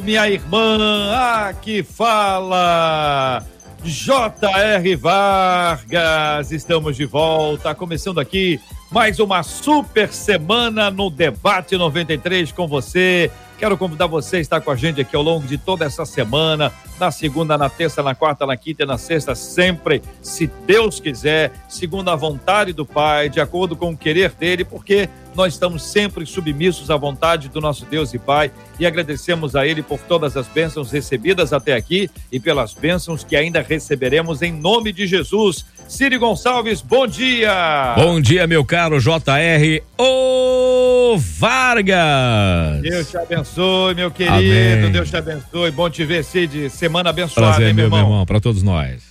minha 0.00 0.28
irmã! 0.28 1.12
Aqui 1.48 1.82
fala 1.82 3.42
J.R. 3.82 4.96
Vargas. 4.96 6.52
Estamos 6.52 6.96
de 6.96 7.04
volta, 7.04 7.74
começando 7.74 8.18
aqui 8.20 8.60
mais 8.90 9.18
uma 9.18 9.42
super 9.42 10.12
semana 10.12 10.90
no 10.90 11.10
Debate 11.10 11.76
93 11.76 12.52
com 12.52 12.66
você. 12.66 13.30
Quero 13.58 13.76
convidar 13.76 14.06
você 14.06 14.36
a 14.36 14.40
estar 14.40 14.60
com 14.60 14.70
a 14.70 14.76
gente 14.76 15.00
aqui 15.00 15.16
ao 15.16 15.22
longo 15.22 15.44
de 15.44 15.58
toda 15.58 15.84
essa 15.84 16.06
semana, 16.06 16.72
na 16.98 17.10
segunda, 17.10 17.58
na 17.58 17.68
terça, 17.68 18.00
na 18.04 18.14
quarta, 18.14 18.46
na 18.46 18.56
quinta 18.56 18.84
e 18.84 18.86
na 18.86 18.96
sexta, 18.96 19.34
sempre, 19.34 20.00
se 20.22 20.46
Deus 20.64 21.00
quiser, 21.00 21.50
segundo 21.68 22.08
a 22.08 22.14
vontade 22.14 22.72
do 22.72 22.86
Pai, 22.86 23.28
de 23.28 23.40
acordo 23.40 23.74
com 23.74 23.90
o 23.90 23.96
querer 23.96 24.30
dele, 24.30 24.64
porque 24.64 25.08
nós 25.34 25.54
estamos 25.54 25.82
sempre 25.82 26.24
submissos 26.24 26.88
à 26.88 26.96
vontade 26.96 27.48
do 27.48 27.60
nosso 27.60 27.84
Deus 27.84 28.14
e 28.14 28.18
Pai 28.18 28.52
e 28.78 28.86
agradecemos 28.86 29.56
a 29.56 29.66
Ele 29.66 29.82
por 29.82 29.98
todas 30.00 30.36
as 30.36 30.46
bênçãos 30.46 30.92
recebidas 30.92 31.52
até 31.52 31.74
aqui 31.74 32.08
e 32.30 32.38
pelas 32.38 32.74
bênçãos 32.74 33.24
que 33.24 33.34
ainda 33.34 33.60
receberemos 33.60 34.40
em 34.40 34.52
nome 34.52 34.92
de 34.92 35.04
Jesus. 35.04 35.66
Ciro 35.88 36.18
Gonçalves, 36.18 36.82
bom 36.82 37.06
dia! 37.06 37.94
Bom 37.96 38.20
dia, 38.20 38.46
meu 38.46 38.62
caro 38.62 39.00
JR 39.00 39.82
O 39.96 41.16
Vargas! 41.16 42.82
Deus 42.82 43.10
te 43.10 43.16
abençoe, 43.16 43.94
meu 43.94 44.10
querido, 44.10 44.36
Amém. 44.36 44.92
Deus 44.92 45.08
te 45.08 45.16
abençoe. 45.16 45.70
Bom 45.70 45.88
te 45.88 46.04
ver, 46.04 46.22
Cid. 46.24 46.68
Semana 46.68 47.08
abençoada, 47.08 47.52
Prazer, 47.52 47.68
hein, 47.68 47.72
meu 47.74 47.86
irmão? 47.86 48.00
irmão 48.00 48.26
para 48.26 48.38
todos 48.38 48.62
nós. 48.62 49.02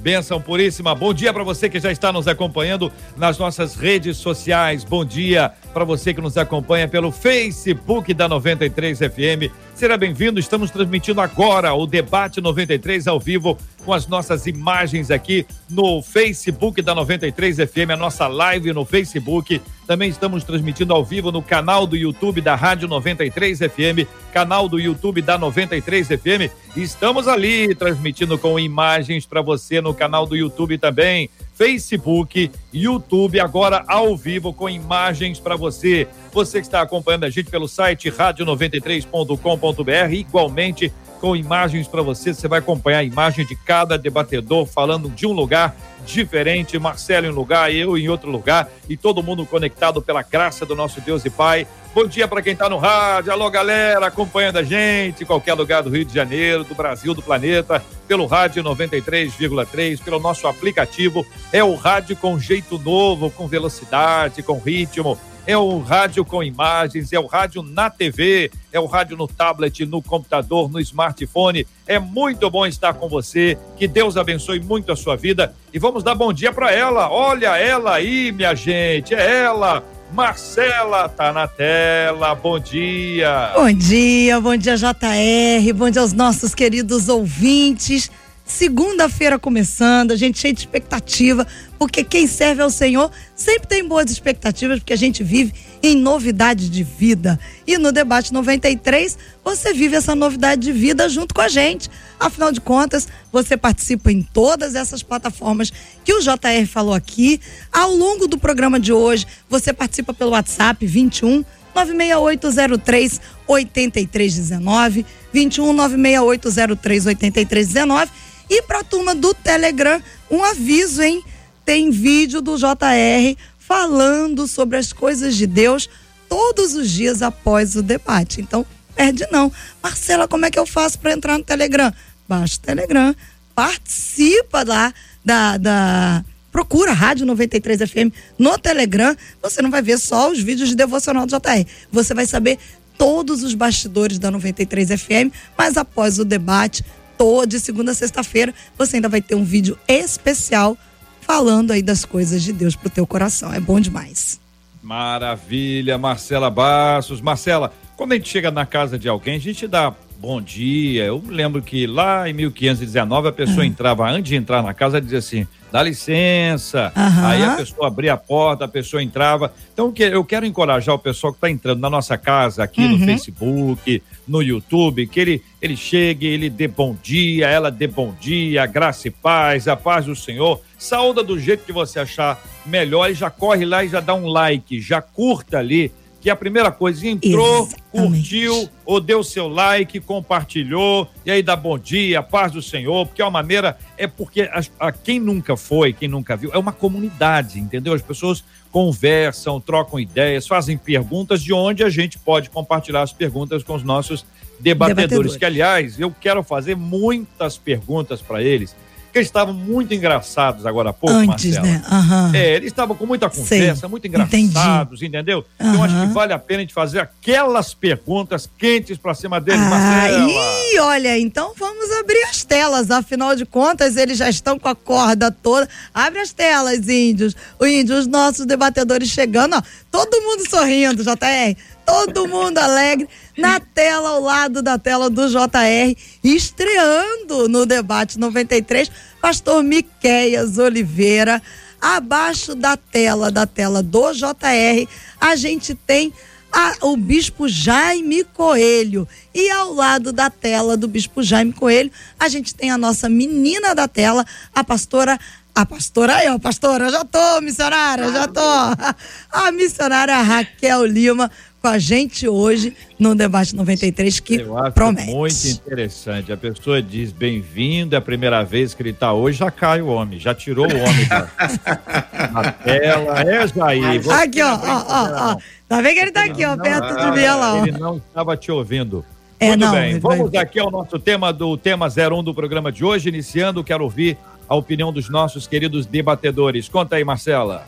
Bênção 0.00 0.40
puríssima. 0.40 0.96
Bom 0.96 1.14
dia 1.14 1.32
para 1.32 1.44
você 1.44 1.68
que 1.68 1.78
já 1.78 1.92
está 1.92 2.12
nos 2.12 2.26
acompanhando 2.26 2.92
nas 3.16 3.38
nossas 3.38 3.76
redes 3.76 4.16
sociais. 4.16 4.82
Bom 4.82 5.04
dia 5.04 5.52
para 5.76 5.84
você 5.84 6.14
que 6.14 6.22
nos 6.22 6.38
acompanha 6.38 6.88
pelo 6.88 7.12
Facebook 7.12 8.14
da 8.14 8.26
93 8.26 8.98
FM. 8.98 9.52
Será 9.74 9.98
bem-vindo. 9.98 10.40
Estamos 10.40 10.70
transmitindo 10.70 11.20
agora 11.20 11.74
o 11.74 11.86
debate 11.86 12.40
93 12.40 13.06
ao 13.06 13.20
vivo 13.20 13.58
com 13.84 13.92
as 13.92 14.06
nossas 14.06 14.46
imagens 14.46 15.10
aqui 15.10 15.46
no 15.68 16.00
Facebook 16.00 16.80
da 16.80 16.94
93 16.94 17.58
FM, 17.58 17.90
a 17.92 17.96
nossa 17.96 18.26
live 18.26 18.72
no 18.72 18.86
Facebook. 18.86 19.60
Também 19.86 20.08
estamos 20.08 20.44
transmitindo 20.44 20.94
ao 20.94 21.04
vivo 21.04 21.30
no 21.30 21.42
canal 21.42 21.86
do 21.86 21.94
YouTube 21.94 22.40
da 22.40 22.54
Rádio 22.54 22.88
93 22.88 23.58
FM, 23.58 24.08
canal 24.32 24.70
do 24.70 24.80
YouTube 24.80 25.20
da 25.20 25.36
93 25.36 26.08
FM. 26.08 26.50
Estamos 26.74 27.28
ali 27.28 27.74
transmitindo 27.74 28.38
com 28.38 28.58
imagens 28.58 29.26
para 29.26 29.42
você 29.42 29.82
no 29.82 29.92
canal 29.92 30.24
do 30.24 30.34
YouTube 30.34 30.78
também. 30.78 31.28
Facebook, 31.56 32.52
YouTube, 32.72 33.40
agora 33.40 33.84
ao 33.88 34.14
vivo 34.14 34.52
com 34.52 34.68
imagens 34.68 35.40
para 35.40 35.56
você. 35.56 36.06
Você 36.30 36.60
que 36.60 36.66
está 36.66 36.82
acompanhando 36.82 37.24
a 37.24 37.30
gente 37.30 37.50
pelo 37.50 37.66
site 37.66 38.10
radio93.com.br, 38.10 40.12
igualmente 40.12 40.92
com 41.20 41.36
imagens 41.36 41.88
para 41.88 42.02
você. 42.02 42.32
Você 42.32 42.48
vai 42.48 42.60
acompanhar 42.60 42.98
a 42.98 43.04
imagem 43.04 43.44
de 43.44 43.56
cada 43.56 43.98
debatedor 43.98 44.66
falando 44.66 45.08
de 45.08 45.26
um 45.26 45.32
lugar 45.32 45.76
diferente. 46.04 46.78
Marcelo 46.78 47.26
em 47.26 47.30
um 47.30 47.34
lugar, 47.34 47.74
eu 47.74 47.98
em 47.98 48.08
outro 48.08 48.30
lugar 48.30 48.68
e 48.88 48.96
todo 48.96 49.22
mundo 49.22 49.44
conectado 49.44 50.00
pela 50.00 50.22
graça 50.22 50.64
do 50.64 50.76
nosso 50.76 51.00
Deus 51.00 51.24
e 51.24 51.30
Pai. 51.30 51.66
Bom 51.94 52.06
dia 52.06 52.28
para 52.28 52.42
quem 52.42 52.52
está 52.52 52.68
no 52.68 52.76
rádio. 52.76 53.32
Alô, 53.32 53.50
galera, 53.50 54.06
acompanhando 54.06 54.58
a 54.58 54.62
gente 54.62 55.22
em 55.22 55.26
qualquer 55.26 55.54
lugar 55.54 55.82
do 55.82 55.88
Rio 55.88 56.04
de 56.04 56.14
Janeiro, 56.14 56.62
do 56.62 56.74
Brasil, 56.74 57.14
do 57.14 57.22
planeta, 57.22 57.82
pelo 58.06 58.26
rádio 58.26 58.62
93,3, 58.62 60.02
pelo 60.02 60.20
nosso 60.20 60.46
aplicativo. 60.46 61.26
É 61.50 61.64
o 61.64 61.74
rádio 61.74 62.14
com 62.16 62.38
jeito 62.38 62.78
novo, 62.78 63.30
com 63.30 63.48
velocidade, 63.48 64.42
com 64.42 64.58
ritmo 64.58 65.18
é 65.46 65.56
o 65.56 65.78
rádio 65.78 66.24
com 66.24 66.42
imagens, 66.42 67.12
é 67.12 67.20
o 67.20 67.26
rádio 67.26 67.62
na 67.62 67.88
TV, 67.88 68.50
é 68.72 68.80
o 68.80 68.86
rádio 68.86 69.16
no 69.16 69.28
tablet, 69.28 69.86
no 69.86 70.02
computador, 70.02 70.70
no 70.70 70.80
smartphone. 70.80 71.66
É 71.86 71.98
muito 71.98 72.50
bom 72.50 72.66
estar 72.66 72.94
com 72.94 73.08
você. 73.08 73.56
Que 73.76 73.86
Deus 73.86 74.16
abençoe 74.16 74.58
muito 74.58 74.90
a 74.90 74.96
sua 74.96 75.16
vida. 75.16 75.54
E 75.72 75.78
vamos 75.78 76.02
dar 76.02 76.16
bom 76.16 76.32
dia 76.32 76.52
para 76.52 76.72
ela. 76.72 77.08
Olha 77.10 77.56
ela 77.56 77.94
aí, 77.94 78.32
minha 78.32 78.54
gente. 78.54 79.14
É 79.14 79.44
ela. 79.44 79.84
Marcela 80.12 81.08
tá 81.08 81.32
na 81.32 81.46
tela. 81.46 82.34
Bom 82.34 82.58
dia. 82.58 83.52
Bom 83.54 83.72
dia, 83.72 84.40
bom 84.40 84.56
dia 84.56 84.76
JR, 84.76 85.72
bom 85.74 85.90
dia 85.90 86.02
aos 86.02 86.12
nossos 86.12 86.54
queridos 86.54 87.08
ouvintes. 87.08 88.10
Segunda-feira 88.46 89.40
começando, 89.40 90.12
a 90.12 90.16
gente 90.16 90.38
cheio 90.38 90.54
de 90.54 90.60
expectativa, 90.60 91.44
porque 91.78 92.02
quem 92.02 92.26
serve 92.26 92.62
ao 92.62 92.70
Senhor 92.70 93.10
sempre 93.34 93.68
tem 93.68 93.86
boas 93.86 94.10
expectativas, 94.10 94.78
porque 94.78 94.92
a 94.92 94.96
gente 94.96 95.22
vive 95.22 95.52
em 95.82 95.94
novidade 95.94 96.68
de 96.68 96.82
vida. 96.82 97.38
E 97.66 97.76
no 97.78 97.92
debate 97.92 98.32
93, 98.32 99.18
você 99.44 99.72
vive 99.72 99.96
essa 99.96 100.14
novidade 100.14 100.62
de 100.62 100.72
vida 100.72 101.08
junto 101.08 101.34
com 101.34 101.40
a 101.40 101.48
gente. 101.48 101.90
Afinal 102.18 102.50
de 102.50 102.60
contas, 102.60 103.08
você 103.30 103.56
participa 103.56 104.10
em 104.10 104.22
todas 104.22 104.74
essas 104.74 105.02
plataformas 105.02 105.72
que 106.04 106.12
o 106.12 106.20
JR 106.20 106.66
falou 106.68 106.94
aqui. 106.94 107.40
Ao 107.72 107.94
longo 107.94 108.26
do 108.26 108.38
programa 108.38 108.80
de 108.80 108.92
hoje, 108.92 109.26
você 109.48 109.72
participa 109.72 110.14
pelo 110.14 110.30
WhatsApp 110.30 110.84
21 110.86 111.44
96803 111.74 113.20
8319, 113.46 115.06
21 115.32 115.72
96803 115.74 117.06
8319 117.06 118.10
e 118.48 118.62
para 118.62 118.80
a 118.80 118.84
turma 118.84 119.14
do 119.14 119.34
Telegram, 119.34 120.00
um 120.30 120.42
aviso, 120.42 121.02
hein? 121.02 121.22
Tem 121.66 121.90
vídeo 121.90 122.40
do 122.40 122.56
JR 122.56 123.36
falando 123.58 124.46
sobre 124.46 124.78
as 124.78 124.92
coisas 124.92 125.34
de 125.36 125.48
Deus 125.48 125.90
todos 126.28 126.74
os 126.74 126.88
dias 126.88 127.22
após 127.22 127.74
o 127.74 127.82
debate. 127.82 128.40
Então, 128.40 128.64
perde 128.94 129.26
não. 129.32 129.52
Marcela, 129.82 130.28
como 130.28 130.46
é 130.46 130.50
que 130.50 130.58
eu 130.58 130.64
faço 130.64 130.98
para 131.00 131.12
entrar 131.12 131.36
no 131.36 131.42
Telegram? 131.42 131.92
Baixa 132.28 132.56
o 132.56 132.60
Telegram, 132.60 133.14
participa 133.52 134.62
lá 134.64 134.94
da, 135.24 135.56
da 135.56 136.24
procura 136.52 136.92
Rádio 136.92 137.26
93 137.26 137.80
FM 137.90 138.14
no 138.38 138.56
Telegram. 138.56 139.16
Você 139.42 139.60
não 139.60 139.70
vai 139.70 139.82
ver 139.82 139.98
só 139.98 140.30
os 140.30 140.40
vídeos 140.40 140.68
de 140.68 140.76
devocional 140.76 141.26
do 141.26 141.30
JR. 141.30 141.66
Você 141.90 142.14
vai 142.14 142.26
saber 142.26 142.58
todos 142.96 143.42
os 143.42 143.54
bastidores 143.54 144.20
da 144.20 144.30
93 144.30 145.00
FM, 145.00 145.34
mas 145.58 145.76
após 145.76 146.20
o 146.20 146.24
debate, 146.24 146.84
toda 147.18 147.58
segunda 147.58 147.90
a 147.90 147.94
sexta-feira, 147.94 148.54
você 148.78 148.96
ainda 148.96 149.08
vai 149.08 149.20
ter 149.20 149.34
um 149.34 149.44
vídeo 149.44 149.76
especial 149.88 150.78
falando 151.26 151.72
aí 151.72 151.82
das 151.82 152.04
coisas 152.04 152.42
de 152.42 152.52
Deus 152.52 152.76
pro 152.76 152.88
teu 152.88 153.04
coração. 153.06 153.52
É 153.52 153.58
bom 153.58 153.80
demais. 153.80 154.40
Maravilha, 154.80 155.98
Marcela 155.98 156.48
Bassos. 156.48 157.20
Marcela, 157.20 157.72
quando 157.96 158.12
a 158.12 158.14
gente 158.14 158.28
chega 158.28 158.52
na 158.52 158.64
casa 158.64 158.96
de 158.96 159.08
alguém, 159.08 159.34
a 159.34 159.40
gente 159.40 159.66
dá 159.66 159.92
bom 160.20 160.40
dia. 160.40 161.04
Eu 161.04 161.20
lembro 161.26 161.60
que 161.60 161.84
lá 161.86 162.28
em 162.30 162.32
1519 162.32 163.28
a 163.28 163.32
pessoa 163.32 163.62
ah. 163.62 163.66
entrava, 163.66 164.08
antes 164.08 164.28
de 164.28 164.36
entrar 164.36 164.62
na 164.62 164.72
casa, 164.72 165.00
dizia 165.00 165.18
assim: 165.18 165.48
dá 165.76 165.82
licença. 165.82 166.90
Uhum. 166.96 167.26
Aí 167.26 167.42
a 167.42 167.56
pessoa 167.56 167.88
abria 167.88 168.14
a 168.14 168.16
porta, 168.16 168.64
a 168.64 168.68
pessoa 168.68 169.02
entrava. 169.02 169.52
Então 169.74 169.92
eu 169.98 170.24
quero 170.24 170.46
encorajar 170.46 170.94
o 170.94 170.98
pessoal 170.98 171.34
que 171.34 171.36
está 171.36 171.50
entrando 171.50 171.80
na 171.80 171.90
nossa 171.90 172.16
casa, 172.16 172.64
aqui 172.64 172.80
uhum. 172.80 172.96
no 172.96 173.04
Facebook, 173.04 174.02
no 174.26 174.40
YouTube, 174.40 175.06
que 175.06 175.20
ele, 175.20 175.42
ele 175.60 175.76
chegue, 175.76 176.26
ele 176.26 176.48
dê 176.48 176.66
bom 176.66 176.96
dia, 177.02 177.48
ela 177.48 177.70
dê 177.70 177.86
bom 177.86 178.14
dia, 178.18 178.64
graça 178.64 179.08
e 179.08 179.10
paz, 179.10 179.68
a 179.68 179.76
paz 179.76 180.06
do 180.06 180.16
Senhor. 180.16 180.62
Saúda 180.78 181.22
do 181.22 181.38
jeito 181.38 181.64
que 181.64 181.72
você 181.72 182.00
achar 182.00 182.42
melhor 182.64 183.10
e 183.10 183.14
já 183.14 183.28
corre 183.28 183.66
lá 183.66 183.84
e 183.84 183.88
já 183.88 184.00
dá 184.00 184.14
um 184.14 184.28
like, 184.28 184.80
já 184.80 185.02
curta 185.02 185.58
ali 185.58 185.92
que 186.26 186.30
a 186.30 186.34
primeira 186.34 186.72
coisa, 186.72 187.06
entrou, 187.06 187.68
Exatamente. 187.68 187.92
curtiu, 187.92 188.68
ou 188.84 189.00
deu 189.00 189.22
seu 189.22 189.46
like, 189.46 190.00
compartilhou, 190.00 191.08
e 191.24 191.30
aí 191.30 191.40
dá 191.40 191.54
bom 191.54 191.78
dia, 191.78 192.20
paz 192.20 192.50
do 192.50 192.60
Senhor, 192.60 193.06
porque 193.06 193.22
é 193.22 193.24
uma 193.24 193.30
maneira, 193.30 193.78
é 193.96 194.08
porque 194.08 194.40
a, 194.40 194.60
a, 194.80 194.90
quem 194.90 195.20
nunca 195.20 195.56
foi, 195.56 195.92
quem 195.92 196.08
nunca 196.08 196.36
viu, 196.36 196.50
é 196.52 196.58
uma 196.58 196.72
comunidade, 196.72 197.60
entendeu? 197.60 197.92
As 197.92 198.02
pessoas 198.02 198.42
conversam, 198.72 199.60
trocam 199.60 200.00
ideias, 200.00 200.48
fazem 200.48 200.76
perguntas 200.76 201.40
de 201.40 201.52
onde 201.52 201.84
a 201.84 201.88
gente 201.88 202.18
pode 202.18 202.50
compartilhar 202.50 203.02
as 203.02 203.12
perguntas 203.12 203.62
com 203.62 203.76
os 203.76 203.84
nossos 203.84 204.26
debatedores, 204.58 204.96
debatedores. 204.96 205.36
que 205.36 205.44
aliás, 205.44 206.00
eu 206.00 206.12
quero 206.20 206.42
fazer 206.42 206.74
muitas 206.74 207.56
perguntas 207.56 208.20
para 208.20 208.42
eles 208.42 208.74
eles 209.18 209.28
estavam 209.28 209.54
muito 209.54 209.92
engraçados 209.94 210.64
agora 210.66 210.90
há 210.90 210.92
pouco, 210.92 211.14
Antes, 211.16 211.54
Marcela. 211.56 211.66
né? 211.66 211.82
Aham. 211.90 212.30
É, 212.34 212.54
eles 212.54 212.68
estavam 212.68 212.96
com 212.96 213.06
muita 213.06 213.28
conversa, 213.30 213.80
Sei. 213.80 213.88
muito 213.88 214.06
engraçados, 214.06 215.02
entendeu? 215.02 215.44
Então 215.58 215.74
eu 215.74 215.82
acho 215.84 216.00
que 216.00 216.06
vale 216.12 216.32
a 216.32 216.38
pena 216.38 216.58
a 216.58 216.62
gente 216.62 216.74
fazer 216.74 217.00
aquelas 217.00 217.74
perguntas 217.74 218.48
quentes 218.58 218.96
pra 218.98 219.14
cima 219.14 219.40
deles, 219.40 219.60
Ah, 219.60 219.68
Marcela. 219.70 220.28
e 220.30 220.78
olha, 220.80 221.18
então 221.18 221.52
vamos 221.58 221.90
abrir 221.98 222.22
as 222.24 222.44
telas. 222.44 222.90
Afinal 222.90 223.34
de 223.36 223.44
contas, 223.46 223.96
eles 223.96 224.18
já 224.18 224.28
estão 224.28 224.58
com 224.58 224.68
a 224.68 224.74
corda 224.74 225.30
toda. 225.30 225.68
Abre 225.94 226.20
as 226.20 226.32
telas, 226.32 226.88
índios. 226.88 227.34
O 227.58 227.66
índio, 227.66 227.96
os 227.96 228.06
nossos 228.06 228.46
debatedores 228.46 229.08
chegando, 229.08 229.56
ó. 229.56 229.62
Todo 229.90 230.20
mundo 230.22 230.48
sorrindo, 230.48 231.02
JR. 231.02 231.56
Todo 231.86 232.26
mundo 232.26 232.58
alegre. 232.58 233.08
Na 233.38 233.60
tela, 233.60 234.10
ao 234.10 234.20
lado 234.20 234.60
da 234.62 234.76
tela 234.78 235.08
do 235.08 235.28
JR, 235.28 235.96
estreando 236.24 237.48
no 237.48 237.64
debate 237.64 238.18
93, 238.18 238.90
pastor 239.20 239.62
Miqueias 239.62 240.58
Oliveira. 240.58 241.40
Abaixo 241.80 242.54
da 242.54 242.76
tela, 242.76 243.30
da 243.30 243.46
tela 243.46 243.82
do 243.82 244.12
JR, 244.12 244.88
a 245.20 245.36
gente 245.36 245.74
tem 245.74 246.12
a- 246.50 246.74
o 246.82 246.96
bispo 246.96 247.46
Jaime 247.46 248.24
Coelho. 248.24 249.06
E 249.34 249.50
ao 249.50 249.74
lado 249.74 250.10
da 250.12 250.30
tela 250.30 250.76
do 250.76 250.88
bispo 250.88 251.22
Jaime 251.22 251.52
Coelho, 251.52 251.92
a 252.18 252.28
gente 252.28 252.54
tem 252.54 252.70
a 252.70 252.78
nossa 252.78 253.08
menina 253.08 253.74
da 253.74 253.86
tela, 253.86 254.24
a 254.54 254.64
pastora. 254.64 255.18
A 255.54 255.64
pastora 255.64 256.16
aí, 256.16 256.28
ó, 256.28 256.38
pastora, 256.38 256.90
já 256.90 257.02
tô, 257.02 257.40
missionária, 257.40 258.12
já 258.12 258.28
tô. 258.28 258.40
A 259.32 259.50
missionária 259.52 260.20
Raquel 260.20 260.84
Lima 260.84 261.30
com 261.66 261.70
a 261.70 261.78
gente 261.80 262.28
hoje 262.28 262.72
no 262.96 263.12
Debate 263.12 263.54
93, 263.56 264.20
que 264.20 264.36
Eu 264.36 264.56
acho 264.56 264.70
promete. 264.72 265.10
muito 265.10 265.48
interessante. 265.48 266.30
A 266.32 266.36
pessoa 266.36 266.80
diz 266.80 267.10
bem-vindo, 267.10 267.96
é 267.96 267.98
a 267.98 268.00
primeira 268.00 268.44
vez 268.44 268.72
que 268.72 268.82
ele 268.82 268.90
está 268.90 269.12
hoje, 269.12 269.38
já 269.38 269.50
cai 269.50 269.82
o 269.82 269.88
homem, 269.88 270.20
já 270.20 270.32
tirou 270.32 270.64
o 270.64 270.76
homem 270.76 271.08
da, 271.08 271.22
da 272.32 272.52
tela. 272.52 273.20
É, 273.20 273.48
Jair. 273.48 274.00
você 274.00 274.12
Aqui, 274.12 274.42
ó, 274.42 274.54
ó, 274.54 274.84
ó, 274.88 275.32
ó. 275.32 275.36
Tá 275.68 275.80
vendo 275.80 275.94
que 275.94 276.00
ele 276.00 276.12
tá 276.12 276.24
aqui, 276.24 276.44
ó, 276.44 276.54
Não, 276.54 276.62
perto 276.62 276.94
de 276.94 277.00
ah, 277.00 277.10
mim, 277.10 277.24
lá, 277.24 277.54
ó. 277.54 277.66
Ele 277.66 277.78
não 277.78 277.96
estava 277.96 278.36
te 278.36 278.52
ouvindo. 278.52 279.04
É, 279.40 279.48
Muito 279.48 279.60
não, 279.62 279.72
bem, 279.72 279.98
vamos 279.98 280.30
vai- 280.30 280.42
aqui 280.42 280.60
ao 280.60 280.70
nosso 280.70 281.00
tema 281.00 281.32
do 281.32 281.56
tema 281.56 281.88
01 281.88 282.22
do 282.22 282.32
programa 282.32 282.70
de 282.70 282.84
hoje, 282.84 283.08
iniciando, 283.08 283.64
quero 283.64 283.82
ouvir 283.82 284.16
a 284.48 284.54
opinião 284.54 284.92
dos 284.92 285.10
nossos 285.10 285.48
queridos 285.48 285.84
debatedores. 285.84 286.68
Conta 286.68 286.94
aí, 286.94 287.02
Marcela. 287.02 287.66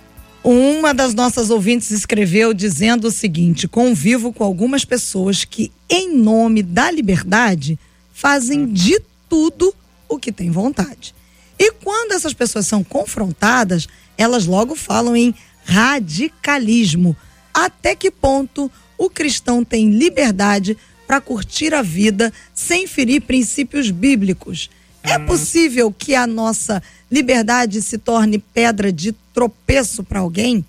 Uma 0.50 0.94
das 0.94 1.12
nossas 1.12 1.50
ouvintes 1.50 1.90
escreveu 1.90 2.54
dizendo 2.54 3.08
o 3.08 3.10
seguinte: 3.10 3.68
convivo 3.68 4.32
com 4.32 4.42
algumas 4.42 4.82
pessoas 4.82 5.44
que, 5.44 5.70
em 5.90 6.16
nome 6.16 6.62
da 6.62 6.90
liberdade, 6.90 7.78
fazem 8.14 8.64
de 8.64 8.98
tudo 9.28 9.74
o 10.08 10.18
que 10.18 10.32
têm 10.32 10.50
vontade. 10.50 11.14
E 11.58 11.70
quando 11.72 12.12
essas 12.12 12.32
pessoas 12.32 12.66
são 12.66 12.82
confrontadas, 12.82 13.86
elas 14.16 14.46
logo 14.46 14.74
falam 14.74 15.14
em 15.14 15.34
radicalismo. 15.66 17.14
Até 17.52 17.94
que 17.94 18.10
ponto 18.10 18.72
o 18.96 19.10
cristão 19.10 19.62
tem 19.62 19.90
liberdade 19.90 20.78
para 21.06 21.20
curtir 21.20 21.74
a 21.74 21.82
vida 21.82 22.32
sem 22.54 22.86
ferir 22.86 23.20
princípios 23.20 23.90
bíblicos? 23.90 24.70
É 25.10 25.18
possível 25.18 25.90
que 25.90 26.14
a 26.14 26.26
nossa 26.26 26.82
liberdade 27.10 27.80
se 27.80 27.96
torne 27.96 28.38
pedra 28.38 28.92
de 28.92 29.12
tropeço 29.32 30.04
para 30.04 30.20
alguém? 30.20 30.64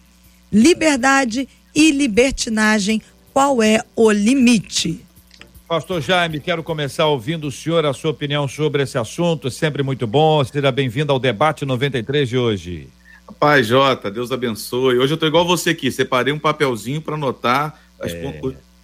Liberdade 0.52 1.48
e 1.76 1.92
libertinagem, 1.92 3.02
qual 3.34 3.62
é 3.62 3.84
o 3.96 4.10
limite? 4.12 5.06
Pastor 5.68 6.02
Jaime, 6.02 6.40
quero 6.40 6.64
começar 6.64 7.06
ouvindo 7.06 7.48
o 7.48 7.52
senhor, 7.52 7.86
a 7.86 7.94
sua 7.94 8.12
opinião 8.12 8.48
sobre 8.48 8.82
esse 8.82 8.98
assunto, 8.98 9.50
é 9.50 9.52
sempre 9.52 9.84
muito 9.84 10.08
bom. 10.08 10.44
Seja 10.44 10.72
bem-vindo 10.72 11.12
ao 11.12 11.20
debate 11.20 11.66
93 11.66 12.28
de 12.28 12.38
hoje. 12.38 12.88
Paz, 13.40 13.68
Jota, 13.68 14.10
Deus 14.10 14.32
abençoe. 14.32 14.98
Hoje 14.98 15.14
eu 15.14 15.18
tô 15.18 15.28
igual 15.28 15.46
você 15.46 15.72
aqui, 15.72 15.92
separei 15.92 16.34
um 16.34 16.40
papelzinho 16.40 17.02
para 17.02 17.16
anotar 17.16 17.80
as 18.00 18.14
É. 18.14 18.22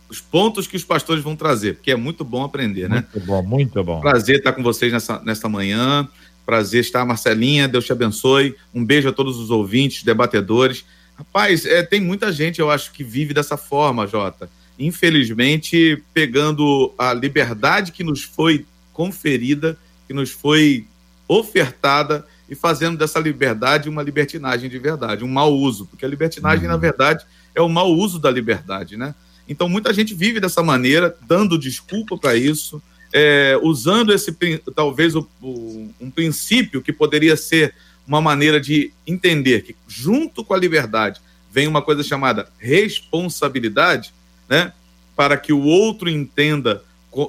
os 0.10 0.22
pontos 0.22 0.68
que 0.68 0.75
os 0.75 0.84
pastores 0.84 1.24
vão 1.24 1.36
trazer, 1.36 1.75
porque 1.75 1.92
é 1.92 1.96
muito 1.96 2.24
bom 2.24 2.44
aprender, 2.44 2.90
né? 2.90 3.06
Muito 3.13 3.25
bom, 3.25 3.44
muito 3.44 3.84
bom. 3.84 4.00
Prazer 4.02 4.38
estar 4.38 4.54
com 4.54 4.63
vocês 4.63 4.92
nessa, 4.92 5.19
nessa 5.24 5.50
manhã. 5.50 6.07
Prazer 6.46 6.81
estar, 6.81 7.04
Marcelinha. 7.06 7.68
Deus 7.68 7.86
te 7.86 7.92
abençoe. 7.92 8.56
Um 8.74 8.86
beijo 8.86 9.10
a 9.10 9.12
todos 9.12 9.38
os 9.38 9.50
ouvintes, 9.50 10.04
debatedores. 10.04 10.86
Rapaz, 11.18 11.66
é, 11.66 11.81
tem 11.81 12.00
muita 12.00 12.31
gente, 12.31 12.60
eu 12.60 12.69
acho, 12.69 12.92
que 12.92 13.04
vive 13.04 13.34
dessa 13.34 13.57
forma, 13.57 14.06
Jota. 14.06 14.50
Infelizmente, 14.78 16.04
pegando 16.13 16.94
a 16.98 17.13
liberdade 17.13 17.92
que 17.92 18.04
nos 18.04 18.24
foi 18.24 18.66
conferida, 18.94 19.78
que 20.07 20.13
nos 20.13 20.30
foi 20.30 20.86
ofertada, 21.28 22.25
e 22.50 22.56
fazendo 22.56 22.98
dessa 22.98 23.19
liberdade 23.19 23.90
uma 23.90 24.04
libertinagem 24.04 24.69
de 24.69 24.78
verdade, 24.78 25.24
um 25.24 25.28
mau 25.28 25.54
uso. 25.54 25.86
Porque 25.88 26.06
a 26.06 26.07
libertinagem, 26.07 26.68
na 26.68 26.78
verdade, 26.78 27.25
é 27.54 27.62
o 27.62 27.69
mau 27.69 27.92
uso 27.92 28.19
da 28.19 28.30
liberdade, 28.30 28.98
né? 28.98 29.16
Então, 29.47 29.69
muita 29.69 29.94
gente 29.94 30.13
vive 30.13 30.39
dessa 30.39 30.63
maneira, 30.63 31.15
dando 31.27 31.57
desculpa 31.57 32.18
para 32.18 32.36
isso, 32.36 32.81
é, 33.13 33.57
usando 33.62 34.12
esse 34.12 34.36
talvez 34.75 35.15
o- 35.15 35.27
o- 35.42 35.89
um 36.01 36.09
princípio 36.09 36.81
que 36.81 36.92
poderia 36.92 37.38
ser 37.38 37.74
uma 38.07 38.19
maneira 38.21 38.59
de 38.59 38.92
entender 39.07 39.63
que 39.63 39.75
junto 39.88 40.44
com 40.44 40.53
a 40.53 40.57
liberdade 40.57 41.19
vem 41.51 41.68
uma 41.68 41.81
coisa 41.81 42.03
chamada 42.03 42.50
responsabilidade, 42.59 44.13
né? 44.50 44.74
Para 45.15 45.38
que 45.38 45.53
o 45.53 45.62
outro 45.62 46.09
entenda 46.09 46.83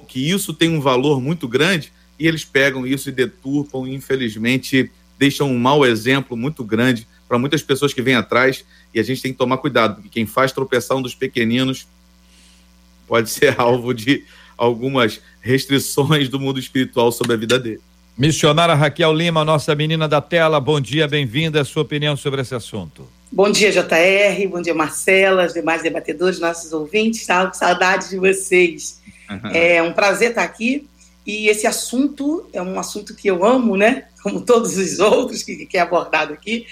que 0.08 0.28
isso 0.30 0.52
tem 0.52 0.68
um 0.70 0.80
valor 0.80 1.20
muito 1.20 1.46
grande 1.46 1.92
e 2.18 2.26
eles 2.26 2.44
pegam 2.44 2.86
isso 2.86 3.08
e 3.08 3.12
deturpam 3.12 3.86
e 3.86 3.94
infelizmente 3.94 4.90
deixam 5.18 5.50
um 5.50 5.58
mau 5.58 5.86
exemplo 5.86 6.36
muito 6.36 6.64
grande 6.64 7.06
para 7.28 7.38
muitas 7.38 7.62
pessoas 7.62 7.94
que 7.94 8.02
vêm 8.02 8.14
atrás 8.16 8.64
e 8.92 8.98
a 8.98 9.02
gente 9.02 9.22
tem 9.22 9.32
que 9.32 9.38
tomar 9.38 9.58
cuidado, 9.58 9.94
porque 9.96 10.08
quem 10.08 10.26
faz 10.26 10.50
tropeçar 10.52 10.96
um 10.96 11.02
dos 11.02 11.14
pequeninos 11.14 11.86
pode 13.06 13.30
ser 13.30 13.58
alvo 13.60 13.94
de 13.94 14.24
algumas 14.56 15.20
restrições 15.40 16.28
do 16.28 16.40
mundo 16.40 16.58
espiritual 16.58 17.12
sobre 17.12 17.34
a 17.34 17.36
vida 17.36 17.58
dele. 17.58 17.80
Missionária 18.16 18.74
Raquel 18.74 19.12
Lima, 19.12 19.44
nossa 19.44 19.74
menina 19.74 20.08
da 20.08 20.22
tela, 20.22 20.58
bom 20.58 20.80
dia, 20.80 21.06
bem-vinda. 21.06 21.62
Sua 21.64 21.82
opinião 21.82 22.16
sobre 22.16 22.40
esse 22.40 22.54
assunto. 22.54 23.06
Bom 23.30 23.50
dia, 23.50 23.70
JR. 23.70 24.48
Bom 24.48 24.62
dia, 24.62 24.74
Marcela, 24.74 25.44
os 25.44 25.52
demais 25.52 25.82
debatedores, 25.82 26.38
nossos 26.40 26.72
ouvintes. 26.72 27.26
Com 27.26 27.52
saudade 27.52 28.08
de 28.08 28.16
vocês. 28.16 29.00
É 29.52 29.82
um 29.82 29.92
prazer 29.92 30.30
estar 30.30 30.44
aqui. 30.44 30.88
E 31.26 31.48
esse 31.48 31.66
assunto 31.66 32.48
é 32.52 32.62
um 32.62 32.78
assunto 32.78 33.14
que 33.14 33.28
eu 33.28 33.44
amo, 33.44 33.76
né? 33.76 34.04
Como 34.22 34.40
todos 34.40 34.78
os 34.78 34.98
outros 34.98 35.42
que, 35.42 35.66
que 35.66 35.76
é 35.76 35.80
abordado 35.80 36.32
aqui. 36.32 36.66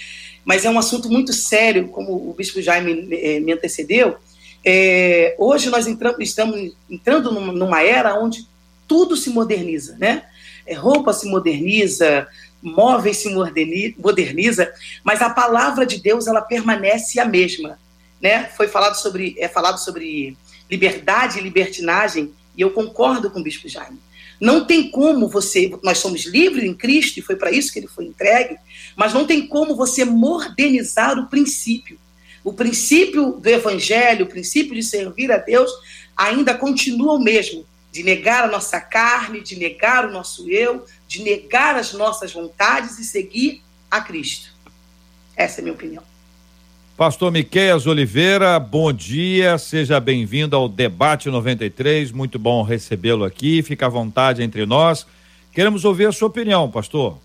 Mas 0.45 0.65
é 0.65 0.71
um 0.71 0.79
assunto 0.79 1.11
muito 1.11 1.33
sério, 1.33 1.89
como 1.89 2.13
o 2.13 2.35
bispo 2.35 2.63
Jaime 2.63 3.09
eh, 3.11 3.41
me 3.41 3.53
antecedeu. 3.53 4.17
É, 4.65 5.37
hoje 5.39 5.69
nós 5.69 5.87
estamos 6.21 6.73
entrando 6.89 7.31
numa, 7.31 7.83
era 7.83 8.19
onde 8.19 8.49
tudo 8.89 9.17
se 9.17 9.31
moderniza, 9.31 9.97
né? 9.99 10.25
É, 10.67 10.75
roupa 10.75 11.13
se 11.13 11.29
moderniza, 11.29 12.27
móveis 12.63 13.19
se 13.19 13.29
moderni- 13.29 13.95
moderniza, 13.99 14.73
mas 15.03 15.21
a 15.21 15.29
palavra 15.29 15.85
de 15.85 15.99
Deus 16.01 16.27
ela 16.27 16.41
permanece 16.41 17.21
a 17.21 17.27
mesma, 17.27 17.79
né? 18.21 18.45
Foi 18.57 18.67
falado 18.67 18.95
sobre 18.95 19.37
é 19.39 19.49
falado 19.49 19.79
sobre 19.79 20.37
liberdade 20.71 21.39
e 21.39 21.43
libertinagem 21.43 22.33
e 22.57 22.63
eu 22.63 22.71
concordo 22.71 23.31
com 23.31 23.41
o 23.41 23.43
bispo 23.43 23.69
Jaime. 23.69 23.99
Não 24.41 24.65
tem 24.65 24.91
como 24.91 25.29
você, 25.29 25.73
nós 25.83 25.99
somos 25.99 26.25
livres 26.25 26.65
em 26.65 26.75
Cristo 26.75 27.19
e 27.19 27.23
foi 27.23 27.37
para 27.37 27.53
isso 27.53 27.73
que 27.73 27.79
ele 27.79 27.87
foi 27.87 28.07
entregue, 28.07 28.57
mas 28.97 29.13
não 29.13 29.27
tem 29.27 29.47
como 29.47 29.77
você 29.77 30.05
modernizar 30.05 31.19
o 31.19 31.29
princípio. 31.29 31.99
O 32.45 32.53
princípio 32.53 33.33
do 33.41 33.49
evangelho, 33.49 34.27
o 34.27 34.29
princípio 34.29 34.75
de 34.75 34.83
servir 34.83 35.33
a 35.33 35.39
Deus 35.39 35.71
ainda 36.15 36.55
continua 36.55 37.15
o 37.15 37.19
mesmo, 37.19 37.65
de 37.91 38.03
negar 38.03 38.45
a 38.45 38.49
nossa 38.49 38.79
carne, 38.79 39.41
de 39.41 39.57
negar 39.57 40.07
o 40.07 40.13
nosso 40.13 40.49
eu, 40.51 40.85
de 41.09 41.23
negar 41.23 41.75
as 41.75 41.95
nossas 41.95 42.33
vontades 42.33 42.99
e 42.99 43.05
seguir 43.05 43.63
a 43.91 44.01
Cristo. 44.03 44.53
Essa 45.35 45.59
é 45.59 45.63
a 45.63 45.65
minha 45.65 45.75
opinião. 45.75 46.03
Pastor 46.97 47.33
Miqueias 47.33 47.87
Oliveira, 47.87 48.59
bom 48.61 48.93
dia, 48.93 49.59
seja 49.59 49.99
bem-vindo 49.99 50.55
ao 50.55 50.69
Debate 50.69 51.29
93, 51.29 52.13
muito 52.13 52.39
bom 52.39 52.63
recebê-lo 52.63 53.25
aqui, 53.25 53.63
fica 53.63 53.87
à 53.87 53.89
vontade 53.89 54.43
entre 54.43 54.65
nós. 54.65 55.05
Queremos 55.53 55.85
ouvir 55.85 56.07
a 56.07 56.13
sua 56.13 56.29
opinião, 56.29 56.71
pastor. 56.71 57.19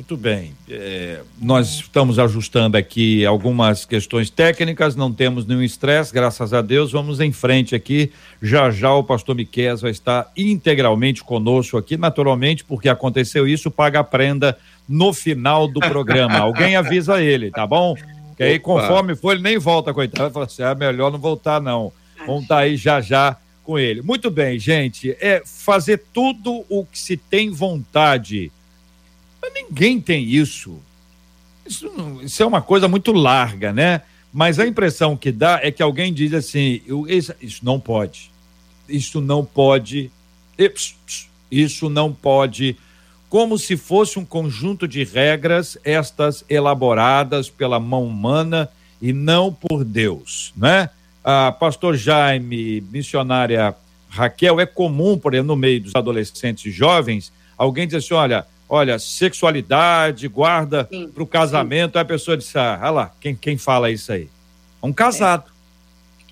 Muito 0.00 0.16
bem, 0.16 0.54
é, 0.66 1.20
nós 1.38 1.74
estamos 1.74 2.18
ajustando 2.18 2.74
aqui 2.78 3.26
algumas 3.26 3.84
questões 3.84 4.30
técnicas, 4.30 4.96
não 4.96 5.12
temos 5.12 5.44
nenhum 5.44 5.62
estresse, 5.62 6.10
graças 6.10 6.54
a 6.54 6.62
Deus, 6.62 6.90
vamos 6.90 7.20
em 7.20 7.30
frente 7.30 7.74
aqui. 7.74 8.10
Já 8.40 8.70
já 8.70 8.94
o 8.94 9.04
pastor 9.04 9.36
Miqueias 9.36 9.82
vai 9.82 9.90
estar 9.90 10.32
integralmente 10.34 11.22
conosco 11.22 11.76
aqui, 11.76 11.98
naturalmente, 11.98 12.64
porque 12.64 12.88
aconteceu 12.88 13.46
isso, 13.46 13.70
paga 13.70 14.00
a 14.00 14.04
prenda 14.04 14.56
no 14.88 15.12
final 15.12 15.68
do 15.68 15.80
programa. 15.80 16.38
Alguém 16.40 16.76
avisa 16.76 17.22
ele, 17.22 17.50
tá 17.50 17.66
bom? 17.66 17.94
Que 18.38 18.42
aí, 18.42 18.58
conforme 18.58 19.14
for, 19.14 19.32
ele 19.32 19.42
nem 19.42 19.58
volta, 19.58 19.92
coitado. 19.92 20.24
Ele 20.24 20.32
fala 20.32 20.46
assim: 20.46 20.62
é 20.62 20.74
melhor 20.74 21.12
não 21.12 21.18
voltar, 21.18 21.60
não. 21.60 21.92
Vamos 22.26 22.44
estar 22.44 22.56
aí 22.56 22.74
já 22.74 23.02
já 23.02 23.36
com 23.62 23.78
ele. 23.78 24.00
Muito 24.00 24.30
bem, 24.30 24.58
gente. 24.58 25.14
É 25.20 25.42
fazer 25.44 26.02
tudo 26.10 26.64
o 26.70 26.86
que 26.86 26.98
se 26.98 27.18
tem 27.18 27.50
vontade. 27.50 28.50
Mas 29.40 29.52
ninguém 29.54 30.00
tem 30.00 30.24
isso. 30.24 30.78
Isso, 31.64 31.90
isso 32.22 32.42
é 32.42 32.46
uma 32.46 32.60
coisa 32.60 32.88
muito 32.88 33.12
larga, 33.12 33.72
né? 33.72 34.02
Mas 34.32 34.58
a 34.58 34.66
impressão 34.66 35.16
que 35.16 35.32
dá 35.32 35.60
é 35.62 35.70
que 35.70 35.82
alguém 35.82 36.12
diz 36.12 36.32
assim: 36.32 36.80
isso, 37.08 37.34
isso 37.40 37.64
não 37.64 37.80
pode. 37.80 38.30
Isso 38.88 39.20
não 39.20 39.44
pode. 39.44 40.10
Isso 41.50 41.88
não 41.88 42.12
pode. 42.12 42.76
Como 43.28 43.58
se 43.58 43.76
fosse 43.76 44.18
um 44.18 44.24
conjunto 44.24 44.88
de 44.88 45.04
regras, 45.04 45.78
estas 45.84 46.44
elaboradas 46.48 47.48
pela 47.48 47.78
mão 47.78 48.04
humana 48.04 48.68
e 49.00 49.12
não 49.12 49.52
por 49.52 49.84
Deus, 49.84 50.52
né? 50.56 50.90
Ah, 51.22 51.52
pastor 51.52 51.96
Jaime, 51.96 52.80
missionária 52.80 53.74
Raquel, 54.08 54.58
é 54.58 54.66
comum, 54.66 55.16
por 55.16 55.32
exemplo, 55.32 55.48
no 55.48 55.56
meio 55.56 55.80
dos 55.80 55.94
adolescentes 55.94 56.66
e 56.66 56.70
jovens, 56.70 57.32
alguém 57.56 57.86
diz 57.86 57.94
assim: 57.94 58.14
olha, 58.14 58.44
olha, 58.70 58.98
sexualidade, 58.98 60.28
guarda 60.28 60.88
para 61.12 61.22
o 61.22 61.26
casamento. 61.26 61.96
Aí 61.96 62.02
a 62.02 62.06
pessoa 62.06 62.36
diz: 62.36 62.54
ah, 62.54 62.78
olha 62.80 62.90
lá, 62.90 63.12
quem, 63.20 63.34
quem 63.34 63.58
fala 63.58 63.90
isso 63.90 64.12
aí? 64.12 64.30
Um 64.82 64.92
casado. 64.92 65.50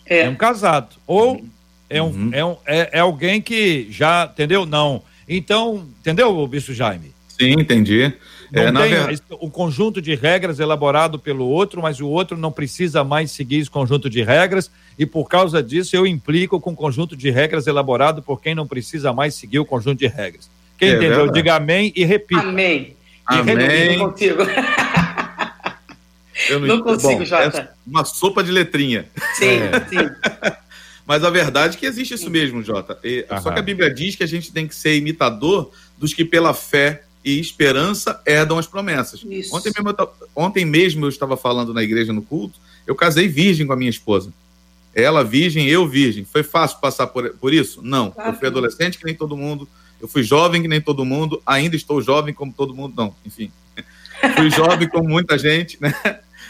É, 0.06 0.20
é 0.20 0.28
um 0.28 0.36
casado. 0.36 0.96
Ou 1.06 1.32
uhum. 1.32 1.48
é, 1.90 2.02
um, 2.02 2.06
uhum. 2.06 2.30
é, 2.32 2.44
um, 2.44 2.56
é, 2.64 2.90
é, 2.92 2.98
alguém 3.00 3.42
que 3.42 3.88
já, 3.90 4.30
entendeu? 4.32 4.64
Não. 4.64 5.02
Então, 5.28 5.86
entendeu, 6.00 6.46
Bispo 6.46 6.72
Jaime? 6.72 7.12
Sim, 7.28 7.52
entendi. 7.58 8.12
Não 8.50 8.82
é, 8.82 8.88
tem 8.88 9.16
ver... 9.16 9.20
um 9.42 9.50
conjunto 9.50 10.00
de 10.00 10.14
regras 10.14 10.58
elaborado 10.58 11.18
pelo 11.18 11.46
outro, 11.46 11.82
mas 11.82 12.00
o 12.00 12.08
outro 12.08 12.38
não 12.38 12.50
precisa 12.50 13.04
mais 13.04 13.30
seguir 13.30 13.58
esse 13.58 13.68
conjunto 13.68 14.08
de 14.08 14.22
regras, 14.22 14.70
e 14.98 15.04
por 15.04 15.28
causa 15.28 15.62
disso 15.62 15.94
eu 15.94 16.06
implico 16.06 16.58
com 16.58 16.70
o 16.70 16.76
conjunto 16.76 17.14
de 17.14 17.30
regras 17.30 17.66
elaborado 17.66 18.22
por 18.22 18.40
quem 18.40 18.54
não 18.54 18.66
precisa 18.66 19.12
mais 19.12 19.34
seguir 19.34 19.58
o 19.58 19.66
conjunto 19.66 19.98
de 19.98 20.06
regras. 20.06 20.48
Quem 20.78 20.90
é 20.90 20.92
entendeu, 20.92 21.16
verdade. 21.16 21.32
diga 21.32 21.56
amém 21.56 21.92
e 21.94 22.04
repita. 22.04 22.42
Amém. 22.42 22.96
E 23.30 23.34
amém. 23.34 23.98
Não 23.98 24.10
consigo. 24.10 24.42
Eu 26.48 26.60
não, 26.60 26.66
não 26.68 26.82
consigo, 26.82 27.18
Bom, 27.18 27.24
Jota. 27.24 27.58
É 27.58 27.68
uma 27.86 28.04
sopa 28.04 28.42
de 28.42 28.52
letrinha. 28.52 29.06
Sim, 29.34 29.46
é. 29.46 29.86
sim. 29.88 30.10
Mas 31.04 31.24
a 31.24 31.30
verdade 31.30 31.76
é 31.76 31.80
que 31.80 31.86
existe 31.86 32.14
isso 32.14 32.30
mesmo, 32.30 32.62
Jota. 32.62 32.98
E, 33.02 33.26
só 33.42 33.50
que 33.50 33.58
a 33.58 33.62
Bíblia 33.62 33.92
diz 33.92 34.14
que 34.14 34.22
a 34.22 34.26
gente 34.26 34.52
tem 34.52 34.68
que 34.68 34.74
ser 34.74 34.94
imitador 34.94 35.70
dos 35.96 36.12
que 36.12 36.22
pela 36.22 36.52
fé 36.52 37.02
e 37.24 37.40
esperança 37.40 38.20
herdam 38.26 38.58
as 38.58 38.66
promessas. 38.66 39.24
Ontem 39.50 39.72
mesmo, 39.74 39.88
eu, 39.98 40.12
ontem 40.36 40.64
mesmo 40.66 41.06
eu 41.06 41.08
estava 41.08 41.34
falando 41.36 41.72
na 41.72 41.82
igreja 41.82 42.12
no 42.12 42.20
culto, 42.20 42.58
eu 42.86 42.94
casei 42.94 43.26
virgem 43.26 43.66
com 43.66 43.72
a 43.72 43.76
minha 43.76 43.90
esposa. 43.90 44.32
Ela 44.94 45.24
virgem, 45.24 45.66
eu 45.66 45.88
virgem. 45.88 46.24
Foi 46.24 46.42
fácil 46.42 46.78
passar 46.78 47.06
por, 47.06 47.30
por 47.36 47.54
isso? 47.54 47.80
Não. 47.82 48.10
Claro. 48.10 48.30
Eu 48.30 48.38
fui 48.38 48.48
adolescente 48.48 48.98
que 48.98 49.04
nem 49.04 49.14
todo 49.14 49.36
mundo. 49.36 49.68
Eu 50.00 50.08
fui 50.08 50.22
jovem 50.22 50.62
que 50.62 50.68
nem 50.68 50.80
todo 50.80 51.04
mundo. 51.04 51.42
Ainda 51.46 51.76
estou 51.76 52.00
jovem 52.00 52.32
como 52.34 52.52
todo 52.52 52.74
mundo. 52.74 52.94
Não, 52.96 53.14
enfim. 53.24 53.50
fui 54.36 54.50
jovem 54.50 54.88
como 54.88 55.08
muita 55.08 55.38
gente, 55.38 55.78
né? 55.80 55.94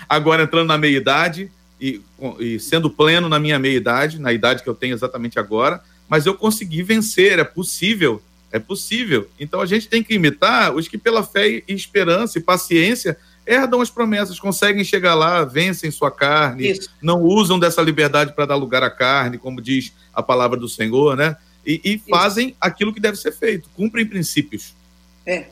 Agora 0.08 0.42
entrando 0.42 0.68
na 0.68 0.78
meia-idade, 0.78 1.50
e, 1.80 2.00
e 2.38 2.58
sendo 2.58 2.90
pleno 2.90 3.28
na 3.28 3.38
minha 3.38 3.58
meia-idade, 3.58 4.18
na 4.18 4.32
idade 4.32 4.62
que 4.62 4.68
eu 4.68 4.74
tenho 4.74 4.94
exatamente 4.94 5.38
agora, 5.38 5.82
mas 6.08 6.26
eu 6.26 6.34
consegui 6.34 6.82
vencer, 6.82 7.38
é 7.38 7.44
possível, 7.44 8.22
é 8.50 8.58
possível. 8.58 9.28
Então 9.38 9.60
a 9.60 9.66
gente 9.66 9.88
tem 9.88 10.02
que 10.02 10.14
imitar 10.14 10.74
os 10.74 10.88
que 10.88 10.98
pela 10.98 11.22
fé 11.22 11.48
e 11.48 11.64
esperança 11.68 12.38
e 12.38 12.42
paciência 12.42 13.16
herdam 13.46 13.80
as 13.80 13.90
promessas, 13.90 14.38
conseguem 14.38 14.84
chegar 14.84 15.14
lá, 15.14 15.42
vencem 15.42 15.90
sua 15.90 16.10
carne, 16.10 16.70
Isso. 16.70 16.90
não 17.00 17.22
usam 17.22 17.58
dessa 17.58 17.80
liberdade 17.80 18.34
para 18.34 18.44
dar 18.44 18.56
lugar 18.56 18.82
à 18.82 18.90
carne, 18.90 19.38
como 19.38 19.62
diz 19.62 19.92
a 20.12 20.22
palavra 20.22 20.58
do 20.58 20.68
Senhor, 20.68 21.16
né? 21.16 21.36
E, 21.68 21.80
e 21.84 21.98
fazem 21.98 22.56
aquilo 22.58 22.94
que 22.94 23.00
deve 23.00 23.18
ser 23.18 23.30
feito, 23.30 23.68
cumprem 23.76 24.06
princípios. 24.06 24.72
É. 25.26 25.44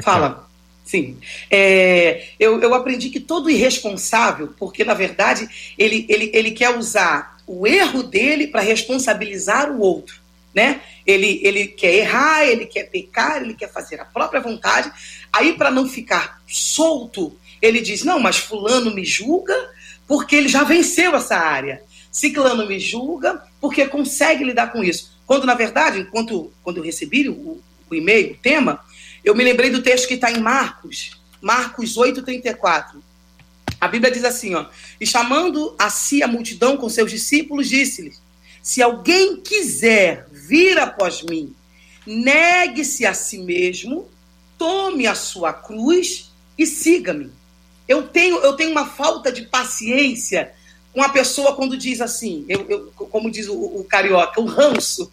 Fala. 0.00 0.48
Sim. 0.84 1.18
É, 1.50 2.28
eu, 2.38 2.60
eu 2.60 2.72
aprendi 2.72 3.10
que 3.10 3.18
todo 3.18 3.50
irresponsável, 3.50 4.54
porque 4.56 4.84
na 4.84 4.94
verdade 4.94 5.48
ele, 5.76 6.06
ele, 6.08 6.30
ele 6.32 6.52
quer 6.52 6.78
usar 6.78 7.36
o 7.48 7.66
erro 7.66 8.04
dele 8.04 8.46
para 8.46 8.60
responsabilizar 8.60 9.72
o 9.72 9.80
outro. 9.80 10.22
Né? 10.54 10.80
Ele, 11.04 11.40
ele 11.42 11.66
quer 11.66 11.94
errar, 11.94 12.44
ele 12.44 12.66
quer 12.66 12.84
pecar, 12.84 13.42
ele 13.42 13.54
quer 13.54 13.72
fazer 13.72 14.00
a 14.00 14.04
própria 14.04 14.40
vontade. 14.40 14.92
Aí, 15.32 15.54
para 15.54 15.68
não 15.68 15.88
ficar 15.88 16.40
solto, 16.46 17.36
ele 17.60 17.80
diz: 17.80 18.04
Não, 18.04 18.20
mas 18.20 18.36
Fulano 18.36 18.94
me 18.94 19.04
julga 19.04 19.52
porque 20.06 20.36
ele 20.36 20.48
já 20.48 20.62
venceu 20.62 21.16
essa 21.16 21.36
área. 21.36 21.82
Ciclano 22.12 22.68
me 22.68 22.78
julga 22.78 23.42
porque 23.60 23.88
consegue 23.88 24.44
lidar 24.44 24.70
com 24.70 24.84
isso. 24.84 25.13
Quando, 25.26 25.46
na 25.46 25.54
verdade, 25.54 26.00
enquanto 26.00 26.52
quando 26.62 26.78
eu 26.78 26.82
recebi 26.82 27.28
o, 27.28 27.60
o 27.90 27.94
e-mail, 27.94 28.32
o 28.32 28.36
tema, 28.36 28.84
eu 29.24 29.34
me 29.34 29.44
lembrei 29.44 29.70
do 29.70 29.82
texto 29.82 30.08
que 30.08 30.14
está 30.14 30.30
em 30.30 30.40
Marcos, 30.40 31.12
Marcos 31.40 31.96
8,34. 31.96 32.96
A 33.80 33.88
Bíblia 33.88 34.12
diz 34.12 34.24
assim: 34.24 34.54
ó, 34.54 34.66
e 35.00 35.06
chamando 35.06 35.74
a 35.78 35.90
si 35.90 36.22
a 36.22 36.28
multidão 36.28 36.76
com 36.76 36.88
seus 36.88 37.10
discípulos, 37.10 37.68
disse-lhes: 37.68 38.20
Se 38.62 38.82
alguém 38.82 39.36
quiser 39.36 40.26
vir 40.30 40.78
após 40.78 41.22
mim, 41.22 41.54
negue-se 42.06 43.06
a 43.06 43.14
si 43.14 43.38
mesmo, 43.38 44.08
tome 44.58 45.06
a 45.06 45.14
sua 45.14 45.52
cruz 45.52 46.30
e 46.56 46.66
siga-me. 46.66 47.30
Eu 47.86 48.08
tenho, 48.08 48.38
eu 48.38 48.54
tenho 48.54 48.70
uma 48.70 48.86
falta 48.86 49.30
de 49.30 49.42
paciência 49.42 50.54
uma 50.94 51.08
pessoa 51.08 51.56
quando 51.56 51.76
diz 51.76 52.00
assim, 52.00 52.44
eu, 52.48 52.66
eu 52.68 52.80
como 53.10 53.30
diz 53.30 53.48
o, 53.48 53.54
o, 53.54 53.84
carioca, 53.84 54.40
o 54.40 54.44
ranço, 54.44 55.10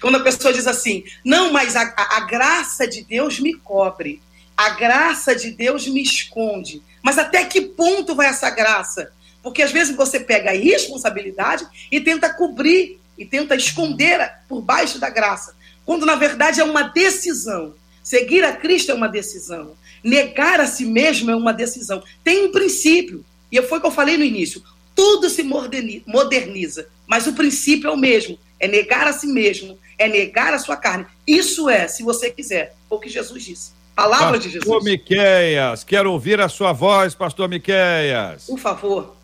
quando 0.00 0.16
a 0.16 0.20
pessoa 0.20 0.54
diz 0.54 0.66
assim, 0.66 1.02
não, 1.24 1.52
mas 1.52 1.74
a, 1.74 1.92
a, 1.96 2.20
graça 2.20 2.86
de 2.86 3.02
Deus 3.02 3.40
me 3.40 3.54
cobre, 3.54 4.22
a 4.56 4.70
graça 4.70 5.34
de 5.34 5.50
Deus 5.50 5.88
me 5.88 6.00
esconde. 6.02 6.82
Mas 7.02 7.18
até 7.18 7.44
que 7.44 7.60
ponto 7.60 8.14
vai 8.14 8.28
essa 8.28 8.48
graça? 8.48 9.12
Porque 9.42 9.62
às 9.62 9.72
vezes 9.72 9.96
você 9.96 10.20
pega 10.20 10.50
a 10.50 10.54
irresponsabilidade 10.54 11.66
e 11.90 12.00
tenta 12.00 12.32
cobrir 12.32 13.00
e 13.18 13.26
tenta 13.26 13.56
esconder 13.56 14.32
por 14.48 14.62
baixo 14.62 14.98
da 14.98 15.10
graça, 15.10 15.56
quando 15.84 16.06
na 16.06 16.14
verdade 16.14 16.60
é 16.60 16.64
uma 16.64 16.82
decisão. 16.82 17.74
Seguir 18.02 18.44
a 18.44 18.52
Cristo 18.52 18.92
é 18.92 18.94
uma 18.94 19.08
decisão. 19.08 19.72
Negar 20.02 20.60
a 20.60 20.66
si 20.66 20.84
mesmo 20.84 21.30
é 21.30 21.36
uma 21.36 21.52
decisão. 21.52 22.02
Tem 22.22 22.44
um 22.44 22.52
princípio. 22.52 23.24
E 23.50 23.60
foi 23.62 23.78
o 23.78 23.80
que 23.80 23.86
eu 23.86 23.90
falei 23.90 24.16
no 24.16 24.24
início 24.24 24.62
tudo 24.94 25.28
se 25.28 25.42
moderniza, 25.42 26.88
mas 27.06 27.26
o 27.26 27.32
princípio 27.32 27.88
é 27.88 27.92
o 27.92 27.96
mesmo: 27.96 28.38
é 28.60 28.68
negar 28.68 29.06
a 29.06 29.12
si 29.12 29.26
mesmo, 29.26 29.78
é 29.98 30.08
negar 30.08 30.54
a 30.54 30.58
sua 30.58 30.76
carne. 30.76 31.06
Isso 31.26 31.68
é, 31.68 31.88
se 31.88 32.02
você 32.02 32.30
quiser, 32.30 32.74
o 32.88 32.98
que 32.98 33.08
Jesus 33.08 33.44
disse. 33.44 33.72
Palavra 33.94 34.24
pastor 34.26 34.40
de 34.40 34.48
Jesus. 34.50 34.64
Pastor 34.64 34.84
Miqueias, 34.84 35.84
quero 35.84 36.10
ouvir 36.10 36.40
a 36.40 36.48
sua 36.48 36.72
voz, 36.72 37.14
pastor 37.14 37.48
Miqueias. 37.48 38.46
Por 38.46 38.58
favor. 38.58 39.14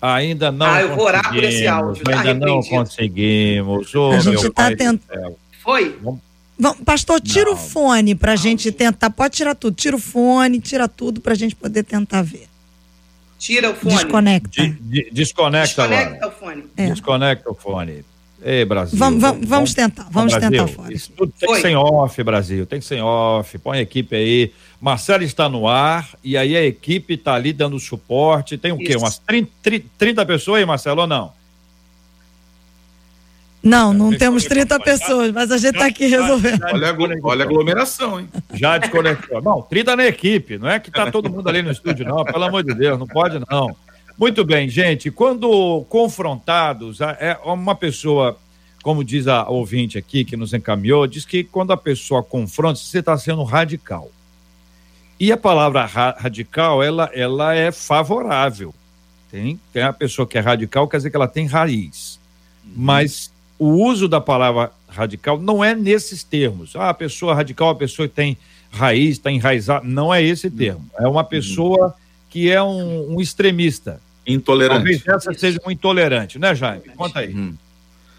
Ainda 0.00 0.52
não 0.52 0.66
Ah, 0.66 0.82
eu 0.82 0.94
vou 0.94 1.06
orar 1.06 1.28
por 1.32 1.42
esse 1.42 1.66
áudio. 1.66 2.04
Tá 2.04 2.20
ainda 2.20 2.34
não 2.34 2.60
conseguimos. 2.62 3.92
Oh, 3.94 4.12
a 4.12 4.20
gente 4.20 4.46
está 4.46 4.68
tentando. 4.68 5.36
Foi? 5.62 5.98
Vamos... 6.00 6.80
pastor, 6.84 7.20
tira 7.20 7.46
não. 7.46 7.54
o 7.54 7.56
fone 7.56 8.14
para 8.14 8.32
a 8.32 8.36
gente 8.36 8.70
tentar. 8.70 9.10
Pode 9.10 9.34
tirar 9.34 9.54
tudo. 9.54 9.74
Tira 9.74 9.96
o 9.96 9.98
fone, 9.98 10.60
tira 10.60 10.86
tudo 10.86 11.20
para 11.20 11.32
a 11.32 11.36
gente 11.36 11.56
poder 11.56 11.82
tentar 11.82 12.22
ver. 12.22 12.46
Tira 13.38 13.70
o 13.70 13.74
fone. 13.74 13.94
Desconecta. 13.94 14.62
De, 14.62 14.68
de, 14.72 15.10
desconecta, 15.12 15.88
desconecta 15.88 16.26
o 16.26 16.30
fone. 16.30 16.64
É. 16.76 16.86
Desconecta 16.88 17.50
o 17.50 17.54
fone. 17.54 18.04
Ei, 18.42 18.64
Brasil. 18.64 18.98
Vamos, 18.98 19.20
vamos, 19.20 19.48
vamos 19.48 19.74
tentar, 19.74 20.06
vamos 20.10 20.32
Brasil, 20.32 20.50
tentar 20.50 20.68
fora. 20.68 20.92
Isso 20.92 21.10
tudo 21.16 21.32
tem 21.38 21.48
Foi. 21.48 21.56
que 21.56 21.62
ser 21.62 21.68
em 21.70 21.76
off, 21.76 22.22
Brasil. 22.22 22.66
Tem 22.66 22.78
que 22.78 22.84
ser 22.84 22.96
em 22.96 23.02
off. 23.02 23.58
Põe 23.58 23.78
a 23.78 23.82
equipe 23.82 24.14
aí. 24.14 24.52
Marcelo 24.80 25.24
está 25.24 25.48
no 25.48 25.66
ar 25.66 26.08
e 26.22 26.36
aí 26.36 26.56
a 26.56 26.64
equipe 26.64 27.14
está 27.14 27.34
ali 27.34 27.52
dando 27.52 27.78
suporte. 27.80 28.58
Tem 28.58 28.72
o 28.72 28.78
quê? 28.78 28.94
Umas 28.96 29.18
30, 29.18 29.50
30 29.98 30.26
pessoas 30.26 30.60
aí, 30.60 30.66
Marcelo, 30.66 31.00
ou 31.00 31.06
não? 31.06 31.32
Não, 33.62 33.92
não 33.92 34.16
temos 34.16 34.44
30 34.44 34.78
pessoas, 34.80 35.32
mas 35.32 35.50
a 35.50 35.58
gente 35.58 35.74
está 35.74 35.86
aqui 35.86 36.06
resolvendo. 36.06 36.62
Olha 36.64 36.90
a, 36.90 36.96
olha 37.22 37.44
a 37.44 37.46
aglomeração, 37.46 38.20
hein? 38.20 38.28
Já 38.54 38.78
desconectou. 38.78 39.42
Não, 39.42 39.60
30 39.62 39.96
na 39.96 40.06
equipe, 40.06 40.56
não 40.58 40.68
é 40.68 40.78
que 40.78 40.88
está 40.88 41.10
todo 41.10 41.28
mundo 41.28 41.48
ali 41.48 41.62
no 41.62 41.72
estúdio, 41.72 42.06
não, 42.06 42.24
pelo 42.24 42.44
amor 42.44 42.62
de 42.62 42.74
Deus, 42.74 42.98
não 42.98 43.06
pode 43.06 43.40
não. 43.50 43.76
Muito 44.18 44.44
bem, 44.44 44.68
gente, 44.68 45.10
quando 45.10 45.84
confrontados, 45.88 47.00
é 47.00 47.38
uma 47.44 47.74
pessoa, 47.74 48.38
como 48.82 49.04
diz 49.04 49.26
a 49.26 49.48
ouvinte 49.48 49.98
aqui 49.98 50.24
que 50.24 50.36
nos 50.36 50.54
encaminhou, 50.54 51.06
diz 51.06 51.24
que 51.24 51.44
quando 51.44 51.72
a 51.72 51.76
pessoa 51.76 52.22
confronta, 52.22 52.78
você 52.78 53.00
está 53.00 53.18
sendo 53.18 53.42
radical. 53.42 54.10
E 55.18 55.32
a 55.32 55.36
palavra 55.36 55.84
radical, 55.84 56.82
ela, 56.82 57.10
ela 57.12 57.54
é 57.54 57.72
favorável. 57.72 58.74
Tem, 59.30 59.58
tem 59.72 59.82
a 59.82 59.92
pessoa 59.92 60.26
que 60.26 60.38
é 60.38 60.40
radical, 60.40 60.86
quer 60.86 60.98
dizer 60.98 61.10
que 61.10 61.16
ela 61.16 61.28
tem 61.28 61.46
raiz. 61.46 62.18
Mas 62.64 63.30
o 63.58 63.68
uso 63.88 64.08
da 64.08 64.20
palavra 64.20 64.70
radical 64.88 65.40
não 65.40 65.64
é 65.64 65.74
nesses 65.74 66.22
termos. 66.22 66.74
Ah, 66.76 66.90
a 66.90 66.94
pessoa 66.94 67.34
radical, 67.34 67.70
a 67.70 67.74
pessoa 67.74 68.08
que 68.08 68.14
tem 68.14 68.36
raiz, 68.70 69.12
está 69.12 69.30
enraizada. 69.30 69.86
Não 69.86 70.12
é 70.12 70.22
esse 70.22 70.50
termo. 70.50 70.84
É 70.98 71.06
uma 71.06 71.24
pessoa 71.24 71.94
que 72.28 72.50
é 72.50 72.62
um, 72.62 73.14
um 73.14 73.20
extremista. 73.20 74.00
Intolerante. 74.26 74.76
Talvez 74.76 75.06
essa 75.06 75.32
seja 75.32 75.60
um 75.64 75.70
intolerante, 75.70 76.38
né, 76.38 76.54
Jaime? 76.54 76.82
Conta 76.96 77.20
aí. 77.20 77.34
Hum. 77.34 77.54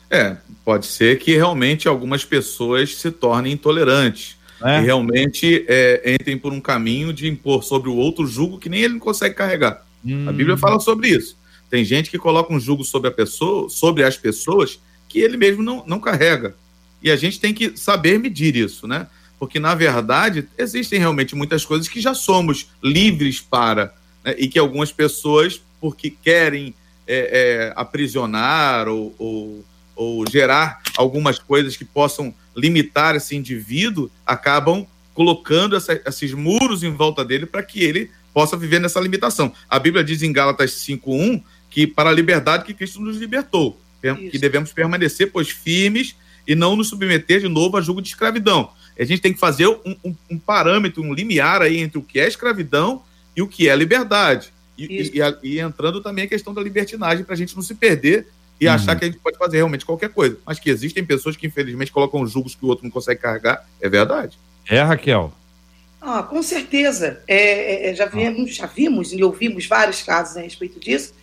É, 0.09 0.37
pode 0.63 0.85
ser 0.85 1.19
que 1.19 1.35
realmente 1.35 1.87
algumas 1.87 2.23
pessoas 2.23 2.95
se 2.95 3.11
tornem 3.11 3.53
intolerantes. 3.53 4.37
É. 4.63 4.79
E 4.79 4.85
realmente 4.85 5.65
é, 5.67 6.15
entrem 6.15 6.37
por 6.37 6.51
um 6.51 6.59
caminho 6.59 7.13
de 7.13 7.27
impor 7.27 7.63
sobre 7.63 7.89
o 7.89 7.95
outro 7.95 8.25
jugo 8.25 8.57
que 8.57 8.69
nem 8.69 8.81
ele 8.81 8.93
não 8.93 8.99
consegue 8.99 9.35
carregar. 9.35 9.85
Hum. 10.03 10.27
A 10.27 10.31
Bíblia 10.31 10.55
hum. 10.55 10.57
fala 10.57 10.79
sobre 10.79 11.09
isso. 11.09 11.37
Tem 11.69 11.83
gente 11.83 12.09
que 12.09 12.17
coloca 12.17 12.53
um 12.53 12.59
jugo 12.59 12.83
sobre 12.83 13.09
a 13.09 13.11
pessoa, 13.11 13.69
sobre 13.69 14.03
as 14.03 14.17
pessoas, 14.17 14.79
que 15.07 15.19
ele 15.19 15.37
mesmo 15.37 15.63
não, 15.63 15.83
não 15.85 15.99
carrega. 15.99 16.55
E 17.01 17.11
a 17.11 17.15
gente 17.15 17.39
tem 17.39 17.53
que 17.53 17.77
saber 17.77 18.19
medir 18.19 18.55
isso, 18.55 18.87
né? 18.87 19.07
Porque, 19.39 19.59
na 19.59 19.75
verdade, 19.75 20.47
existem 20.57 20.99
realmente 20.99 21.35
muitas 21.35 21.63
coisas 21.63 21.87
que 21.87 22.01
já 22.01 22.13
somos 22.13 22.69
livres 22.83 23.39
para, 23.39 23.93
né? 24.23 24.35
e 24.37 24.47
que 24.47 24.57
algumas 24.57 24.91
pessoas, 24.91 25.61
porque 25.79 26.09
querem 26.09 26.73
é, 27.07 27.69
é, 27.69 27.73
aprisionar 27.75 28.87
ou, 28.87 29.15
ou, 29.17 29.65
ou 29.95 30.29
gerar 30.29 30.81
algumas 30.97 31.37
coisas 31.37 31.77
que 31.77 31.85
possam 31.85 32.33
limitar 32.55 33.15
esse 33.15 33.35
indivíduo, 33.35 34.09
acabam 34.25 34.85
colocando 35.13 35.75
essa, 35.75 36.01
esses 36.05 36.33
muros 36.33 36.83
em 36.83 36.91
volta 36.91 37.23
dele 37.23 37.45
para 37.45 37.63
que 37.63 37.83
ele 37.83 38.09
possa 38.33 38.57
viver 38.57 38.79
nessa 38.79 38.99
limitação. 38.99 39.53
A 39.69 39.79
Bíblia 39.79 40.03
diz 40.03 40.21
em 40.21 40.33
Gálatas 40.33 40.71
5:1 40.71 41.41
que 41.69 41.87
para 41.87 42.09
a 42.09 42.13
liberdade 42.13 42.65
que 42.65 42.73
Cristo 42.73 42.99
nos 43.01 43.17
libertou. 43.17 43.79
Que 44.15 44.37
devemos 44.37 44.71
permanecer 44.71 45.31
pois 45.31 45.49
firmes 45.49 46.15
e 46.47 46.55
não 46.55 46.75
nos 46.75 46.87
submeter 46.87 47.41
de 47.41 47.47
novo 47.47 47.77
a 47.77 47.81
julgo 47.81 48.01
de 48.01 48.09
escravidão. 48.09 48.71
A 48.97 49.03
gente 49.03 49.21
tem 49.21 49.33
que 49.33 49.39
fazer 49.39 49.67
um, 49.67 49.95
um, 50.03 50.15
um 50.31 50.39
parâmetro, 50.39 51.03
um 51.03 51.13
limiar 51.13 51.61
aí 51.61 51.77
entre 51.77 51.99
o 51.99 52.01
que 52.01 52.19
é 52.19 52.27
escravidão 52.27 53.03
e 53.35 53.41
o 53.41 53.47
que 53.47 53.69
é 53.69 53.75
liberdade. 53.75 54.51
E, 54.77 54.85
e, 54.85 55.19
e, 55.19 55.55
e 55.55 55.59
entrando 55.59 56.01
também 56.01 56.25
a 56.25 56.27
questão 56.27 56.53
da 56.53 56.61
libertinagem 56.61 57.23
para 57.23 57.33
a 57.33 57.37
gente 57.37 57.55
não 57.55 57.61
se 57.61 57.75
perder 57.75 58.27
e 58.59 58.67
uhum. 58.67 58.73
achar 58.73 58.95
que 58.95 59.05
a 59.05 59.07
gente 59.07 59.19
pode 59.19 59.37
fazer 59.37 59.57
realmente 59.57 59.85
qualquer 59.85 60.09
coisa. 60.09 60.37
Mas 60.45 60.59
que 60.59 60.69
existem 60.69 61.05
pessoas 61.05 61.35
que, 61.35 61.47
infelizmente, 61.47 61.91
colocam 61.91 62.25
julgos 62.25 62.55
que 62.55 62.65
o 62.65 62.67
outro 62.67 62.83
não 62.83 62.91
consegue 62.91 63.21
carregar, 63.21 63.67
é 63.79 63.87
verdade. 63.87 64.37
É, 64.67 64.81
Raquel. 64.81 65.33
Ah, 66.01 66.23
com 66.23 66.41
certeza. 66.41 67.21
É, 67.27 67.37
é, 67.37 67.89
é 67.89 67.95
já, 67.95 68.05
vimos, 68.05 68.55
já 68.55 68.65
vimos 68.65 69.13
e 69.13 69.23
ouvimos 69.23 69.65
vários 69.67 70.01
casos 70.01 70.37
a 70.37 70.41
respeito 70.41 70.79
disso, 70.79 71.13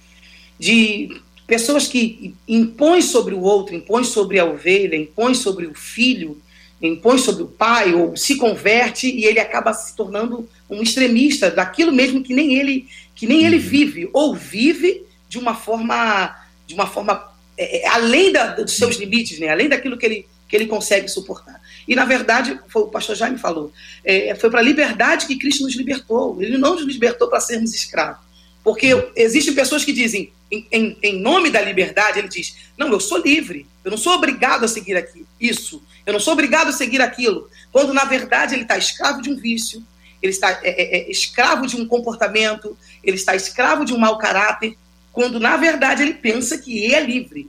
de 0.59 1.21
pessoas 1.47 1.87
que 1.87 2.35
impõem 2.49 3.03
sobre 3.03 3.35
o 3.35 3.41
outro, 3.41 3.75
impõem 3.75 4.05
sobre 4.05 4.39
a 4.39 4.45
ovelha, 4.45 4.97
impõem 4.97 5.35
sobre 5.35 5.67
o 5.67 5.75
filho, 5.75 6.41
impõem 6.81 7.19
sobre 7.19 7.43
o 7.43 7.49
pai, 7.49 7.95
ou 7.95 8.17
se 8.17 8.37
converte 8.37 9.09
e 9.09 9.25
ele 9.25 9.41
acaba 9.41 9.73
se 9.73 9.95
tornando 9.95 10.49
um 10.69 10.83
extremista 10.83 11.51
daquilo 11.51 11.93
mesmo 11.93 12.23
que 12.23 12.35
nem 12.35 12.55
ele, 12.55 12.89
que 13.15 13.27
nem 13.27 13.45
ele 13.45 13.57
uhum. 13.57 13.63
vive, 13.63 14.11
ou 14.13 14.35
vive 14.35 15.05
de 15.29 15.39
uma 15.39 15.55
forma, 15.55 16.37
de 16.67 16.75
uma 16.75 16.87
forma 16.87 17.35
é, 17.57 17.83
é, 17.83 17.89
além 17.89 18.33
da, 18.33 18.55
dos 18.55 18.77
seus 18.77 18.97
limites, 18.97 19.39
né? 19.39 19.49
além 19.49 19.69
daquilo 19.69 19.97
que 19.97 20.05
ele, 20.05 20.27
que 20.49 20.57
ele 20.57 20.67
consegue 20.67 21.09
suportar. 21.09 21.61
E, 21.87 21.95
na 21.95 22.05
verdade, 22.05 22.59
foi, 22.69 22.83
o 22.83 22.89
pastor 22.89 23.15
Jaime 23.15 23.39
falou, 23.39 23.73
é, 24.05 24.35
foi 24.35 24.51
para 24.51 24.61
a 24.61 24.63
liberdade 24.63 25.27
que 25.27 25.37
Cristo 25.37 25.65
nos 25.65 25.75
libertou. 25.75 26.41
Ele 26.43 26.59
não 26.59 26.75
nos 26.75 26.85
libertou 26.85 27.29
para 27.29 27.41
sermos 27.41 27.75
escravos. 27.75 28.25
Porque 28.63 29.11
existem 29.15 29.55
pessoas 29.55 29.85
que 29.85 29.93
dizem, 29.93 30.33
em, 30.51 30.67
em, 30.71 30.99
em, 31.03 31.21
nome 31.21 31.51
da 31.51 31.61
liberdade, 31.61 32.19
ele 32.19 32.29
diz: 32.29 32.57
Não, 32.77 32.89
eu 32.89 33.01
sou 33.01 33.19
livre, 33.19 33.67
eu 33.85 33.91
não 33.91 33.99
sou 33.99 34.15
obrigado 34.15 34.65
a 34.65 34.69
seguir 34.69 34.97
aqui, 34.97 35.27
isso, 35.41 35.83
eu 36.07 36.13
não 36.13 36.21
sou 36.21 36.33
obrigado 36.33 36.69
a 36.69 36.73
seguir 36.73 37.01
aquilo. 37.01 37.49
Quando, 37.73 37.93
na 37.93 38.05
verdade, 38.05 38.55
ele 38.55 38.63
está 38.63 38.77
escravo 38.77 39.23
de 39.23 39.31
um 39.31 39.37
vício, 39.37 39.83
ele 40.23 40.33
está 40.33 40.51
é, 40.63 40.71
é, 40.71 40.97
é, 40.99 41.11
escravo 41.11 41.67
de 41.67 41.77
um 41.77 41.87
comportamento, 41.87 42.77
ele 43.03 43.17
está 43.17 43.35
escravo 43.35 43.85
de 43.85 43.93
um 43.93 43.99
mau 43.99 44.17
caráter, 44.19 44.77
quando, 45.13 45.39
na 45.39 45.57
verdade, 45.57 46.03
ele 46.03 46.15
pensa 46.15 46.59
que 46.59 46.95
é 46.95 47.01
livre. 47.05 47.49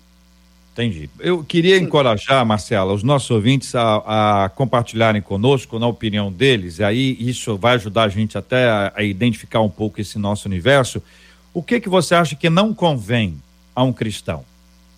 Entendi. 0.75 1.10
Eu 1.22 1.42
queria 1.42 1.78
encorajar, 1.78 2.46
Marcela, 2.46 2.92
os 2.92 3.02
nossos 3.02 3.32
ouvintes 3.32 3.74
a, 3.75 4.44
a, 4.44 4.50
compartilharem 4.50 5.22
conosco, 5.22 5.80
na 5.80 5.88
opinião 5.88 6.30
deles, 6.30 6.80
e 6.80 6.84
aí 6.84 7.16
isso 7.18 7.56
vai 7.56 7.75
ajudar 7.75 8.04
a 8.04 8.10
gente 8.10 8.38
até 8.38 8.68
a, 8.68 8.92
a, 8.94 9.02
identificar 9.02 9.62
um 9.62 9.70
pouco 9.70 10.02
esse 10.02 10.20
nosso 10.20 10.50
universo. 10.50 11.02
O 11.56 11.64
que 11.64 11.80
que 11.80 11.88
você 11.88 12.14
acha 12.14 12.36
que 12.36 12.50
não 12.50 12.74
convém 12.74 13.42
a 13.74 13.82
um 13.82 13.94
cristão? 13.94 14.44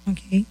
Ok. 0.07 0.43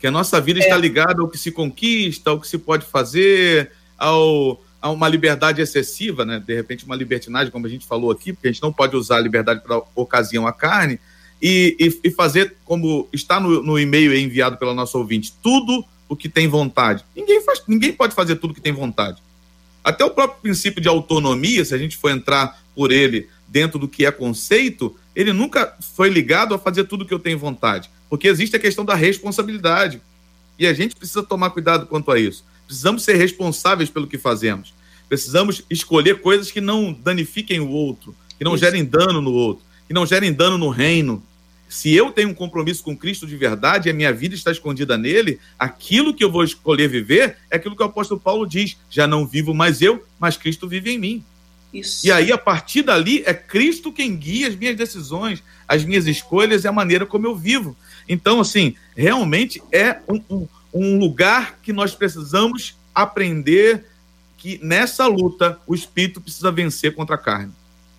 Que 0.00 0.06
a 0.06 0.10
nossa 0.10 0.40
vida 0.40 0.58
é. 0.58 0.62
está 0.62 0.76
ligada 0.76 1.22
ao 1.22 1.28
que 1.28 1.38
se 1.38 1.52
conquista, 1.52 2.30
ao 2.30 2.40
que 2.40 2.48
se 2.48 2.58
pode 2.58 2.84
fazer, 2.84 3.70
ao, 3.96 4.60
a 4.82 4.90
uma 4.90 5.08
liberdade 5.08 5.62
excessiva, 5.62 6.24
né? 6.24 6.42
De 6.44 6.54
repente, 6.54 6.84
uma 6.84 6.96
libertinagem, 6.96 7.52
como 7.52 7.66
a 7.66 7.70
gente 7.70 7.86
falou 7.86 8.10
aqui, 8.10 8.32
porque 8.32 8.48
a 8.48 8.52
gente 8.52 8.62
não 8.62 8.72
pode 8.72 8.96
usar 8.96 9.16
a 9.16 9.20
liberdade 9.20 9.62
para 9.62 9.80
ocasião 9.94 10.46
a 10.46 10.52
carne, 10.52 10.98
e, 11.40 11.76
e, 11.79 12.09
e 12.09 12.11
fazer 12.11 12.57
como 12.64 13.09
está 13.12 13.40
no, 13.40 13.62
no 13.62 13.79
e-mail 13.79 14.16
enviado 14.16 14.57
pela 14.57 14.74
nossa 14.74 14.98
ouvinte, 14.98 15.33
tudo 15.42 15.85
o 16.09 16.16
que 16.16 16.29
tem 16.29 16.48
vontade. 16.48 17.05
Ninguém, 17.14 17.40
faz, 17.42 17.62
ninguém 17.66 17.92
pode 17.92 18.14
fazer 18.14 18.37
tudo 18.37 18.50
o 18.50 18.55
que 18.55 18.61
tem 18.61 18.72
vontade. 18.72 19.22
Até 19.83 20.05
o 20.05 20.11
próprio 20.11 20.42
princípio 20.42 20.81
de 20.81 20.88
autonomia, 20.88 21.64
se 21.64 21.74
a 21.74 21.79
gente 21.79 21.96
for 21.96 22.11
entrar 22.11 22.61
por 22.74 22.92
ele 22.92 23.29
dentro 23.48 23.79
do 23.79 23.88
que 23.88 24.05
é 24.05 24.11
conceito, 24.11 24.96
ele 25.14 25.33
nunca 25.33 25.76
foi 25.94 26.09
ligado 26.09 26.55
a 26.55 26.59
fazer 26.59 26.85
tudo 26.85 27.03
o 27.03 27.07
que 27.07 27.14
eu 27.14 27.18
tenho 27.18 27.38
vontade. 27.38 27.88
Porque 28.09 28.29
existe 28.29 28.57
a 28.57 28.61
questão 28.61 28.85
da 28.85 28.94
responsabilidade. 28.94 30.00
E 30.59 30.66
a 30.66 30.74
gente 30.74 30.94
precisa 30.94 31.22
tomar 31.22 31.50
cuidado 31.50 31.87
quanto 31.87 32.11
a 32.11 32.18
isso. 32.18 32.44
Precisamos 32.66 33.03
ser 33.03 33.14
responsáveis 33.14 33.88
pelo 33.88 34.07
que 34.07 34.18
fazemos. 34.18 34.74
Precisamos 35.09 35.62
escolher 35.70 36.20
coisas 36.20 36.50
que 36.50 36.61
não 36.61 36.92
danifiquem 36.92 37.61
o 37.61 37.68
outro, 37.68 38.14
que 38.37 38.44
não 38.44 38.55
isso. 38.55 38.64
gerem 38.64 38.85
dano 38.85 39.20
no 39.20 39.33
outro, 39.33 39.64
que 39.88 39.94
não 39.94 40.07
gerem 40.07 40.33
dano 40.33 40.59
no 40.59 40.68
reino, 40.68 41.22
se 41.70 41.94
eu 41.94 42.11
tenho 42.11 42.30
um 42.30 42.35
compromisso 42.35 42.83
com 42.83 42.96
Cristo 42.96 43.28
de 43.28 43.37
verdade 43.37 43.88
e 43.88 43.92
a 43.92 43.94
minha 43.94 44.12
vida 44.12 44.35
está 44.35 44.50
escondida 44.50 44.98
nele, 44.98 45.38
aquilo 45.56 46.12
que 46.12 46.24
eu 46.24 46.30
vou 46.30 46.42
escolher 46.42 46.88
viver 46.88 47.37
é 47.48 47.54
aquilo 47.54 47.76
que 47.76 47.83
o 47.83 47.87
apóstolo 47.87 48.18
Paulo 48.18 48.44
diz: 48.44 48.76
já 48.90 49.06
não 49.06 49.24
vivo 49.24 49.54
mais 49.54 49.80
eu, 49.80 50.04
mas 50.18 50.37
Cristo 50.37 50.66
vive 50.66 50.90
em 50.90 50.98
mim. 50.98 51.24
Isso. 51.72 52.04
E 52.04 52.11
aí, 52.11 52.33
a 52.33 52.37
partir 52.37 52.83
dali, 52.83 53.22
é 53.24 53.33
Cristo 53.33 53.92
quem 53.92 54.16
guia 54.16 54.48
as 54.48 54.56
minhas 54.56 54.76
decisões, 54.76 55.44
as 55.68 55.85
minhas 55.85 56.09
escolhas 56.09 56.64
e 56.64 56.68
a 56.68 56.72
maneira 56.72 57.06
como 57.06 57.28
eu 57.28 57.37
vivo. 57.37 57.76
Então, 58.09 58.40
assim, 58.40 58.74
realmente 58.96 59.62
é 59.70 60.00
um, 60.09 60.20
um, 60.28 60.48
um 60.74 60.98
lugar 60.98 61.61
que 61.62 61.72
nós 61.72 61.94
precisamos 61.94 62.74
aprender 62.92 63.87
que 64.37 64.59
nessa 64.61 65.06
luta 65.06 65.56
o 65.68 65.72
espírito 65.72 66.20
precisa 66.20 66.50
vencer 66.50 66.96
contra 66.96 67.14
a 67.14 67.18
carne. 67.18 67.52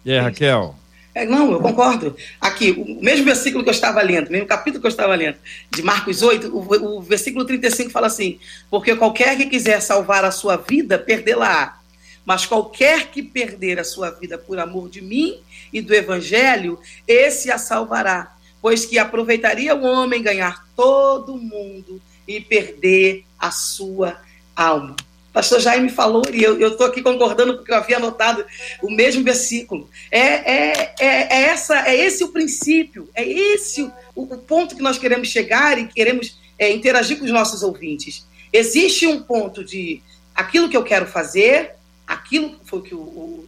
E 0.04 0.12
aí, 0.12 0.20
Raquel? 0.20 0.76
É, 1.14 1.26
não, 1.26 1.52
eu 1.52 1.60
concordo. 1.60 2.16
Aqui, 2.40 2.72
o 2.72 3.04
mesmo 3.04 3.26
versículo 3.26 3.64
que 3.64 3.70
eu 3.70 3.74
estava 3.74 4.02
lendo, 4.02 4.30
o 4.30 4.32
mesmo 4.32 4.48
capítulo 4.48 4.82
que 4.82 4.88
eu 4.88 4.92
estava 4.92 5.14
lendo, 5.14 5.38
de 5.70 5.84
Marcos 5.84 6.22
8, 6.22 6.48
o, 6.56 6.98
o 6.98 7.02
versículo 7.02 7.44
35 7.44 7.92
fala 7.92 8.08
assim: 8.08 8.40
Porque 8.70 8.96
qualquer 8.96 9.36
que 9.36 9.46
quiser 9.46 9.82
salvar 9.82 10.24
a 10.24 10.32
sua 10.32 10.56
vida, 10.56 10.98
perdê-la-á. 10.98 11.80
Mas 12.24 12.46
qualquer 12.46 13.08
que 13.08 13.22
perder 13.22 13.80
a 13.80 13.84
sua 13.84 14.12
vida 14.12 14.38
por 14.38 14.58
amor 14.60 14.90
de 14.90 15.02
mim 15.02 15.40
e 15.74 15.82
do 15.82 15.94
evangelho, 15.94 16.80
esse 17.08 17.52
a 17.52 17.58
salvará. 17.58 18.36
Pois 18.62 18.86
que 18.86 19.00
aproveitaria 19.00 19.76
o 19.76 19.84
homem 19.84 20.22
ganhar 20.22 20.68
todo 20.76 21.34
o 21.34 21.40
mundo 21.40 22.00
e 22.28 22.40
perder 22.40 23.26
a 23.40 23.50
sua 23.50 24.22
alma 24.56 24.96
pastor 25.34 25.60
Jaime 25.60 25.90
falou, 25.90 26.24
e 26.32 26.44
eu 26.44 26.68
estou 26.68 26.86
aqui 26.86 27.02
concordando 27.02 27.56
porque 27.56 27.72
eu 27.72 27.76
havia 27.76 27.98
anotado 27.98 28.46
o 28.82 28.92
mesmo 28.92 29.24
versículo. 29.24 29.90
É, 30.10 30.20
é, 30.20 30.96
é, 31.00 31.06
é, 31.06 31.42
essa, 31.44 31.88
é 31.88 31.96
esse 31.96 32.24
o 32.24 32.30
princípio, 32.30 33.10
é 33.14 33.28
esse 33.28 33.84
o, 34.16 34.24
o 34.24 34.38
ponto 34.38 34.76
que 34.76 34.82
nós 34.82 34.98
queremos 34.98 35.30
chegar 35.30 35.78
e 35.80 35.88
queremos 35.88 36.38
é, 36.60 36.72
interagir 36.72 37.18
com 37.18 37.26
os 37.26 37.32
nossos 37.32 37.64
ouvintes. 37.64 38.26
Existe 38.52 39.08
um 39.08 39.22
ponto 39.22 39.64
de 39.64 40.02
aquilo 40.36 40.70
que 40.70 40.76
eu 40.76 40.84
quero 40.84 41.06
fazer, 41.06 41.72
aquilo 42.06 42.60
foi 42.66 42.80
o 42.80 42.82
que 42.82 42.96
o, 42.96 43.00
o, 43.00 43.48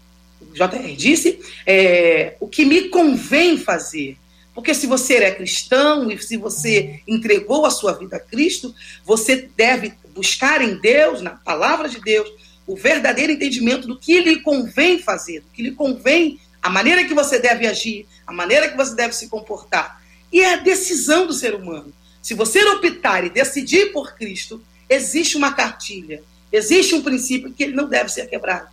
JR 0.53 0.95
disse, 0.95 1.39
é, 1.65 2.35
o 2.39 2.47
que 2.47 2.65
me 2.65 2.89
convém 2.89 3.57
fazer. 3.57 4.17
Porque 4.53 4.73
se 4.73 4.85
você 4.85 5.15
é 5.15 5.31
cristão 5.31 6.11
e 6.11 6.21
se 6.21 6.37
você 6.37 7.01
entregou 7.07 7.65
a 7.65 7.71
sua 7.71 7.93
vida 7.93 8.17
a 8.17 8.19
Cristo, 8.19 8.73
você 9.03 9.49
deve 9.55 9.93
buscar 10.13 10.61
em 10.61 10.75
Deus, 10.75 11.21
na 11.21 11.31
palavra 11.31 11.89
de 11.89 11.99
Deus, 11.99 12.29
o 12.67 12.75
verdadeiro 12.75 13.33
entendimento 13.33 13.87
do 13.87 13.97
que 13.97 14.21
lhe 14.21 14.39
convém 14.41 14.99
fazer, 14.99 15.41
do 15.41 15.49
que 15.49 15.63
lhe 15.63 15.71
convém, 15.71 16.39
a 16.61 16.69
maneira 16.69 17.03
que 17.03 17.13
você 17.13 17.39
deve 17.39 17.67
agir, 17.67 18.07
a 18.25 18.31
maneira 18.31 18.69
que 18.69 18.77
você 18.77 18.95
deve 18.95 19.13
se 19.13 19.27
comportar. 19.27 20.01
E 20.31 20.41
é 20.41 20.53
a 20.53 20.57
decisão 20.57 21.27
do 21.27 21.33
ser 21.33 21.55
humano. 21.55 21.91
Se 22.21 22.33
você 22.33 22.63
optar 22.63 23.25
e 23.25 23.29
decidir 23.29 23.91
por 23.91 24.15
Cristo, 24.15 24.63
existe 24.87 25.35
uma 25.35 25.51
cartilha, 25.51 26.23
existe 26.51 26.95
um 26.95 27.01
princípio 27.01 27.51
que 27.51 27.63
ele 27.63 27.75
não 27.75 27.89
deve 27.89 28.09
ser 28.09 28.29
quebrado. 28.29 28.67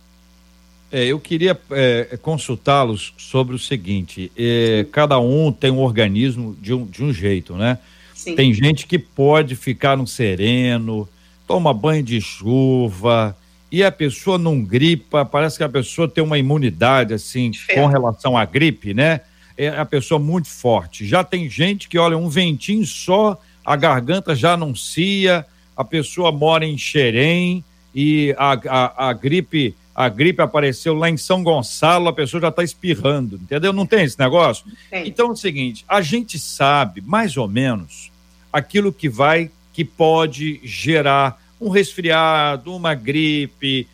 É, 0.91 1.05
eu 1.05 1.19
queria 1.19 1.57
é, 1.71 2.17
consultá-los 2.21 3.13
sobre 3.17 3.55
o 3.55 3.59
seguinte: 3.59 4.31
é, 4.37 4.85
cada 4.91 5.17
um 5.19 5.51
tem 5.51 5.71
um 5.71 5.79
organismo 5.79 6.55
de 6.59 6.73
um, 6.73 6.85
de 6.85 7.03
um 7.03 7.13
jeito, 7.13 7.55
né? 7.55 7.77
Sim. 8.13 8.35
Tem 8.35 8.53
gente 8.53 8.85
que 8.85 8.99
pode 8.99 9.55
ficar 9.55 9.97
no 9.97 10.05
sereno, 10.05 11.07
toma 11.47 11.73
banho 11.73 12.03
de 12.03 12.19
chuva 12.21 13.35
e 13.71 13.83
a 13.83 13.91
pessoa 13.91 14.37
não 14.37 14.61
gripa, 14.61 15.23
parece 15.23 15.57
que 15.57 15.63
a 15.63 15.69
pessoa 15.69 16.07
tem 16.07 16.23
uma 16.23 16.37
imunidade 16.37 17.13
assim 17.13 17.51
com 17.73 17.85
relação 17.85 18.37
à 18.37 18.43
gripe, 18.43 18.93
né? 18.93 19.21
É 19.57 19.69
a 19.69 19.85
pessoa 19.85 20.19
muito 20.19 20.49
forte. 20.49 21.07
Já 21.07 21.23
tem 21.23 21.49
gente 21.49 21.87
que 21.87 21.97
olha 21.97 22.17
um 22.17 22.27
ventinho 22.27 22.85
só, 22.85 23.39
a 23.63 23.75
garganta 23.77 24.35
já 24.35 24.53
anuncia, 24.53 25.45
a 25.75 25.85
pessoa 25.85 26.31
mora 26.31 26.65
em 26.65 26.77
Xerém 26.77 27.63
e 27.95 28.35
a, 28.37 28.53
a, 28.67 29.09
a 29.09 29.13
gripe 29.13 29.75
a 29.93 30.07
gripe 30.09 30.41
apareceu 30.41 30.93
lá 30.93 31.09
em 31.09 31.17
São 31.17 31.43
Gonçalo, 31.43 32.07
a 32.07 32.13
pessoa 32.13 32.41
já 32.41 32.47
está 32.47 32.63
espirrando, 32.63 33.35
entendeu? 33.35 33.73
Não 33.73 33.85
tem 33.85 34.03
esse 34.03 34.17
negócio? 34.17 34.65
Tem. 34.89 35.07
Então 35.07 35.27
é 35.27 35.31
o 35.31 35.35
seguinte, 35.35 35.83
a 35.87 36.01
gente 36.01 36.39
sabe 36.39 37.01
mais 37.01 37.35
ou 37.37 37.47
menos 37.47 38.11
aquilo 38.51 38.91
que 38.91 39.09
vai, 39.09 39.51
que 39.73 39.85
pode 39.85 40.59
gerar 40.63 41.41
um 41.59 41.69
resfriado, 41.69 42.75
uma 42.75 42.95
gripe. 42.95 43.87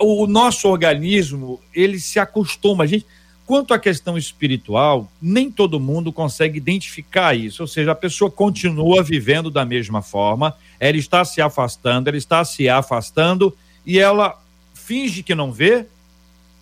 O 0.00 0.26
nosso 0.26 0.68
organismo, 0.68 1.60
ele 1.72 1.98
se 1.98 2.18
acostuma. 2.18 2.84
A 2.84 2.86
gente, 2.86 3.06
quanto 3.46 3.72
à 3.72 3.78
questão 3.78 4.18
espiritual, 4.18 5.10
nem 5.20 5.50
todo 5.50 5.80
mundo 5.80 6.12
consegue 6.12 6.58
identificar 6.58 7.34
isso. 7.34 7.62
Ou 7.62 7.66
seja, 7.68 7.92
a 7.92 7.94
pessoa 7.94 8.30
continua 8.30 9.02
vivendo 9.02 9.50
da 9.50 9.64
mesma 9.64 10.02
forma, 10.02 10.54
ela 10.80 10.96
está 10.96 11.24
se 11.24 11.40
afastando, 11.40 12.08
ela 12.08 12.18
está 12.18 12.44
se 12.44 12.68
afastando 12.68 13.56
e 13.86 13.98
ela 13.98 14.41
finge 14.92 15.22
que 15.22 15.34
não 15.34 15.50
vê, 15.50 15.86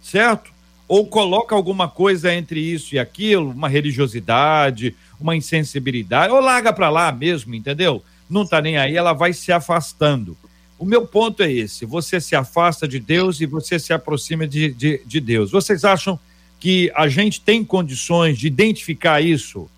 certo? 0.00 0.52
Ou 0.86 1.04
coloca 1.04 1.52
alguma 1.52 1.88
coisa 1.88 2.32
entre 2.32 2.60
isso 2.60 2.94
e 2.94 2.98
aquilo, 2.98 3.50
uma 3.50 3.68
religiosidade, 3.68 4.94
uma 5.18 5.34
insensibilidade, 5.34 6.32
ou 6.32 6.38
larga 6.38 6.72
para 6.72 6.88
lá 6.88 7.10
mesmo, 7.10 7.56
entendeu? 7.56 8.04
Não 8.28 8.42
está 8.42 8.62
nem 8.62 8.78
aí, 8.78 8.96
ela 8.96 9.12
vai 9.12 9.32
se 9.32 9.50
afastando. 9.50 10.36
O 10.78 10.84
meu 10.84 11.04
ponto 11.08 11.42
é 11.42 11.50
esse: 11.50 11.84
você 11.84 12.20
se 12.20 12.36
afasta 12.36 12.86
de 12.86 13.00
Deus 13.00 13.40
e 13.40 13.46
você 13.46 13.80
se 13.80 13.92
aproxima 13.92 14.46
de, 14.46 14.72
de, 14.74 15.00
de 15.04 15.20
Deus. 15.20 15.50
Vocês 15.50 15.84
acham 15.84 16.16
que 16.60 16.92
a 16.94 17.08
gente 17.08 17.40
tem 17.40 17.64
condições 17.64 18.38
de 18.38 18.46
identificar 18.46 19.20
isso? 19.20 19.68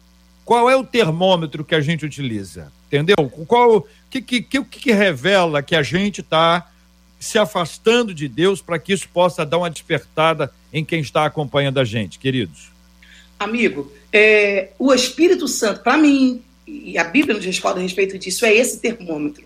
Qual 0.44 0.68
é 0.68 0.76
o 0.76 0.84
termômetro 0.84 1.64
que 1.64 1.74
a 1.74 1.80
gente 1.80 2.04
utiliza? 2.04 2.70
Entendeu? 2.86 3.16
Qual 3.46 3.78
o 3.78 3.86
que, 4.10 4.20
que, 4.20 4.42
que, 4.42 4.62
que 4.62 4.92
revela 4.92 5.62
que 5.62 5.74
a 5.74 5.82
gente 5.82 6.20
está 6.20 6.68
se 7.22 7.38
afastando 7.38 8.12
de 8.12 8.26
Deus 8.26 8.60
para 8.60 8.78
que 8.78 8.92
isso 8.92 9.08
possa 9.08 9.46
dar 9.46 9.58
uma 9.58 9.70
despertada 9.70 10.52
em 10.72 10.84
quem 10.84 11.00
está 11.00 11.24
acompanhando 11.24 11.78
a 11.78 11.84
gente, 11.84 12.18
queridos? 12.18 12.72
Amigo, 13.38 13.92
é, 14.12 14.70
o 14.78 14.92
Espírito 14.92 15.46
Santo, 15.46 15.82
para 15.82 15.96
mim, 15.96 16.42
e 16.66 16.98
a 16.98 17.04
Bíblia 17.04 17.36
nos 17.36 17.44
responde 17.44 17.78
a 17.78 17.82
respeito 17.82 18.18
disso, 18.18 18.44
é 18.44 18.52
esse 18.52 18.80
termômetro. 18.80 19.44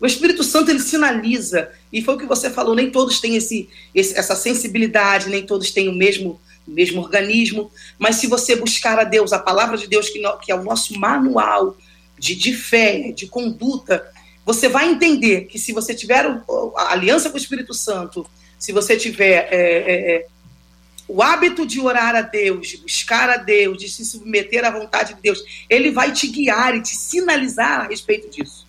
O 0.00 0.06
Espírito 0.06 0.42
Santo 0.42 0.72
ele 0.72 0.80
sinaliza, 0.80 1.70
e 1.92 2.02
foi 2.02 2.16
o 2.16 2.18
que 2.18 2.26
você 2.26 2.50
falou, 2.50 2.74
nem 2.74 2.90
todos 2.90 3.20
têm 3.20 3.36
esse, 3.36 3.68
esse, 3.94 4.18
essa 4.18 4.34
sensibilidade, 4.34 5.28
nem 5.28 5.46
todos 5.46 5.70
têm 5.70 5.88
o 5.88 5.94
mesmo, 5.94 6.40
o 6.66 6.72
mesmo 6.72 7.00
organismo, 7.00 7.70
mas 8.00 8.16
se 8.16 8.26
você 8.26 8.56
buscar 8.56 8.98
a 8.98 9.04
Deus, 9.04 9.32
a 9.32 9.38
palavra 9.38 9.76
de 9.78 9.86
Deus, 9.86 10.08
que, 10.08 10.20
no, 10.20 10.36
que 10.38 10.50
é 10.50 10.56
o 10.56 10.64
nosso 10.64 10.98
manual 10.98 11.76
de, 12.18 12.34
de 12.34 12.52
fé, 12.52 13.12
de 13.12 13.28
conduta, 13.28 14.04
você 14.44 14.68
vai 14.68 14.90
entender 14.90 15.42
que 15.42 15.58
se 15.58 15.72
você 15.72 15.94
tiver 15.94 16.26
a 16.26 16.92
aliança 16.92 17.30
com 17.30 17.36
o 17.36 17.40
Espírito 17.40 17.72
Santo, 17.72 18.26
se 18.58 18.72
você 18.72 18.96
tiver 18.96 19.48
é, 19.50 19.56
é, 19.56 20.14
é, 20.14 20.26
o 21.08 21.22
hábito 21.22 21.66
de 21.66 21.80
orar 21.80 22.14
a 22.14 22.22
Deus, 22.22 22.68
de 22.68 22.76
buscar 22.78 23.28
a 23.28 23.36
Deus, 23.36 23.78
de 23.78 23.88
se 23.88 24.04
submeter 24.04 24.64
à 24.64 24.70
vontade 24.70 25.14
de 25.14 25.20
Deus, 25.20 25.42
ele 25.68 25.90
vai 25.90 26.12
te 26.12 26.26
guiar 26.28 26.74
e 26.76 26.82
te 26.82 26.96
sinalizar 26.96 27.82
a 27.82 27.88
respeito 27.88 28.30
disso. 28.30 28.66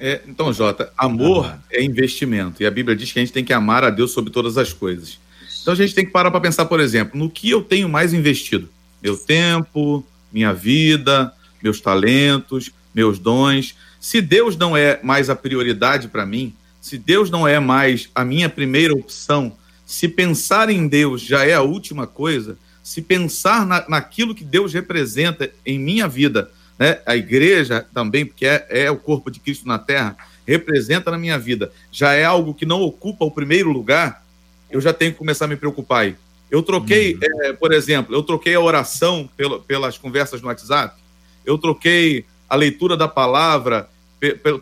É, 0.00 0.20
então, 0.26 0.52
Jota, 0.52 0.92
amor 0.96 1.58
é 1.70 1.82
investimento. 1.82 2.62
E 2.62 2.66
a 2.66 2.70
Bíblia 2.70 2.96
diz 2.96 3.12
que 3.12 3.18
a 3.18 3.22
gente 3.22 3.32
tem 3.32 3.44
que 3.44 3.52
amar 3.52 3.82
a 3.82 3.90
Deus 3.90 4.12
sobre 4.12 4.30
todas 4.30 4.56
as 4.56 4.72
coisas. 4.72 5.18
Então 5.60 5.72
a 5.72 5.76
gente 5.76 5.94
tem 5.94 6.06
que 6.06 6.12
parar 6.12 6.30
para 6.30 6.40
pensar, 6.40 6.64
por 6.66 6.80
exemplo, 6.80 7.18
no 7.18 7.28
que 7.28 7.50
eu 7.50 7.62
tenho 7.62 7.88
mais 7.88 8.14
investido: 8.14 8.70
meu 9.02 9.16
tempo, 9.16 10.06
minha 10.32 10.52
vida, 10.52 11.32
meus 11.62 11.80
talentos, 11.80 12.70
meus 12.94 13.18
dons. 13.18 13.74
Se 14.00 14.20
Deus 14.20 14.56
não 14.56 14.76
é 14.76 15.00
mais 15.02 15.28
a 15.28 15.36
prioridade 15.36 16.08
para 16.08 16.26
mim, 16.26 16.54
se 16.80 16.96
Deus 16.96 17.30
não 17.30 17.46
é 17.46 17.58
mais 17.58 18.08
a 18.14 18.24
minha 18.24 18.48
primeira 18.48 18.94
opção, 18.94 19.52
se 19.84 20.08
pensar 20.08 20.70
em 20.70 20.86
Deus 20.86 21.20
já 21.20 21.44
é 21.44 21.54
a 21.54 21.62
última 21.62 22.06
coisa, 22.06 22.56
se 22.82 23.02
pensar 23.02 23.66
na, 23.66 23.84
naquilo 23.88 24.34
que 24.34 24.44
Deus 24.44 24.72
representa 24.72 25.50
em 25.64 25.78
minha 25.78 26.06
vida 26.06 26.50
né? 26.78 27.00
A 27.04 27.16
igreja 27.16 27.84
também, 27.92 28.24
porque 28.24 28.46
é, 28.46 28.66
é 28.70 28.90
o 28.90 28.96
corpo 28.96 29.30
de 29.30 29.40
Cristo 29.40 29.66
na 29.66 29.78
terra, 29.78 30.16
representa 30.46 31.10
na 31.10 31.18
minha 31.18 31.38
vida, 31.38 31.72
já 31.90 32.14
é 32.14 32.24
algo 32.24 32.54
que 32.54 32.64
não 32.64 32.80
ocupa 32.80 33.24
o 33.24 33.30
primeiro 33.30 33.70
lugar, 33.70 34.24
eu 34.70 34.80
já 34.80 34.92
tenho 34.92 35.12
que 35.12 35.18
começar 35.18 35.46
a 35.46 35.48
me 35.48 35.56
preocupar 35.56 36.02
aí. 36.02 36.16
Eu 36.50 36.62
troquei, 36.62 37.14
uhum. 37.14 37.20
é, 37.42 37.52
por 37.52 37.72
exemplo, 37.72 38.14
eu 38.14 38.22
troquei 38.22 38.54
a 38.54 38.60
oração 38.60 39.28
pelas 39.66 39.98
conversas 39.98 40.40
no 40.40 40.48
WhatsApp, 40.48 40.96
eu 41.44 41.58
troquei 41.58 42.24
a 42.48 42.56
leitura 42.56 42.96
da 42.96 43.08
palavra 43.08 43.88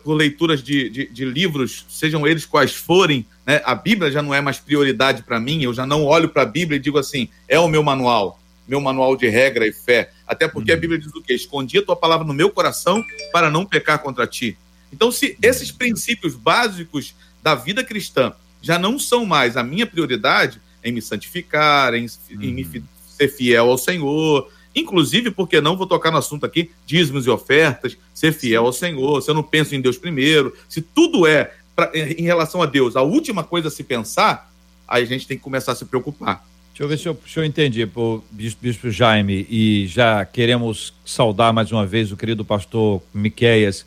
por 0.03 0.13
leituras 0.13 0.61
de, 0.61 0.87
de, 0.89 1.07
de, 1.07 1.25
livros, 1.25 1.83
sejam 1.89 2.27
eles 2.27 2.45
quais 2.45 2.75
forem, 2.75 3.25
né? 3.43 3.59
a 3.65 3.73
Bíblia 3.73 4.11
já 4.11 4.21
não 4.21 4.31
é 4.31 4.39
mais 4.39 4.59
prioridade 4.59 5.23
para 5.23 5.39
mim, 5.39 5.63
eu 5.63 5.73
já 5.73 5.83
não 5.83 6.03
olho 6.05 6.29
para 6.29 6.43
a 6.43 6.45
Bíblia 6.45 6.77
e 6.77 6.79
digo 6.79 6.99
assim, 6.99 7.27
é 7.47 7.59
o 7.59 7.67
meu 7.67 7.81
manual 7.81 8.39
meu 8.67 8.81
manual 8.81 9.15
de 9.15 9.27
regra 9.29 9.65
e 9.65 9.71
fé. 9.71 10.11
Até 10.27 10.47
porque 10.47 10.71
uhum. 10.71 10.77
a 10.77 10.79
Bíblia 10.79 10.99
diz 10.99 11.13
o 11.15 11.21
quê? 11.21 11.33
Escondi 11.33 11.77
a 11.77 11.81
tua 11.81 11.95
palavra 11.95 12.27
no 12.27 12.33
meu 12.33 12.49
coração 12.49 13.03
para 13.31 13.49
não 13.49 13.65
pecar 13.65 13.99
contra 13.99 14.27
ti. 14.27 14.57
Então, 14.91 15.11
se 15.11 15.37
esses 15.41 15.71
princípios 15.71 16.35
básicos 16.35 17.15
da 17.41 17.55
vida 17.55 17.83
cristã 17.83 18.33
já 18.61 18.77
não 18.77 18.99
são 18.99 19.25
mais 19.25 19.55
a 19.55 19.63
minha 19.63 19.87
prioridade 19.87 20.61
em 20.83 20.91
me 20.91 21.01
santificar, 21.01 21.93
em, 21.93 22.05
uhum. 22.05 22.41
em 22.41 22.53
me 22.53 22.63
uhum. 22.63 22.83
ser 23.07 23.29
fiel 23.29 23.69
ao 23.69 23.77
Senhor, 23.77 24.51
inclusive 24.79 25.31
porque 25.31 25.59
não 25.59 25.75
vou 25.75 25.87
tocar 25.87 26.11
no 26.11 26.17
assunto 26.17 26.45
aqui, 26.45 26.71
dízimos 26.85 27.25
e 27.25 27.29
ofertas, 27.29 27.97
ser 28.13 28.31
fiel 28.31 28.65
ao 28.65 28.73
Senhor, 28.73 29.21
se 29.21 29.29
eu 29.29 29.35
não 29.35 29.43
penso 29.43 29.75
em 29.75 29.81
Deus 29.81 29.97
primeiro, 29.97 30.53
se 30.69 30.81
tudo 30.81 31.25
é 31.25 31.53
pra, 31.75 31.91
em 31.93 32.23
relação 32.23 32.61
a 32.61 32.65
Deus, 32.65 32.95
a 32.95 33.01
última 33.01 33.43
coisa 33.43 33.67
a 33.67 33.71
se 33.71 33.83
pensar, 33.83 34.51
aí 34.87 35.03
a 35.03 35.07
gente 35.07 35.27
tem 35.27 35.37
que 35.37 35.43
começar 35.43 35.73
a 35.73 35.75
se 35.75 35.85
preocupar. 35.85 36.45
Deixa 36.69 36.83
eu 36.83 36.87
ver 36.87 36.97
se 36.99 37.07
eu, 37.07 37.19
se 37.27 37.39
eu 37.39 37.43
entendi, 37.43 37.85
por 37.87 38.23
Bispo, 38.29 38.59
Bispo 38.61 38.91
Jaime, 38.91 39.47
e 39.49 39.87
já 39.87 40.23
queremos 40.23 40.93
saudar 41.03 41.51
mais 41.51 41.71
uma 41.71 41.85
vez 41.85 42.11
o 42.11 42.17
querido 42.17 42.45
pastor 42.45 43.01
Miqueias, 43.11 43.83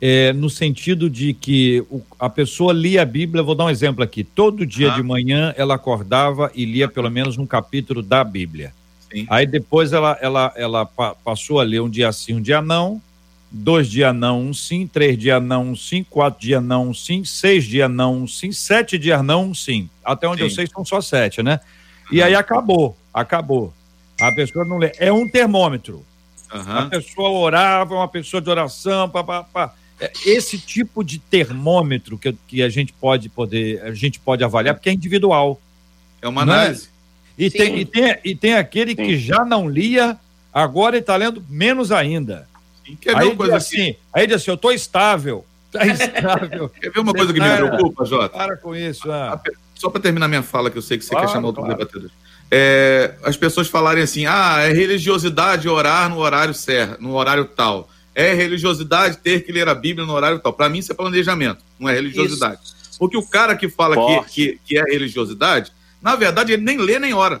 é, 0.00 0.32
no 0.34 0.50
sentido 0.50 1.08
de 1.08 1.32
que 1.32 1.82
o, 1.90 2.02
a 2.18 2.28
pessoa 2.28 2.74
lia 2.74 3.00
a 3.00 3.06
Bíblia, 3.06 3.42
vou 3.42 3.54
dar 3.54 3.64
um 3.64 3.70
exemplo 3.70 4.04
aqui, 4.04 4.22
todo 4.22 4.66
dia 4.66 4.92
ah. 4.92 4.96
de 4.96 5.02
manhã 5.02 5.54
ela 5.56 5.74
acordava 5.74 6.50
e 6.54 6.66
lia 6.66 6.86
pelo 6.86 7.10
menos 7.10 7.38
um 7.38 7.46
capítulo 7.46 8.02
da 8.02 8.22
Bíblia. 8.22 8.74
Sim. 9.14 9.26
Aí 9.30 9.46
depois 9.46 9.92
ela, 9.92 10.18
ela, 10.20 10.52
ela 10.56 10.84
passou 11.24 11.60
a 11.60 11.62
ler 11.62 11.80
um 11.80 11.88
dia 11.88 12.12
sim, 12.12 12.34
um 12.34 12.42
dia 12.42 12.60
não, 12.60 13.00
dois 13.48 13.88
dias 13.88 14.12
não, 14.12 14.42
um 14.42 14.52
sim, 14.52 14.88
três 14.88 15.16
dias 15.16 15.40
não, 15.40 15.70
um 15.70 15.76
sim, 15.76 16.02
quatro 16.02 16.40
dias 16.40 16.60
não, 16.60 16.88
um 16.88 16.94
sim, 16.94 17.24
seis 17.24 17.64
dias 17.64 17.88
não, 17.88 18.22
um 18.22 18.26
sim, 18.26 18.50
sete 18.50 18.98
dias 18.98 19.22
não, 19.22 19.50
um 19.50 19.54
sim. 19.54 19.88
Até 20.04 20.26
onde 20.26 20.38
sim. 20.38 20.44
eu 20.44 20.50
sei 20.50 20.66
são 20.66 20.84
só 20.84 21.00
sete, 21.00 21.44
né? 21.44 21.60
E 22.10 22.20
aí 22.20 22.34
acabou, 22.34 22.96
acabou. 23.12 23.72
A 24.20 24.32
pessoa 24.32 24.64
não 24.64 24.78
lê. 24.78 24.92
É 24.98 25.12
um 25.12 25.28
termômetro. 25.28 26.04
Uhum. 26.52 26.78
A 26.78 26.86
pessoa 26.86 27.30
orava, 27.30 27.94
uma 27.94 28.08
pessoa 28.08 28.40
de 28.40 28.50
oração, 28.50 29.08
pá, 29.08 29.22
pá, 29.22 29.44
pá. 29.44 29.74
É, 30.00 30.10
esse 30.26 30.58
tipo 30.58 31.04
de 31.04 31.20
termômetro 31.20 32.18
que, 32.18 32.32
que 32.48 32.62
a 32.62 32.68
gente 32.68 32.92
pode 32.92 33.28
poder, 33.28 33.80
a 33.82 33.94
gente 33.94 34.18
pode 34.18 34.42
avaliar, 34.42 34.74
porque 34.74 34.90
é 34.90 34.92
individual. 34.92 35.60
É 36.20 36.26
uma 36.26 36.40
é? 36.40 36.44
análise. 36.44 36.93
E, 37.36 37.50
tem, 37.50 37.78
e, 37.78 37.84
tem, 37.84 38.16
e 38.24 38.34
tem 38.34 38.54
aquele 38.54 38.92
Sim. 38.92 38.96
que 38.96 39.18
já 39.18 39.44
não 39.44 39.68
lia, 39.68 40.16
agora 40.52 40.96
ele 40.96 41.02
está 41.02 41.16
lendo 41.16 41.44
menos 41.48 41.90
ainda. 41.90 42.48
Quer 43.00 43.16
aí, 43.16 43.34
coisa 43.34 43.56
assim, 43.56 43.96
aí 44.12 44.26
diz 44.26 44.36
assim, 44.36 44.50
eu 44.50 44.54
estou 44.56 44.72
estável. 44.72 45.44
Tá 45.74 45.84
estável. 45.84 46.68
Quer 46.68 46.92
ver 46.92 47.00
uma 47.00 47.12
coisa 47.12 47.32
que 47.32 47.40
me 47.40 47.56
preocupa, 47.56 48.04
Jota? 48.04 48.28
Para 48.28 48.56
com 48.56 48.76
isso. 48.76 49.10
Ah. 49.10 49.40
Só 49.74 49.90
para 49.90 50.00
terminar 50.00 50.28
minha 50.28 50.40
fala, 50.40 50.70
que 50.70 50.78
eu 50.78 50.82
sei 50.82 50.96
que 50.96 51.04
você 51.04 51.10
claro, 51.10 51.26
quer 51.26 51.32
chamar 51.32 51.48
outro 51.48 51.62
claro. 51.62 51.76
debatedor. 51.76 52.10
É, 52.48 53.16
as 53.24 53.36
pessoas 53.36 53.66
falarem 53.66 54.04
assim, 54.04 54.24
ah, 54.24 54.58
é 54.60 54.72
religiosidade 54.72 55.68
orar 55.68 56.08
no 56.08 56.18
horário 56.18 56.54
certo, 56.54 57.02
no 57.02 57.14
horário 57.14 57.44
tal. 57.44 57.90
É 58.14 58.32
religiosidade 58.32 59.16
ter 59.16 59.44
que 59.44 59.50
ler 59.50 59.68
a 59.68 59.74
Bíblia 59.74 60.06
no 60.06 60.12
horário 60.12 60.38
tal. 60.38 60.52
Para 60.52 60.68
mim, 60.68 60.78
isso 60.78 60.92
é 60.92 60.94
planejamento, 60.94 61.58
não 61.76 61.88
é 61.88 61.94
religiosidade. 61.94 62.60
Isso. 62.62 62.98
Porque 62.98 63.16
o 63.16 63.26
cara 63.26 63.56
que 63.56 63.68
fala 63.68 63.96
que, 63.96 64.30
que, 64.30 64.60
que, 64.64 64.78
é 64.78 64.82
religiosidade, 64.84 65.72
na 66.04 66.16
verdade, 66.16 66.52
ele 66.52 66.62
nem 66.62 66.76
lê 66.76 66.98
nem 66.98 67.14
ora. 67.14 67.40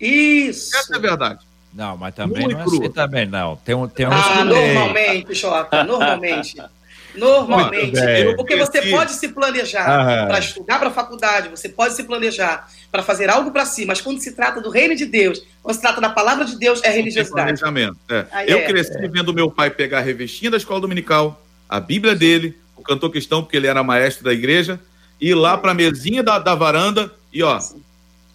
Isso. 0.00 0.74
Essa 0.74 0.94
é 0.94 0.96
a 0.96 1.00
verdade. 1.00 1.40
Não, 1.72 1.98
mas 1.98 2.14
também 2.14 2.48
não 2.48 2.58
é 2.58 2.62
assim 2.62 2.90
também, 2.90 3.26
não. 3.26 3.56
Tem 3.56 3.74
um, 3.74 3.86
tem 3.86 4.06
um 4.06 4.10
ah, 4.10 4.42
normalmente, 4.42 5.34
Jota, 5.34 5.84
normalmente. 5.84 6.56
Normalmente. 7.12 8.00
Porque 8.36 8.54
você 8.54 8.82
pode 8.82 9.14
se 9.14 9.30
planejar 9.30 10.28
para 10.28 10.38
estudar 10.38 10.78
para 10.78 10.90
a 10.90 10.92
faculdade, 10.92 11.48
você 11.48 11.68
pode 11.68 11.94
se 11.94 12.04
planejar 12.04 12.70
para 12.88 13.02
fazer 13.02 13.28
algo 13.28 13.50
para 13.50 13.66
si, 13.66 13.84
mas 13.84 14.00
quando 14.00 14.20
se 14.20 14.30
trata 14.30 14.60
do 14.60 14.70
reino 14.70 14.94
de 14.94 15.06
Deus, 15.06 15.42
quando 15.60 15.74
se 15.74 15.80
trata 15.80 16.00
da 16.00 16.08
palavra 16.08 16.44
de 16.44 16.56
Deus, 16.56 16.80
é 16.84 16.90
religiosidade. 16.90 17.58
Planejamento. 17.58 17.98
É. 18.08 18.26
Eu 18.46 18.58
é. 18.58 18.62
cresci 18.62 18.96
é. 18.96 19.08
vendo 19.08 19.34
meu 19.34 19.50
pai 19.50 19.70
pegar 19.70 19.98
a 19.98 20.02
revistinha 20.02 20.52
da 20.52 20.56
escola 20.56 20.80
dominical, 20.80 21.42
a 21.68 21.80
Bíblia 21.80 22.14
dele, 22.14 22.56
o 22.76 22.82
cantor 22.82 23.10
cristão, 23.10 23.42
porque 23.42 23.56
ele 23.56 23.66
era 23.66 23.82
maestro 23.82 24.24
da 24.24 24.32
igreja, 24.32 24.78
ir 25.20 25.34
lá 25.34 25.58
para 25.58 25.72
a 25.72 25.74
mesinha 25.74 26.22
da, 26.22 26.38
da 26.38 26.54
varanda 26.54 27.12
e, 27.32 27.42
ó. 27.42 27.60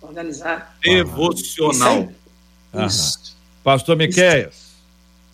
Organizar. 0.06 0.76
Devocional. 0.82 2.10
Isso. 2.86 3.36
Pastor 3.64 3.96
Miqueias. 3.96 4.76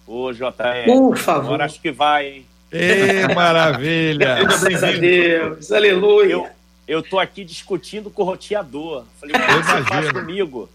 Ô, 0.08 0.32
JR. 0.32 0.86
Por 0.86 1.18
favor. 1.18 1.46
Agora 1.46 1.66
acho 1.66 1.82
que 1.82 1.92
vai, 1.92 2.28
hein? 2.28 2.46
Ê, 2.72 3.28
maravilha! 3.34 4.36
Graças 4.44 4.84
a 4.84 4.92
Deus, 4.92 5.72
aleluia! 5.72 6.32
Eu, 6.32 6.48
eu 6.88 7.04
tô 7.04 7.20
aqui 7.20 7.44
discutindo 7.44 8.10
com 8.10 8.22
o 8.22 8.26
roteador. 8.26 9.04
Falei, 9.20 9.36
o 9.36 9.40
que 9.40 9.54
você 9.64 9.84
faz 9.84 10.12
comigo? 10.12 10.70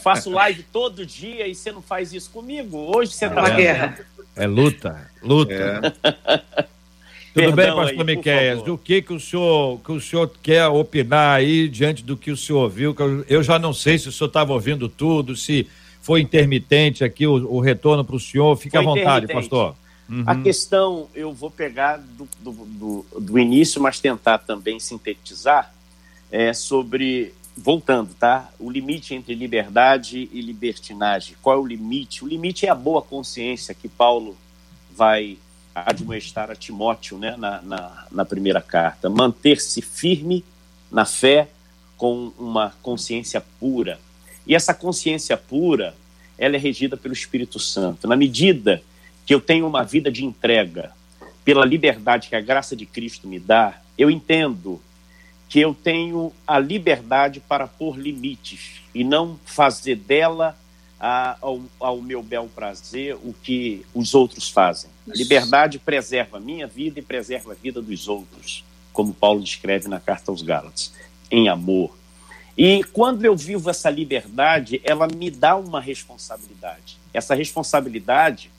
Faço 0.00 0.30
live 0.30 0.62
todo 0.72 1.04
dia 1.04 1.46
e 1.46 1.54
você 1.54 1.70
não 1.70 1.82
faz 1.82 2.12
isso 2.14 2.30
comigo? 2.30 2.78
Hoje 2.96 3.12
você 3.12 3.28
tá. 3.28 3.40
Uma 3.40 3.50
guerra. 3.50 3.98
É 4.34 4.46
luta, 4.46 5.10
luta. 5.22 5.82
É. 6.02 6.64
Tudo 7.38 7.54
Perdão 7.54 7.76
bem, 7.76 7.86
pastor 7.86 8.04
Miquel? 8.04 8.62
Do 8.62 8.76
que 8.76 9.00
que 9.00 9.12
o 9.12 9.20
senhor 9.20 9.78
que 9.80 9.92
o 9.92 10.00
senhor 10.00 10.30
quer 10.42 10.66
opinar 10.66 11.36
aí 11.36 11.68
diante 11.68 12.02
do 12.02 12.16
que 12.16 12.30
o 12.30 12.36
senhor 12.36 12.64
ouviu? 12.64 12.94
Eu 13.28 13.42
já 13.42 13.58
não 13.58 13.72
sei 13.72 13.96
se 13.96 14.08
o 14.08 14.12
senhor 14.12 14.26
estava 14.28 14.52
ouvindo 14.52 14.88
tudo, 14.88 15.36
se 15.36 15.68
foi 16.00 16.20
intermitente 16.20 17.04
aqui 17.04 17.26
o, 17.26 17.34
o 17.48 17.60
retorno 17.60 18.04
para 18.04 18.16
o 18.16 18.20
senhor. 18.20 18.56
Fique 18.56 18.76
foi 18.76 18.80
à 18.80 18.82
vontade, 18.82 19.28
pastor. 19.28 19.76
Uhum. 20.08 20.24
A 20.26 20.34
questão, 20.36 21.08
eu 21.14 21.32
vou 21.32 21.50
pegar 21.50 21.98
do, 21.98 22.28
do, 22.40 22.52
do, 22.52 23.06
do, 23.20 23.38
início, 23.38 23.80
mas 23.80 24.00
tentar 24.00 24.38
também 24.38 24.80
sintetizar, 24.80 25.72
é 26.32 26.52
sobre, 26.54 27.34
voltando, 27.54 28.14
tá? 28.14 28.50
O 28.58 28.70
limite 28.70 29.14
entre 29.14 29.34
liberdade 29.34 30.28
e 30.32 30.40
libertinagem. 30.40 31.36
Qual 31.42 31.56
é 31.56 31.60
o 31.60 31.66
limite? 31.66 32.24
O 32.24 32.28
limite 32.28 32.64
é 32.64 32.70
a 32.70 32.74
boa 32.74 33.02
consciência 33.02 33.74
que 33.74 33.86
Paulo 33.86 34.36
vai 34.90 35.36
admoestar 35.86 36.50
a 36.50 36.54
Timóteo, 36.54 37.18
né, 37.18 37.34
na, 37.36 37.62
na, 37.62 38.06
na 38.10 38.24
primeira 38.24 38.60
carta. 38.60 39.08
Manter-se 39.08 39.82
firme 39.82 40.44
na 40.90 41.04
fé 41.04 41.48
com 41.96 42.32
uma 42.38 42.74
consciência 42.82 43.42
pura. 43.60 43.98
E 44.46 44.54
essa 44.54 44.72
consciência 44.72 45.36
pura, 45.36 45.94
ela 46.38 46.56
é 46.56 46.58
regida 46.58 46.96
pelo 46.96 47.12
Espírito 47.12 47.58
Santo. 47.58 48.06
Na 48.06 48.16
medida 48.16 48.82
que 49.26 49.34
eu 49.34 49.40
tenho 49.40 49.66
uma 49.66 49.82
vida 49.82 50.10
de 50.10 50.24
entrega 50.24 50.92
pela 51.44 51.64
liberdade 51.64 52.28
que 52.28 52.36
a 52.36 52.40
graça 52.40 52.74
de 52.74 52.86
Cristo 52.86 53.26
me 53.28 53.38
dá, 53.38 53.80
eu 53.96 54.10
entendo 54.10 54.80
que 55.48 55.60
eu 55.60 55.74
tenho 55.74 56.32
a 56.46 56.58
liberdade 56.58 57.40
para 57.40 57.66
pôr 57.66 57.98
limites 57.98 58.82
e 58.94 59.02
não 59.02 59.38
fazer 59.44 59.96
dela 59.96 60.56
a, 61.00 61.36
ao, 61.40 61.60
ao, 61.78 62.00
meu 62.00 62.22
bel 62.22 62.48
prazer 62.54 63.14
o 63.16 63.34
que 63.42 63.84
os 63.94 64.14
outros 64.14 64.50
fazem. 64.50 64.90
A 65.08 65.14
liberdade 65.14 65.78
preserva 65.78 66.38
a 66.38 66.40
minha 66.40 66.66
vida 66.66 66.98
e 66.98 67.02
preserva 67.02 67.52
a 67.52 67.54
vida 67.54 67.80
dos 67.80 68.08
outros, 68.08 68.64
como 68.92 69.14
Paulo 69.14 69.42
descreve 69.42 69.88
na 69.88 70.00
carta 70.00 70.30
aos 70.30 70.42
Gálatas, 70.42 70.92
em 71.30 71.48
amor. 71.48 71.96
E 72.56 72.82
quando 72.92 73.24
eu 73.24 73.36
vivo 73.36 73.70
essa 73.70 73.88
liberdade, 73.88 74.80
ela 74.82 75.06
me 75.06 75.30
dá 75.30 75.54
uma 75.54 75.80
responsabilidade. 75.80 76.98
Essa 77.14 77.34
responsabilidade 77.34 78.50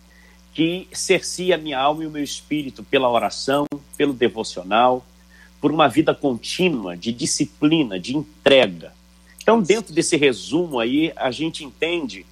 que 0.53 0.87
cercia 0.93 1.57
minha 1.57 1.77
alma 1.77 2.03
e 2.03 2.07
o 2.07 2.11
meu 2.11 2.23
espírito 2.23 2.83
pela 2.83 3.09
oração, 3.09 3.65
pelo 3.97 4.13
devocional, 4.13 5.05
por 5.59 5.71
uma 5.71 5.87
vida 5.87 6.15
contínua 6.15 6.95
de 6.95 7.11
disciplina, 7.11 7.99
de 7.99 8.15
entrega. 8.15 8.93
Então, 9.49 9.63
dentro 9.63 9.91
desse 9.91 10.15
resumo 10.15 10.79
aí, 10.79 11.11
a 11.15 11.31
gente 11.31 11.65
entende 11.65 12.23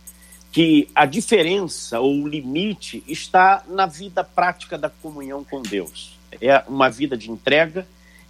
que 0.51 0.87
a 0.93 1.03
diferença 1.03 1.99
ou 1.99 2.13
o 2.21 2.27
limite 2.27 3.03
está 3.07 3.63
na 3.67 3.87
vida 3.87 4.23
prática 4.23 4.77
da 4.77 4.87
comunhão 4.87 5.43
com 5.43 5.63
Deus. 5.63 6.15
É 6.39 6.63
uma 6.67 6.91
vida 6.91 7.17
de 7.17 7.31
entrega 7.31 7.87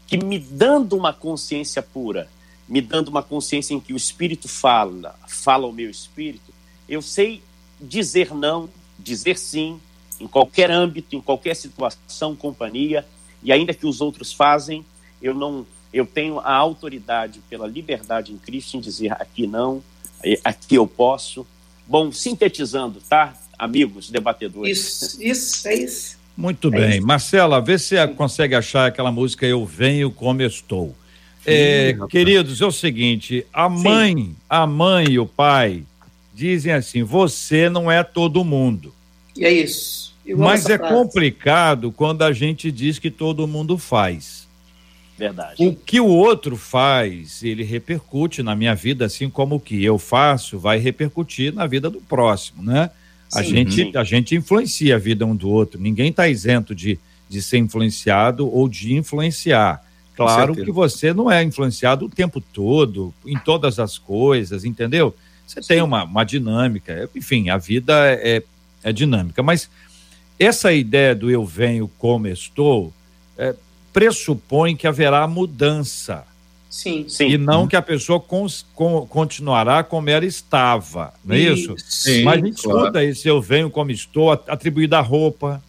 que 0.07 0.15
me 0.15 0.39
dando 0.39 0.95
uma 0.95 1.11
consciência 1.11 1.81
pura, 1.81 2.29
me 2.65 2.79
dando 2.79 3.09
uma 3.09 3.21
consciência 3.21 3.73
em 3.73 3.79
que 3.81 3.91
o 3.91 3.97
Espírito 3.97 4.47
fala, 4.47 5.19
fala 5.27 5.65
ao 5.65 5.73
meu 5.73 5.89
espírito, 5.89 6.53
eu 6.87 7.01
sei 7.01 7.43
dizer 7.81 8.33
não 8.33 8.69
dizer 8.97 9.37
sim 9.37 9.81
em 10.17 10.29
qualquer 10.29 10.71
âmbito, 10.71 11.13
em 11.13 11.19
qualquer 11.19 11.57
situação, 11.57 12.37
companhia, 12.37 13.05
e 13.43 13.51
ainda 13.51 13.73
que 13.73 13.85
os 13.85 13.99
outros 13.99 14.31
fazem, 14.31 14.85
eu 15.21 15.33
não, 15.33 15.65
eu 15.93 16.05
tenho 16.05 16.39
a 16.39 16.53
autoridade 16.53 17.39
pela 17.49 17.67
liberdade 17.67 18.31
em 18.31 18.37
Cristo 18.37 18.77
em 18.77 18.79
dizer 18.79 19.11
aqui 19.13 19.47
não, 19.47 19.81
aqui 20.43 20.75
eu 20.75 20.87
posso. 20.87 21.45
Bom, 21.87 22.11
sintetizando, 22.11 23.01
tá, 23.07 23.33
amigos 23.57 24.09
debatedores. 24.09 24.77
Isso, 25.01 25.23
isso, 25.23 25.67
é 25.67 25.75
isso. 25.75 26.17
Muito 26.35 26.67
é 26.67 26.71
bem. 26.71 26.97
Isso. 26.97 27.07
Marcela, 27.07 27.61
vê 27.61 27.79
se 27.79 27.95
você 27.95 28.07
consegue 28.09 28.55
achar 28.55 28.87
aquela 28.87 29.11
música 29.11 29.45
Eu 29.45 29.65
Venho 29.65 30.11
Como 30.11 30.41
Estou. 30.41 30.95
É, 31.45 31.95
queridos, 32.09 32.59
é 32.59 32.65
o 32.65 32.71
seguinte, 32.71 33.45
a 33.53 33.69
mãe, 33.69 34.15
Sim. 34.15 34.35
a 34.49 34.67
mãe 34.67 35.11
e 35.11 35.19
o 35.19 35.25
pai 35.25 35.85
dizem 36.33 36.73
assim: 36.73 37.03
você 37.03 37.69
não 37.69 37.89
é 37.89 38.03
todo 38.03 38.43
mundo. 38.43 38.93
E 39.35 39.45
é 39.45 39.51
isso. 39.51 40.13
Mas 40.35 40.65
é 40.65 40.77
frase. 40.77 40.93
complicado 40.93 41.91
quando 41.91 42.23
a 42.23 42.33
gente 42.33 42.69
diz 42.69 42.99
que 42.99 43.09
todo 43.09 43.47
mundo 43.47 43.77
faz. 43.77 44.46
Verdade. 45.17 45.55
O 45.65 45.73
que 45.73 45.99
o 45.99 46.05
outro 46.05 46.55
faz, 46.55 47.41
ele 47.43 47.63
repercute 47.63 48.43
na 48.43 48.55
minha 48.55 48.75
vida, 48.75 49.05
assim 49.05 49.29
como 49.29 49.55
o 49.55 49.59
que 49.59 49.83
eu 49.83 49.97
faço 49.97 50.59
vai 50.59 50.77
repercutir 50.77 51.53
na 51.53 51.65
vida 51.65 51.89
do 51.89 51.99
próximo, 51.99 52.61
né? 52.61 52.91
Sim, 53.27 53.39
a, 53.39 53.43
gente, 53.43 53.75
sim. 53.75 53.91
a 53.95 54.03
gente 54.03 54.35
influencia 54.35 54.95
a 54.95 54.99
vida 54.99 55.25
um 55.25 55.35
do 55.35 55.49
outro. 55.49 55.81
Ninguém 55.81 56.09
está 56.09 56.27
isento 56.27 56.75
de, 56.75 56.99
de 57.27 57.41
ser 57.41 57.57
influenciado 57.57 58.47
ou 58.47 58.69
de 58.69 58.93
influenciar. 58.93 59.83
Claro 60.15 60.55
que 60.55 60.71
você 60.71 61.13
não 61.13 61.31
é 61.31 61.43
influenciado 61.43 62.05
o 62.05 62.09
tempo 62.09 62.41
todo, 62.41 63.13
em 63.25 63.37
todas 63.37 63.79
as 63.79 63.97
coisas, 63.97 64.65
entendeu? 64.65 65.15
Você 65.45 65.61
Sim. 65.61 65.67
tem 65.67 65.81
uma, 65.81 66.03
uma 66.03 66.23
dinâmica, 66.23 67.09
enfim, 67.15 67.49
a 67.49 67.57
vida 67.57 67.93
é, 68.11 68.43
é 68.83 68.91
dinâmica. 68.91 69.43
Mas 69.43 69.69
essa 70.39 70.73
ideia 70.73 71.13
do 71.15 71.29
eu 71.29 71.45
venho 71.45 71.89
como 71.97 72.27
estou 72.27 72.93
é, 73.37 73.55
pressupõe 73.97 74.75
que 74.75 74.85
haverá 74.85 75.27
mudança. 75.27 76.23
Sim, 76.69 77.05
sim. 77.09 77.29
E 77.29 77.37
não 77.37 77.67
que 77.67 77.75
a 77.75 77.81
pessoa 77.81 78.19
cons, 78.19 78.63
com, 78.75 79.07
continuará 79.07 79.83
como 79.83 80.07
ela 80.07 80.23
estava, 80.23 81.15
não 81.25 81.35
é 81.35 81.39
isso? 81.39 81.73
Sim, 81.79 82.21
Mas 82.21 82.33
a 82.35 82.45
gente 82.45 82.61
claro. 82.61 82.79
escuta 82.79 83.03
isso, 83.03 83.27
eu 83.27 83.41
venho 83.41 83.71
como 83.71 83.89
estou, 83.89 84.31
atribuído 84.31 84.95
à 84.95 85.01
roupa, 85.01 85.63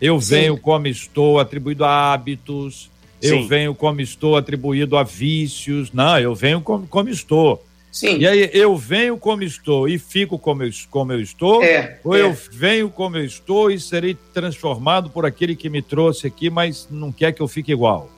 eu 0.00 0.18
venho 0.18 0.56
sim. 0.56 0.60
como 0.60 0.88
estou, 0.88 1.38
atribuído 1.38 1.84
a 1.84 2.12
hábitos, 2.12 2.90
eu 3.22 3.46
venho 3.46 3.72
como 3.76 4.00
estou, 4.00 4.36
atribuído 4.36 4.96
a 4.96 5.04
vícios. 5.04 5.92
Não, 5.92 6.18
eu 6.18 6.34
venho 6.34 6.60
como, 6.60 6.88
como 6.88 7.08
estou. 7.08 7.64
Sim. 7.92 8.16
E 8.16 8.26
aí 8.26 8.50
eu 8.54 8.74
venho 8.74 9.18
como 9.18 9.42
estou 9.42 9.86
e 9.86 9.98
fico 9.98 10.38
como 10.38 10.62
eu, 10.62 10.70
como 10.90 11.12
eu 11.12 11.20
estou, 11.20 11.62
é, 11.62 12.00
ou 12.02 12.16
é. 12.16 12.22
eu 12.22 12.34
venho 12.50 12.88
como 12.88 13.18
eu 13.18 13.24
estou 13.24 13.70
e 13.70 13.78
serei 13.78 14.16
transformado 14.32 15.10
por 15.10 15.26
aquele 15.26 15.54
que 15.54 15.68
me 15.68 15.82
trouxe 15.82 16.26
aqui, 16.26 16.48
mas 16.48 16.88
não 16.90 17.12
quer 17.12 17.32
que 17.32 17.42
eu 17.42 17.46
fique 17.46 17.70
igual. 17.70 18.10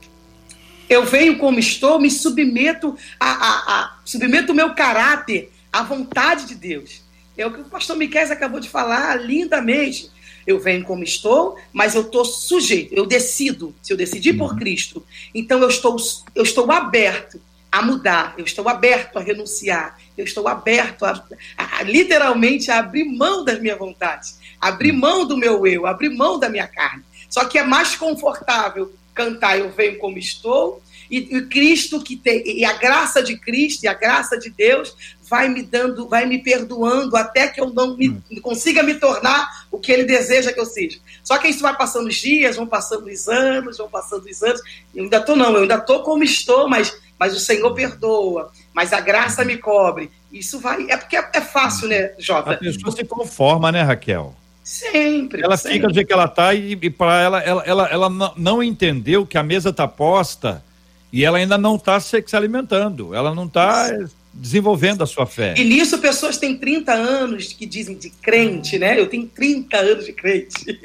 Eu 0.89 1.05
venho 1.05 1.39
como 1.39 1.59
estou, 1.59 1.99
me 1.99 2.09
submeto 2.09 2.97
a, 3.19 3.31
a, 3.31 3.81
a 3.81 3.99
submeto 4.05 4.53
o 4.53 4.55
meu 4.55 4.75
caráter 4.75 5.51
à 5.73 5.83
vontade 5.83 6.47
de 6.47 6.55
Deus. 6.55 7.03
É 7.37 7.45
o 7.45 7.51
que 7.51 7.61
o 7.61 7.65
pastor 7.65 7.97
Miquel 7.97 8.31
acabou 8.31 8.61
de 8.61 8.69
falar 8.69 9.17
lindamente. 9.17 10.09
Eu 10.47 10.61
venho 10.61 10.85
como 10.85 11.03
estou, 11.03 11.57
mas 11.73 11.97
eu 11.97 12.03
estou 12.03 12.25
sujeito, 12.25 12.95
eu 12.95 13.07
decido. 13.07 13.75
Se 13.83 13.93
eu 13.93 13.97
decidir 13.97 14.35
por 14.35 14.53
uhum. 14.53 14.59
Cristo, 14.59 15.05
então 15.35 15.61
eu 15.61 15.69
estou, 15.69 15.97
eu 16.33 16.45
estou 16.45 16.71
aberto 16.71 17.41
a 17.75 17.83
mudar, 17.83 18.35
eu 18.39 18.45
estou 18.45 18.69
aberto 18.69 19.19
a 19.19 19.21
renunciar, 19.21 19.99
eu 20.17 20.25
estou 20.25 20.47
aberto 20.47 21.05
a, 21.05 21.11
a, 21.59 21.79
a, 21.79 21.83
literalmente 21.83 22.71
a 22.71 22.79
abrir 22.79 23.05
mão 23.05 23.45
das 23.45 23.61
minhas 23.61 23.77
vontades, 23.77 24.39
abrir 24.61 24.93
hum. 24.93 25.01
mão 25.01 25.27
do 25.27 25.37
meu 25.37 25.67
eu, 25.67 25.85
abrir 25.85 26.11
mão 26.11 26.39
da 26.39 26.49
minha 26.49 26.69
carne. 26.69 27.03
Só 27.29 27.47
que 27.47 27.59
é 27.59 27.65
mais 27.65 27.97
confortável 27.97 28.95
cantar 29.13 29.59
eu 29.59 29.73
venho 29.73 29.99
como 29.99 30.19
estou 30.19 30.81
e, 31.11 31.37
e 31.37 31.43
Cristo 31.47 32.01
que 32.01 32.17
tem 32.17 32.45
e 32.47 32.65
a 32.65 32.75
graça 32.75 33.21
de 33.21 33.37
Cristo 33.37 33.83
e 33.83 33.89
a 33.89 33.95
graça 33.95 34.39
de 34.39 34.51
Deus 34.51 34.95
vai 35.29 35.49
me 35.49 35.63
dando, 35.63 36.09
vai 36.09 36.27
me 36.27 36.39
perdoando 36.39 37.17
até 37.17 37.49
que 37.49 37.61
eu 37.61 37.71
não 37.71 37.97
me, 37.97 38.09
hum. 38.09 38.23
consiga 38.41 38.85
me 38.85 38.95
tornar 38.95 39.67
o 39.69 39.81
que 39.81 39.91
ele 39.91 40.05
deseja 40.05 40.53
que 40.53 40.61
eu 40.61 40.67
seja. 40.67 41.01
Só 41.25 41.39
que 41.39 41.49
isso 41.49 41.61
vai 41.61 41.77
passando 41.77 42.07
os 42.07 42.15
dias, 42.15 42.55
vão 42.55 42.69
passando 42.69 43.09
os 43.09 43.29
anos, 43.29 43.79
vão 43.79 43.89
passando 43.89 44.27
os 44.27 44.43
anos. 44.45 44.61
Eu 44.95 45.03
ainda 45.03 45.21
tô 45.21 45.35
não, 45.35 45.57
eu 45.57 45.63
ainda 45.63 45.81
tô 45.81 46.05
como 46.05 46.23
estou, 46.23 46.69
mas 46.69 46.95
mas 47.25 47.35
o 47.35 47.41
Senhor 47.41 47.73
perdoa, 47.73 48.53
mas 48.75 48.93
a 48.93 49.01
graça 49.01 49.47
me 49.47 49.57
cobre. 49.57 50.11
Isso 50.31 50.61
vai. 50.61 50.91
É 50.91 50.97
porque 50.99 51.17
é, 51.17 51.41
fácil, 51.41 51.89
né, 51.89 52.13
Jota? 52.19 52.51
A 52.51 52.57
pessoa 52.59 52.93
se 52.95 53.03
conforma, 53.03 53.73
né, 53.73 53.81
Raquel? 53.81 54.37
Sempre. 54.63 55.43
Ela 55.43 55.57
sempre. 55.57 55.79
fica 55.79 55.89
do 55.89 55.95
jeito 55.95 56.07
que 56.07 56.13
ela 56.13 56.29
tá 56.29 56.53
e, 56.53 56.73
e 56.73 56.91
para 56.91 57.23
ela, 57.23 57.41
ela, 57.41 57.63
ela, 57.65 57.89
ela 57.89 58.35
não 58.37 58.63
entendeu 58.63 59.25
que 59.25 59.39
a 59.39 59.43
mesa 59.43 59.73
tá 59.73 59.89
posta 59.89 60.63
e 61.11 61.25
ela 61.25 61.39
ainda 61.39 61.57
não 61.57 61.77
está 61.77 61.99
se, 61.99 62.23
se, 62.27 62.37
alimentando, 62.37 63.15
ela 63.15 63.35
não 63.35 63.47
está 63.47 63.91
desenvolvendo 64.31 65.03
a 65.03 65.07
sua 65.07 65.25
fé. 65.25 65.55
E 65.57 65.65
nisso 65.65 65.97
pessoas 65.97 66.37
têm 66.37 66.59
30 66.59 66.93
anos 66.93 67.55
que 67.55 67.65
dizem 67.65 67.97
de 67.97 68.11
crente, 68.11 68.79
né? 68.79 69.01
Eu 69.01 69.07
tenho 69.07 69.27
30 69.29 69.79
anos 69.79 70.05
de 70.05 70.13
crente. 70.13 70.79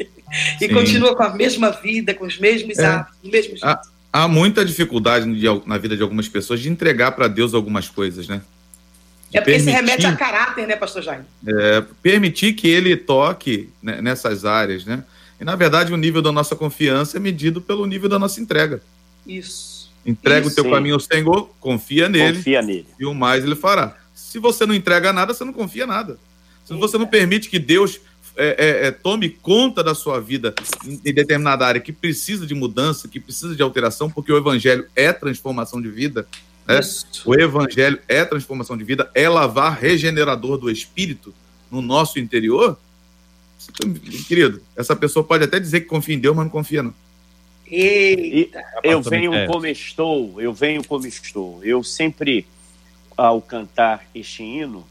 e 0.61 0.67
Sim. 0.67 0.73
continua 0.73 1.13
com 1.17 1.23
a 1.23 1.33
mesma 1.33 1.71
vida, 1.71 2.13
com 2.13 2.25
os 2.25 2.39
mesmos 2.39 2.79
é. 2.79 2.85
hábitos, 2.85 3.19
os 3.21 3.29
mesmos. 3.29 3.61
A, 3.61 3.81
há 4.11 4.27
muita 4.27 4.65
dificuldade 4.65 5.25
na 5.65 5.77
vida 5.77 5.95
de 5.95 6.03
algumas 6.03 6.27
pessoas 6.27 6.59
de 6.59 6.69
entregar 6.69 7.11
para 7.11 7.27
Deus 7.27 7.53
algumas 7.53 7.89
coisas, 7.89 8.27
né? 8.27 8.41
De 9.29 9.37
é 9.37 9.41
porque 9.41 9.51
permitir, 9.57 9.63
se 9.63 9.71
remete 9.71 10.05
a 10.05 10.15
caráter, 10.15 10.67
né, 10.67 10.75
pastor 10.75 11.03
Jaime? 11.03 11.25
É, 11.45 11.83
permitir 12.01 12.53
que 12.53 12.67
ele 12.67 12.97
toque 12.97 13.69
né, 13.81 14.01
nessas 14.01 14.43
áreas, 14.43 14.85
né? 14.85 15.03
E, 15.39 15.43
na 15.43 15.55
verdade, 15.55 15.93
o 15.93 15.97
nível 15.97 16.21
da 16.21 16.31
nossa 16.31 16.55
confiança 16.55 17.17
é 17.17 17.19
medido 17.19 17.61
pelo 17.61 17.85
nível 17.85 18.09
da 18.09 18.19
nossa 18.19 18.41
entrega. 18.41 18.81
Isso. 19.25 19.89
Entrega 20.05 20.47
Isso, 20.47 20.51
o 20.51 20.55
teu 20.55 20.63
sim. 20.63 20.71
caminho 20.71 20.95
ao 20.95 20.99
Senhor, 20.99 21.49
confia 21.59 22.09
nele. 22.09 22.37
Confia 22.37 22.61
nele. 22.61 22.87
E 22.99 23.05
o 23.05 23.13
mais 23.13 23.43
ele 23.43 23.55
fará. 23.55 23.95
Se 24.13 24.39
você 24.39 24.65
não 24.65 24.73
entrega 24.73 25.13
nada, 25.13 25.33
você 25.33 25.45
não 25.45 25.53
confia 25.53 25.85
nada. 25.85 26.17
Se 26.65 26.73
você 26.73 26.97
não 26.97 27.07
permite 27.07 27.49
que 27.49 27.57
Deus 27.57 27.99
é, 28.41 28.55
é, 28.57 28.87
é, 28.87 28.91
tome 28.91 29.29
conta 29.29 29.83
da 29.83 29.93
sua 29.93 30.21
vida 30.21 30.55
em, 30.85 31.01
em, 31.05 31.13
determinada 31.13 31.67
área 31.67 31.81
que 31.81 31.91
precisa 31.91 32.47
de 32.47 32.55
mudança, 32.55 33.09
que 33.09 33.19
precisa 33.19 33.53
de 33.53 33.61
alteração, 33.61 34.09
porque 34.09 34.31
o 34.31 34.37
evangelho 34.37 34.87
é 34.95 35.11
transformação 35.11 35.81
de 35.81 35.89
vida. 35.89 36.25
Né? 36.65 36.79
O 37.25 37.35
evangelho 37.35 37.99
é 38.07 38.23
transformação 38.23 38.77
de 38.77 38.85
vida, 38.85 39.11
é 39.13 39.27
lavar 39.27 39.77
regenerador 39.77 40.57
do 40.57 40.71
espírito 40.71 41.33
no 41.69 41.81
nosso 41.81 42.17
interior. 42.17 42.79
Querido, 44.25 44.61
essa 44.73 44.95
pessoa 44.95 45.21
pode 45.21 45.43
até 45.43 45.59
dizer 45.59 45.81
que 45.81 45.87
confia 45.87 46.15
em 46.15 46.19
Deus, 46.19 46.33
mas 46.33 46.45
não 46.45 46.51
confia, 46.51 46.81
não. 46.81 46.93
Eita. 47.69 48.63
Eu 48.81 49.01
venho 49.01 49.31
como 49.47 49.65
estou, 49.65 50.41
eu 50.41 50.53
venho 50.53 50.81
como 50.81 51.05
estou. 51.05 51.61
Eu 51.61 51.83
sempre, 51.83 52.47
ao 53.17 53.41
cantar 53.41 54.07
este 54.15 54.43
hino, 54.43 54.87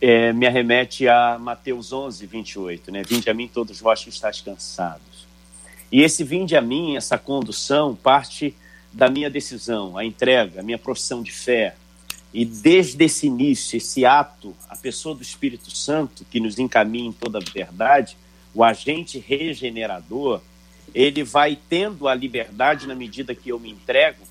é, 0.00 0.32
me 0.32 0.46
arremete 0.46 1.08
a 1.08 1.38
Mateus 1.38 1.92
11, 1.92 2.26
28, 2.26 2.92
né? 2.92 3.02
Vinde 3.02 3.30
a 3.30 3.34
mim 3.34 3.48
todos 3.48 3.80
vós 3.80 4.02
que 4.02 4.10
estáis 4.10 4.40
cansados. 4.40 5.26
E 5.90 6.02
esse 6.02 6.22
vinde 6.24 6.56
a 6.56 6.60
mim, 6.60 6.96
essa 6.96 7.16
condução, 7.16 7.94
parte 7.94 8.54
da 8.92 9.08
minha 9.08 9.30
decisão, 9.30 9.96
a 9.96 10.04
entrega, 10.04 10.60
a 10.60 10.62
minha 10.62 10.78
profissão 10.78 11.22
de 11.22 11.32
fé. 11.32 11.76
E 12.32 12.44
desde 12.44 13.04
esse 13.04 13.26
início, 13.26 13.76
esse 13.76 14.04
ato, 14.04 14.54
a 14.68 14.76
pessoa 14.76 15.14
do 15.14 15.22
Espírito 15.22 15.70
Santo, 15.70 16.24
que 16.30 16.40
nos 16.40 16.58
encaminha 16.58 17.08
em 17.08 17.12
toda 17.12 17.38
a 17.38 17.52
verdade, 17.52 18.16
o 18.52 18.62
agente 18.62 19.18
regenerador, 19.18 20.40
ele 20.94 21.22
vai 21.24 21.58
tendo 21.68 22.06
a 22.06 22.14
liberdade 22.14 22.86
na 22.86 22.94
medida 22.94 23.34
que 23.34 23.50
eu 23.50 23.58
me 23.58 23.70
entrego. 23.70 24.24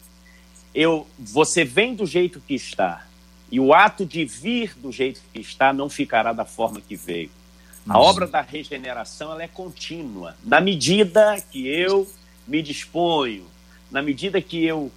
Eu, 0.75 1.07
você 1.17 1.63
vem 1.63 1.95
do 1.95 2.05
jeito 2.05 2.41
que 2.45 2.55
está, 2.55 3.05
e 3.51 3.59
o 3.59 3.73
ato 3.73 4.05
de 4.05 4.25
vir 4.25 4.73
do 4.77 4.91
jeito 4.91 5.21
que 5.31 5.39
está 5.39 5.71
não 5.71 5.89
ficará 5.89 6.33
da 6.33 6.45
forma 6.45 6.81
que 6.81 6.95
veio. 6.95 7.29
A 7.87 7.99
obra 7.99 8.25
da 8.25 8.41
regeneração 8.41 9.31
ela 9.31 9.43
é 9.43 9.47
contínua, 9.47 10.35
na 10.43 10.61
medida 10.61 11.39
que 11.51 11.67
eu 11.67 12.09
me 12.47 12.61
disponho, 12.61 13.45
na 13.91 14.01
medida 14.01 14.41
que 14.41 14.63
eu, 14.63 14.91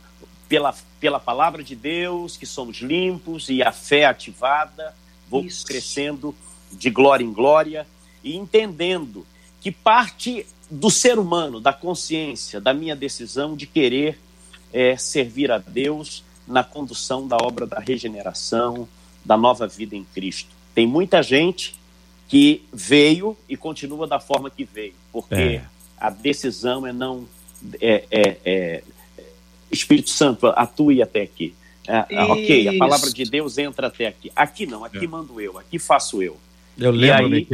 pela, 0.49 0.75
pela 1.01 1.19
palavra 1.19 1.65
de 1.65 1.75
Deus, 1.75 2.37
que 2.37 2.47
somos 2.47 2.79
limpos 2.79 3.49
e 3.49 3.63
a 3.63 3.73
fé 3.73 4.05
ativada, 4.05 4.95
vou 5.29 5.45
Isso. 5.45 5.67
crescendo 5.67 6.35
de 6.73 6.89
glória 6.89 7.25
em 7.25 7.33
glória 7.33 7.87
e 8.23 8.37
entendendo 8.37 9.27
que 9.61 9.73
parte 9.73 10.47
do 10.71 10.91
ser 10.91 11.19
humano, 11.19 11.61
da 11.61 11.73
consciência, 11.73 12.61
da 12.61 12.73
minha 12.73 12.95
decisão 12.95 13.57
de 13.57 13.67
querer 13.67 14.19
é, 14.73 14.97
servir 14.97 15.51
a 15.51 15.59
Deus 15.59 16.25
na 16.47 16.63
condução 16.63 17.27
da 17.27 17.37
obra 17.37 17.67
da 17.67 17.81
regeneração, 17.81 18.89
da 19.25 19.37
nova 19.37 19.67
vida 19.67 19.97
em 19.97 20.05
Cristo. 20.05 20.51
Tem 20.75 20.87
muita 20.87 21.23
gente 21.23 21.75
que 22.29 22.63
veio 22.73 23.37
e 23.49 23.57
continua 23.57 24.07
da 24.07 24.21
forma 24.21 24.51
que 24.51 24.65
veio, 24.65 24.95
porque 25.13 25.35
é. 25.35 25.65
a 25.99 26.11
decisão 26.11 26.87
é 26.87 26.93
não. 26.93 27.27
É, 27.81 28.05
é, 28.11 28.37
é 28.45 28.83
Espírito 29.71 30.11
Santo, 30.11 30.47
atue 30.49 31.03
até 31.03 31.23
aqui. 31.23 31.55
É, 31.89 32.23
ok, 32.25 32.69
a 32.69 32.79
palavra 32.79 33.11
de 33.11 33.25
Deus 33.25 33.59
entra 33.59 33.87
até 33.87 34.07
aqui. 34.07 34.31
Aqui 34.35 34.67
não, 34.67 34.85
aqui 34.85 35.05
é. 35.05 35.07
mando 35.07 35.41
eu, 35.41 35.59
aqui 35.59 35.79
faço 35.79 36.23
eu. 36.23 36.37
Eu 36.79 36.91
lembro, 36.91 37.35
aí... 37.35 37.47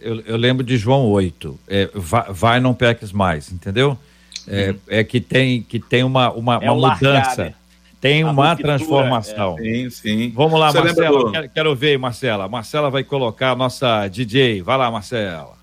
eu, 0.00 0.20
eu, 0.20 0.36
lembro 0.36 0.64
de 0.64 0.76
João 0.76 1.06
8. 1.06 1.58
É, 1.66 1.90
vai, 1.94 2.24
vai, 2.32 2.60
não 2.60 2.74
peques 2.74 3.10
mais, 3.10 3.50
entendeu? 3.50 3.98
É, 4.46 4.70
uhum. 4.70 4.78
é 4.86 5.04
que 5.04 5.20
tem, 5.20 5.62
que 5.62 5.80
tem 5.80 6.04
uma, 6.04 6.30
uma, 6.30 6.58
uma 6.58 6.74
mudança. 6.74 7.08
Largar, 7.08 7.38
né? 7.38 7.54
Tem 8.00 8.22
uma 8.24 8.54
transformação. 8.54 9.56
É. 9.58 9.62
Sim, 9.62 9.90
sim. 9.90 10.32
Vamos 10.34 10.58
lá, 10.58 10.70
Você 10.70 10.80
Marcela. 10.80 11.32
Quero, 11.32 11.48
quero, 11.48 11.74
ver, 11.74 11.98
Marcela. 11.98 12.48
Marcela 12.48 12.90
vai 12.90 13.02
colocar 13.02 13.52
a 13.52 13.56
nossa 13.56 14.06
DJ. 14.08 14.62
Vai 14.62 14.78
lá, 14.78 14.90
Marcela. 14.90 15.56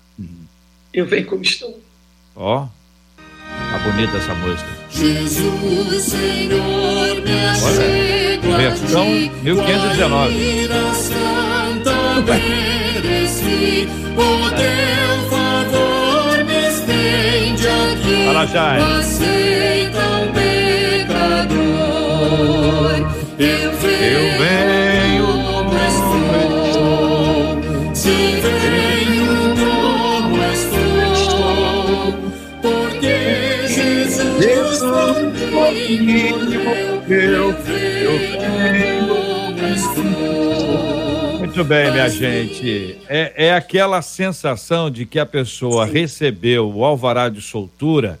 Eu 0.92 1.06
venho 1.06 1.26
como 1.26 1.42
estou. 1.42 1.80
Ó. 2.34 2.66
Tá 3.46 3.78
bonita 3.78 4.16
essa 4.16 4.34
música. 4.34 4.68
Jesus, 4.90 6.02
Senhor, 6.02 7.22
me 7.22 7.36
Olha, 8.54 8.70
versão 8.70 9.04
1519. 9.42 10.66
O 14.16 14.50
teu 14.50 15.30
favor 15.30 16.44
me 16.44 16.68
estende 16.68 17.66
aqui. 17.66 18.24
Fala, 18.26 18.46
Jai. 18.46 18.80
Eu 23.38 23.72
venho, 23.72 25.26
como 25.44 25.76
estou, 26.68 27.60
sim, 27.94 28.40
venho 28.40 29.54
como 29.54 30.42
estou, 30.52 32.14
porque 32.62 33.68
Jesus 33.68 34.80
comigo, 35.50 36.40
eu 37.12 37.52
venho 37.62 38.14
como 38.38 39.66
estou. 39.68 41.38
Muito 41.40 41.62
bem, 41.62 41.92
minha 41.92 42.08
gente. 42.08 42.96
É, 43.06 43.48
é 43.48 43.54
aquela 43.54 44.00
sensação 44.00 44.90
de 44.90 45.04
que 45.04 45.18
a 45.18 45.26
pessoa 45.26 45.84
recebeu 45.84 46.72
o 46.74 46.82
alvará 46.86 47.28
de 47.28 47.42
soltura 47.42 48.18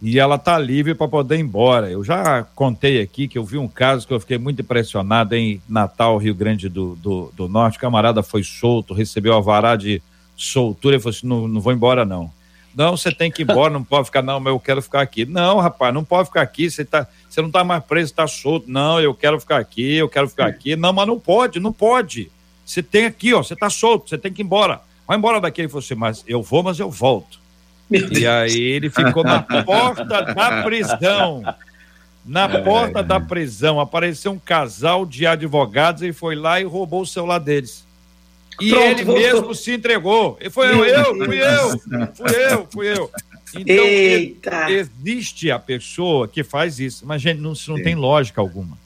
e 0.00 0.18
ela 0.18 0.38
tá 0.38 0.58
livre 0.58 0.94
para 0.94 1.08
poder 1.08 1.36
ir 1.36 1.40
embora. 1.40 1.90
Eu 1.90 2.04
já 2.04 2.42
contei 2.54 3.00
aqui 3.00 3.26
que 3.26 3.38
eu 3.38 3.44
vi 3.44 3.56
um 3.56 3.68
caso 3.68 4.06
que 4.06 4.12
eu 4.12 4.20
fiquei 4.20 4.38
muito 4.38 4.60
impressionado 4.60 5.34
em 5.34 5.60
Natal, 5.68 6.18
Rio 6.18 6.34
Grande 6.34 6.68
do, 6.68 6.94
do, 6.96 7.32
do 7.34 7.48
Norte. 7.48 7.78
O 7.78 7.80
camarada 7.80 8.22
foi 8.22 8.42
solto, 8.42 8.92
recebeu 8.92 9.34
a 9.34 9.40
vará 9.40 9.74
de 9.74 10.02
soltura 10.36 10.96
e 10.96 11.00
falou 11.00 11.16
assim: 11.16 11.26
não, 11.26 11.48
não 11.48 11.60
vou 11.60 11.72
embora 11.72 12.04
não. 12.04 12.30
Não, 12.76 12.94
você 12.94 13.10
tem 13.10 13.30
que 13.30 13.40
ir 13.40 13.50
embora, 13.50 13.72
não 13.72 13.82
pode 13.82 14.04
ficar, 14.04 14.20
não, 14.20 14.38
mas 14.38 14.52
eu 14.52 14.60
quero 14.60 14.82
ficar 14.82 15.00
aqui. 15.00 15.24
Não, 15.24 15.58
rapaz, 15.60 15.94
não 15.94 16.04
pode 16.04 16.28
ficar 16.28 16.42
aqui, 16.42 16.70
você, 16.70 16.84
tá, 16.84 17.06
você 17.26 17.40
não 17.40 17.48
está 17.48 17.64
mais 17.64 17.82
preso, 17.82 18.12
está 18.12 18.26
solto. 18.26 18.70
Não, 18.70 19.00
eu 19.00 19.14
quero 19.14 19.40
ficar 19.40 19.56
aqui, 19.56 19.94
eu 19.94 20.10
quero 20.10 20.28
ficar 20.28 20.46
aqui. 20.46 20.76
Não, 20.76 20.92
mas 20.92 21.06
não 21.06 21.18
pode, 21.18 21.58
não 21.58 21.72
pode. 21.72 22.30
Você 22.66 22.82
tem 22.82 23.06
aqui, 23.06 23.32
ó, 23.32 23.42
você 23.42 23.54
está 23.54 23.70
solto, 23.70 24.10
você 24.10 24.18
tem 24.18 24.30
que 24.30 24.42
ir 24.42 24.44
embora. 24.44 24.82
Vai 25.08 25.16
embora 25.16 25.40
daqui. 25.40 25.62
Ele 25.62 25.68
falou 25.68 25.82
assim, 25.82 25.94
mas 25.94 26.22
eu 26.26 26.42
vou, 26.42 26.62
mas 26.62 26.78
eu 26.78 26.90
volto. 26.90 27.38
E 27.90 28.26
aí 28.26 28.60
ele 28.60 28.90
ficou 28.90 29.22
na 29.22 29.42
porta 29.42 30.04
da 30.22 30.62
prisão. 30.62 31.42
Na 32.24 32.48
porta 32.48 33.02
da 33.02 33.20
prisão 33.20 33.78
apareceu 33.78 34.32
um 34.32 34.38
casal 34.38 35.06
de 35.06 35.26
advogados 35.26 36.02
e 36.02 36.12
foi 36.12 36.34
lá 36.34 36.60
e 36.60 36.64
roubou 36.64 37.02
o 37.02 37.06
celular 37.06 37.38
deles. 37.38 37.86
E 38.60 38.70
Pronto, 38.70 38.84
ele 38.84 39.04
voltou. 39.04 39.22
mesmo 39.22 39.54
se 39.54 39.72
entregou. 39.72 40.38
E 40.40 40.50
foi 40.50 40.66
eu, 40.72 40.84
eu, 40.84 41.04
fui 41.24 41.42
eu, 41.42 41.78
fui 42.14 42.30
eu, 42.30 42.68
fui 42.72 42.98
eu. 42.98 43.10
Então, 43.54 43.84
Eita. 43.84 44.70
existe 44.70 45.50
a 45.50 45.58
pessoa 45.58 46.26
que 46.26 46.42
faz 46.42 46.80
isso, 46.80 47.06
mas 47.06 47.22
gente, 47.22 47.40
não, 47.40 47.52
isso 47.52 47.70
não 47.70 47.82
tem 47.82 47.94
lógica 47.94 48.40
alguma. 48.40 48.76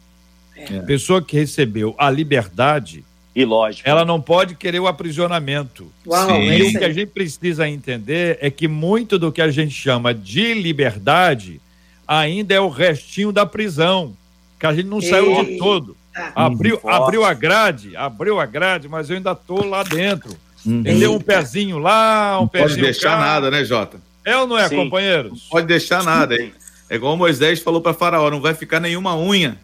É. 0.55 0.79
A 0.79 0.83
pessoa 0.83 1.23
que 1.23 1.37
recebeu 1.37 1.95
a 1.97 2.11
liberdade, 2.11 3.05
E 3.35 3.45
lógico. 3.45 3.89
ela 3.89 4.05
não 4.05 4.21
pode 4.21 4.55
querer 4.57 4.81
o 4.81 4.89
aprisionamento. 4.89 5.91
Uau, 6.07 6.29
Sim. 6.29 6.51
E 6.51 6.63
o 6.63 6.79
que 6.79 6.85
a 6.85 6.93
gente 6.93 7.07
precisa 7.11 7.69
entender 7.69 8.39
é 8.41 8.51
que 8.51 8.67
muito 8.67 9.19
do 9.19 9.31
que 9.31 9.41
a 9.41 9.51
gente 9.51 9.73
chama 9.73 10.13
de 10.13 10.53
liberdade 10.55 11.61
ainda 12.07 12.53
é 12.55 12.61
o 12.61 12.69
restinho 12.69 13.31
da 13.31 13.47
prisão, 13.47 14.15
que 14.59 14.67
a 14.67 14.75
gente 14.75 14.89
não 14.89 15.01
saiu 15.01 15.33
de 15.45 15.51
Eita. 15.53 15.65
todo. 15.65 15.97
Abriu, 16.35 16.79
Forte. 16.81 16.97
abriu 16.97 17.25
a 17.25 17.33
grade, 17.33 17.97
abriu 17.97 18.41
a 18.41 18.47
grade, 18.47 18.89
mas 18.89 19.09
eu 19.09 19.17
ainda 19.17 19.33
tô 19.35 19.65
lá 19.65 19.85
dentro. 19.85 20.37
Uhum. 20.67 20.81
Entendeu? 20.81 21.15
Um 21.15 21.21
pezinho 21.21 21.79
lá, 21.79 22.37
um 22.39 22.43
Não 22.43 22.49
pode 22.49 22.65
pezinho 22.65 22.85
deixar 22.85 23.13
cá. 23.17 23.21
nada, 23.21 23.51
né, 23.51 23.65
Jota? 23.65 24.01
É 24.25 24.37
ou 24.37 24.47
não 24.47 24.59
é, 24.59 24.69
Sim. 24.69 24.77
companheiros? 24.77 25.47
Pode 25.49 25.67
deixar 25.69 26.03
nada. 26.03 26.35
É, 26.35 26.51
é 26.91 26.97
igual 26.97 27.17
Moisés 27.17 27.61
falou 27.61 27.81
para 27.81 27.95
Faraó: 27.95 28.29
não 28.29 28.41
vai 28.41 28.55
ficar 28.55 28.81
nenhuma 28.81 29.17
unha. 29.17 29.57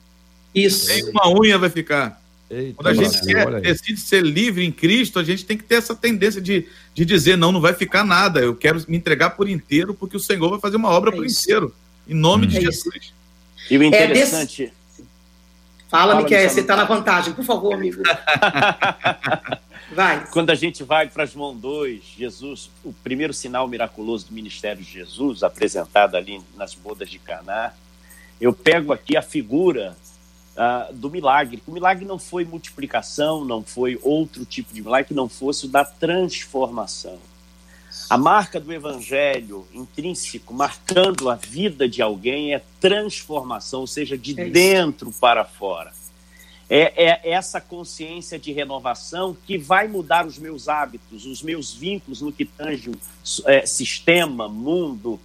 Isso. 0.55 0.87
Nenhuma 0.89 1.29
unha 1.29 1.59
vai 1.59 1.69
ficar. 1.69 2.23
Eita, 2.49 2.75
Quando 2.77 2.87
a 2.87 2.95
gente 2.95 3.21
quer, 3.27 3.61
decide 3.61 4.01
ser 4.01 4.23
livre 4.23 4.65
em 4.65 4.71
Cristo, 4.71 5.19
a 5.19 5.25
gente 5.25 5.45
tem 5.45 5.59
que 5.59 5.65
ter 5.65 5.77
essa 5.77 5.97
tendência 5.97 6.41
de, 6.41 6.69
de 6.95 7.05
dizer: 7.05 7.37
não, 7.37 7.51
não 7.51 7.61
vai 7.61 7.75
ficar 7.75 8.05
nada. 8.05 8.41
Eu 8.41 8.55
quero 8.55 8.83
me 8.87 8.97
entregar 8.97 9.31
por 9.31 9.49
inteiro, 9.49 9.93
porque 9.95 10.17
o 10.17 10.21
Senhor 10.21 10.49
vai 10.51 10.61
fazer 10.61 10.77
uma 10.77 10.91
obra 10.91 11.11
É 11.11 11.17
por 11.17 11.27
isso. 11.27 11.43
inteiro. 11.43 11.75
Em 12.09 12.15
nome 12.15 12.47
de 12.47 12.57
É 12.57 12.61
isso. 12.61 12.85
Jesus. 12.85 13.13
E 13.69 13.77
o 13.77 13.83
É 13.83 13.87
interessante. 13.87 14.73
Fala, 15.89 16.13
Fala, 16.13 16.23
Miquel, 16.23 16.49
você 16.49 16.61
está 16.61 16.77
na 16.77 16.85
vantagem, 16.85 17.33
por 17.33 17.45
favor, 17.45 17.75
amigo. 17.75 18.03
Vai. 19.93 20.27
Quando 20.31 20.51
a 20.51 20.55
gente 20.55 20.83
vai 20.83 21.09
para 21.09 21.25
João 21.27 21.57
2, 21.57 22.03
Jesus, 22.19 22.69
o 22.85 22.93
primeiro 22.93 23.33
sinal 23.33 23.69
miraculoso 23.69 24.27
do 24.27 24.35
ministério 24.35 24.83
de 24.83 24.91
Jesus, 24.91 25.45
apresentado 25.45 26.17
ali 26.17 26.41
nas 26.57 26.75
bodas 26.75 27.09
de 27.09 27.21
Caná, 27.21 27.73
eu 28.41 28.53
pego 28.53 28.93
aqui 28.93 29.17
a 29.17 29.23
figura 29.23 29.97
ah, 30.57 30.89
do 30.91 31.11
milagre. 31.11 31.63
O 31.67 31.73
milagre 31.73 32.05
não 32.05 32.19
foi 32.19 32.45
multiplicação, 32.45 33.45
não 33.45 33.63
foi 33.63 33.99
outro 34.03 34.45
tipo 34.45 34.73
de 34.73 34.81
milagre 34.81 35.09
que 35.09 35.15
não 35.15 35.29
fosse 35.29 35.67
o 35.67 35.69
da 35.69 35.85
transformação. 35.85 37.19
A 38.09 38.17
marca 38.17 38.59
do 38.59 38.73
evangelho 38.73 39.67
intrínseco, 39.75 40.55
marcando 40.55 41.29
a 41.29 41.35
vida 41.35 41.89
de 41.89 42.01
alguém, 42.01 42.55
é 42.55 42.63
transformação, 42.81 43.81
ou 43.81 43.87
seja, 43.87 44.17
de 44.17 44.41
É 44.41 44.49
dentro 44.49 45.13
para 45.21 45.45
fora. 45.45 45.93
É, 46.71 47.05
é 47.05 47.31
essa 47.31 47.61
consciência 47.61 48.39
de 48.39 48.51
renovação 48.53 49.37
que 49.47 49.59
vai 49.59 49.87
mudar 49.89 50.27
os 50.27 50.39
meus 50.39 50.69
hábitos, 50.69 51.27
os 51.27 51.43
meus 51.43 51.75
vínculos 51.75 52.21
no 52.21 52.33
que 52.33 52.45
tange 52.45 52.93
é, 53.45 53.67
sistema, 53.67 54.49
mundo. 54.49 55.21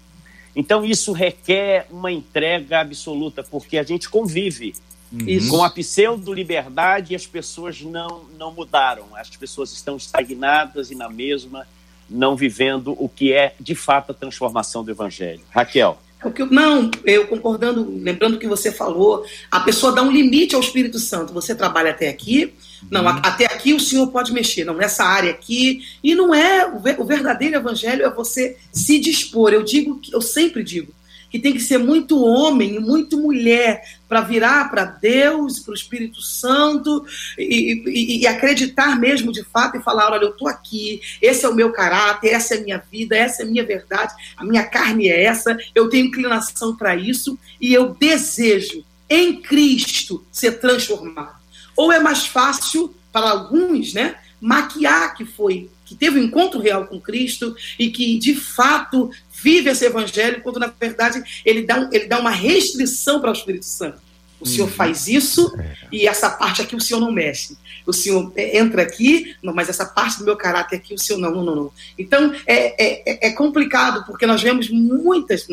Então, 0.56 0.84
isso 0.84 1.14
requer 1.14 1.88
uma 1.90 2.12
entrega 2.12 2.82
absoluta, 2.82 3.44
porque 3.44 3.78
a 3.78 3.84
gente 3.84 4.10
convive 4.10 4.74
Isso. 5.28 5.50
com 5.50 5.64
a 5.64 5.70
pseudo-liberdade 5.70 7.14
e 7.14 7.16
as 7.16 7.26
pessoas 7.28 7.82
não, 7.82 8.24
não 8.38 8.52
mudaram. 8.52 9.06
As 9.16 9.30
pessoas 9.30 9.72
estão 9.72 9.98
estagnadas 9.98 10.92
e 10.92 10.96
na 10.96 11.10
mesma, 11.10 11.68
não 12.10 12.36
vivendo 12.36 12.96
o 12.98 13.10
que 13.10 13.34
é, 13.34 13.54
de 13.60 13.76
fato, 13.76 14.12
a 14.12 14.14
transformação 14.16 14.84
do 14.84 14.92
evangelho. 14.92 15.42
Raquel. 15.50 16.02
Eu- 16.38 16.46
não, 16.52 16.92
eu 17.04 17.26
concordando, 17.28 17.98
lembrando 18.00 18.36
o 18.36 18.40
que 18.40 18.48
você 18.48 18.72
falou, 18.72 19.26
a 19.50 19.60
pessoa 19.60 19.92
dá 19.92 20.04
um 20.04 20.12
limite 20.12 20.54
ao 20.54 20.62
Espírito 20.62 21.00
Santo. 21.00 21.34
Você 21.34 21.56
trabalha 21.56 21.90
até 21.90 22.10
aqui, 22.10 22.54
não, 22.92 23.08
a- 23.08 23.18
até 23.24 23.46
aqui 23.46 23.74
o 23.74 23.80
Senhor 23.80 24.06
pode 24.08 24.32
mexer, 24.32 24.64
não 24.64 24.76
nessa 24.76 25.04
área 25.04 25.32
aqui. 25.32 25.82
E 26.04 26.14
não 26.14 26.32
é 26.34 26.68
o, 26.68 26.76
o 27.02 27.06
verdadeiro 27.06 27.56
evangelho 27.56 28.06
é 28.06 28.10
você 28.10 28.56
se 28.72 29.00
dispor. 29.00 29.52
Eu 29.52 29.64
digo 29.64 30.00
que 30.00 30.14
eu 30.14 30.22
sempre 30.22 30.64
digo 30.64 30.94
que 31.32 31.40
tem 31.40 31.54
que 31.54 31.60
ser 31.62 31.80
muito 31.80 32.22
homem 32.24 32.76
e 32.76 32.80
muito 32.80 33.18
mulher 33.18 33.84
para 34.12 34.20
virar 34.20 34.70
para 34.70 34.84
Deus, 34.84 35.60
para 35.60 35.72
o 35.72 35.74
Espírito 35.74 36.22
Santo 36.22 37.06
e, 37.38 37.82
e- 37.88 38.20
e 38.20 38.28
acreditar 38.28 39.00
mesmo 39.00 39.32
de 39.32 39.42
fato 39.42 39.78
e 39.78 39.82
falar: 39.82 40.12
olha, 40.12 40.26
eu 40.26 40.32
estou 40.32 40.50
aqui, 40.50 41.00
esse 41.22 41.46
é 41.46 41.50
o 41.50 41.56
meu 41.56 41.72
caráter, 41.72 42.28
essa 42.34 42.56
é 42.56 42.58
a 42.58 42.62
minha 42.62 42.84
vida, 42.92 43.16
essa 43.16 43.42
é 43.42 43.46
a 43.46 43.48
minha 43.48 43.64
verdade, 43.66 44.14
a 44.36 44.44
minha 44.44 44.66
carne 44.66 45.08
é 45.08 45.24
essa, 45.24 45.58
eu 45.74 45.88
tenho 45.88 46.08
inclinação 46.08 46.76
para 46.76 46.94
isso 46.94 47.40
e 47.62 47.74
eu 47.74 47.96
desejo 47.98 48.84
em 49.10 49.42
Cristo 49.42 50.26
ser 50.30 50.60
transformado. 50.60 51.40
Ou 51.78 51.90
é 51.90 52.02
mais 52.02 52.28
fácil 52.28 52.94
para 53.14 53.30
alguns, 53.30 53.94
né, 53.94 54.16
maquiar 54.42 55.16
que 55.16 55.24
foi, 55.24 55.70
que 55.86 55.96
teve 55.96 56.20
um 56.20 56.24
encontro 56.24 56.60
real 56.60 56.86
com 56.86 57.00
Cristo 57.00 57.56
e 57.80 57.90
que 57.90 58.18
de 58.20 58.36
fato 58.36 59.10
vive 59.44 59.70
esse 59.70 59.86
evangelho, 59.86 60.42
quando 60.42 60.60
na 60.60 60.68
verdade 60.68 61.24
ele 61.46 61.64
dá, 61.64 61.80
um- 61.80 61.90
ele 61.92 62.06
dá 62.06 62.20
uma 62.20 62.32
restrição 62.32 63.20
para 63.20 63.30
o 63.30 63.34
Espírito 63.34 63.66
Santo. 63.66 64.00
O 64.40 64.46
Senhor 64.48 64.68
faz 64.70 65.08
isso 65.08 65.54
e 65.92 66.08
essa 66.08 66.28
parte 66.28 66.64
aqui 66.64 66.76
o 66.76 66.82
Senhor 66.82 67.00
não 67.00 67.12
mexe. 67.12 67.56
O 67.86 67.94
Senhor 67.94 68.32
é, 68.36 68.58
entra 68.58 68.82
aqui, 68.82 69.36
não, 69.42 69.54
mas 69.54 69.70
essa 69.70 69.86
parte 69.86 70.18
do 70.18 70.26
meu 70.26 70.36
caráter 70.36 70.78
aqui 70.78 70.96
o 70.96 70.98
Senhor 70.98 71.20
não, 71.20 71.30
não, 71.32 71.44
não. 71.44 71.56
não. 71.56 71.72
Então 71.98 72.34
é, 72.48 72.74
é, 72.84 73.28
é 73.28 73.32
complicado 73.32 74.04
porque 74.06 74.26
nós 74.26 74.42
vemos 74.42 74.68
muitas, 74.70 75.46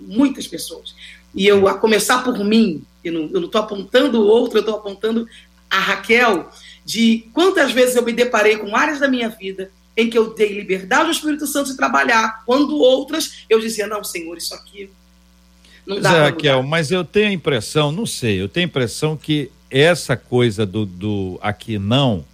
muitas 0.00 0.46
pessoas. 0.46 0.94
E 1.34 1.46
eu, 1.46 1.66
a 1.66 1.74
começar 1.74 2.22
por 2.22 2.44
mim, 2.44 2.84
eu 3.02 3.12
não 3.12 3.46
estou 3.46 3.60
apontando 3.60 4.20
o 4.20 4.26
outro, 4.26 4.58
eu 4.58 4.60
estou 4.60 4.76
apontando 4.76 5.26
a 5.68 5.78
Raquel, 5.78 6.48
de 6.84 7.28
quantas 7.32 7.72
vezes 7.72 7.96
eu 7.96 8.02
me 8.04 8.12
deparei 8.12 8.56
com 8.56 8.74
áreas 8.74 9.00
da 9.00 9.08
minha 9.08 9.28
vida 9.28 9.70
em 9.98 10.08
que 10.08 10.16
eu 10.16 10.32
dei 10.32 10.52
liberdade 10.52 11.06
ao 11.06 11.10
Espírito 11.10 11.44
Santo 11.46 11.70
de 11.70 11.76
trabalhar, 11.76 12.42
quando 12.46 12.78
outras 12.78 13.44
eu 13.50 13.58
dizia, 13.60 13.86
não, 13.88 14.04
Senhor, 14.04 14.36
isso 14.38 14.54
aqui 14.54 14.88
não 15.84 15.96
Pois 15.96 16.02
dá 16.04 16.16
é, 16.16 16.22
Raquel, 16.26 16.56
mudar. 16.58 16.68
mas 16.68 16.90
eu 16.92 17.04
tenho 17.04 17.28
a 17.28 17.32
impressão, 17.32 17.90
não 17.90 18.06
sei, 18.06 18.40
eu 18.40 18.48
tenho 18.48 18.66
a 18.66 18.68
impressão 18.68 19.16
que 19.16 19.50
essa 19.70 20.16
coisa 20.16 20.64
do, 20.64 20.86
do 20.86 21.38
aqui 21.42 21.78
não, 21.78 22.24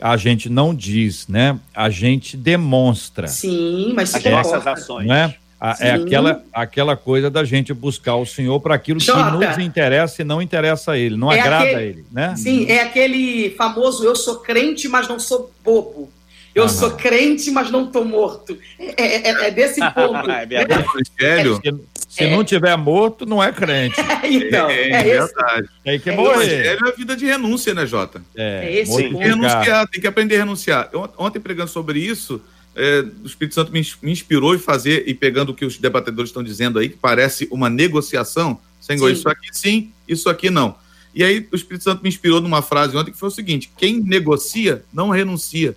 a 0.00 0.16
gente 0.16 0.48
não 0.48 0.74
diz, 0.74 1.28
né? 1.28 1.58
A 1.74 1.90
gente 1.90 2.36
demonstra, 2.38 3.28
Sim, 3.28 3.92
mas 3.94 4.08
se 4.08 4.16
As 4.16 4.24
nossas 4.24 4.46
comporta. 4.46 4.72
ações. 4.72 5.06
né? 5.06 5.34
A- 5.60 5.76
é 5.78 5.90
aquela, 5.90 6.42
aquela 6.54 6.96
coisa 6.96 7.28
da 7.30 7.44
gente 7.44 7.74
buscar 7.74 8.16
o 8.16 8.24
Senhor 8.24 8.58
para 8.60 8.74
aquilo 8.76 8.98
Jota. 8.98 9.36
que 9.38 9.46
nos 9.46 9.58
interessa 9.58 10.22
e 10.22 10.24
não 10.24 10.40
interessa 10.40 10.92
a 10.92 10.98
Ele, 10.98 11.16
não 11.18 11.30
É 11.30 11.38
agrada 11.38 11.64
aquele- 11.64 11.76
a 11.78 11.82
Ele, 11.82 12.04
né? 12.10 12.34
Sim, 12.34 12.64
é 12.70 12.80
aquele 12.80 13.50
famoso 13.58 14.02
eu 14.02 14.16
sou 14.16 14.36
crente, 14.36 14.88
mas 14.88 15.06
não 15.06 15.20
sou 15.20 15.52
bobo. 15.62 16.10
Eu 16.54 16.64
Aham. 16.64 16.72
sou 16.72 16.90
crente, 16.92 17.50
mas 17.50 17.70
não 17.70 17.86
tô 17.90 18.04
morto. 18.04 18.58
É, 18.78 19.02
é- 19.02 19.28
é- 19.30 19.46
é 19.48 19.50
desse 19.50 19.80
ponto. 19.92 20.28
É 20.30 20.46
verdade. 20.46 20.84
Evangelho 21.20 21.60
Se, 22.08 22.16
se 22.24 22.26
não 22.30 22.42
tiver 22.42 22.76
morto, 22.76 23.24
não 23.24 23.42
é 23.42 23.52
crente. 23.52 23.96
então, 24.24 24.68
é, 24.68 24.90
é, 24.90 24.98
esse. 25.00 25.04
verdade. 25.34 25.68
Tem 25.84 26.00
que 26.00 26.10
É 26.10 26.12
O 26.12 26.16
morrer. 26.16 26.44
Evangelho 26.44 26.86
é 26.86 26.88
a 26.88 26.92
vida 26.96 27.16
de 27.16 27.24
renúncia, 27.26 27.72
né, 27.74 27.86
Jota? 27.86 28.22
É 28.34 28.80
esse 28.80 28.90
morto 28.90 29.04
ponto. 29.04 29.12
Tem 29.12 29.22
que 29.22 29.28
renunciar, 29.28 29.88
tem 29.88 30.00
que 30.00 30.06
aprender 30.06 30.34
a 30.36 30.38
renunciar. 30.38 30.88
Eu, 30.92 31.08
ontem, 31.18 31.38
pregando 31.38 31.70
sobre 31.70 32.00
isso, 32.00 32.42
é, 32.74 33.04
o 33.22 33.26
Espírito 33.26 33.54
Santo 33.54 33.70
me, 33.72 33.86
me 34.02 34.10
inspirou 34.10 34.54
em 34.54 34.58
fazer, 34.58 35.04
e 35.06 35.14
pegando 35.14 35.50
o 35.50 35.54
que 35.54 35.64
os 35.64 35.78
debatedores 35.78 36.30
estão 36.30 36.42
dizendo 36.42 36.78
aí, 36.80 36.88
que 36.88 36.96
parece 36.96 37.46
uma 37.50 37.70
negociação. 37.70 38.58
Senhor, 38.80 39.06
Sim. 39.08 39.12
isso 39.12 39.28
aqui 39.28 39.48
sim, 39.52 39.92
isso 40.08 40.28
aqui 40.28 40.50
não. 40.50 40.74
E 41.14 41.22
aí 41.22 41.46
o 41.52 41.56
Espírito 41.56 41.84
Santo 41.84 42.02
me 42.02 42.08
inspirou 42.08 42.40
numa 42.40 42.62
frase 42.62 42.96
ontem 42.96 43.10
que 43.12 43.18
foi 43.18 43.28
o 43.28 43.32
seguinte: 43.32 43.70
quem 43.76 44.00
negocia 44.00 44.82
não 44.92 45.10
renuncia. 45.10 45.76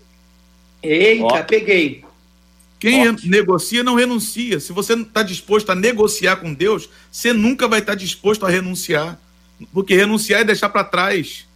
Eita, 0.84 1.24
Ó. 1.26 1.44
peguei. 1.44 2.04
Quem 2.80 3.12
re- 3.12 3.28
negocia 3.30 3.82
não 3.82 3.96
renuncia. 3.96 4.60
Se 4.60 4.74
você 4.74 4.96
não 4.96 5.04
está 5.04 5.24
disposto 5.24 5.70
a 5.72 5.76
negociar 5.76 6.36
com 6.36 6.54
Deus, 6.54 6.90
você 7.10 7.32
nunca 7.32 7.68
vai 7.68 7.80
estar 7.80 7.96
disposto 7.96 8.46
a 8.46 8.50
renunciar. 8.50 9.18
Porque 9.72 9.96
renunciar 9.96 10.42
é 10.42 10.44
deixar 10.44 10.68
para 10.70 10.84
trás. 10.84 11.48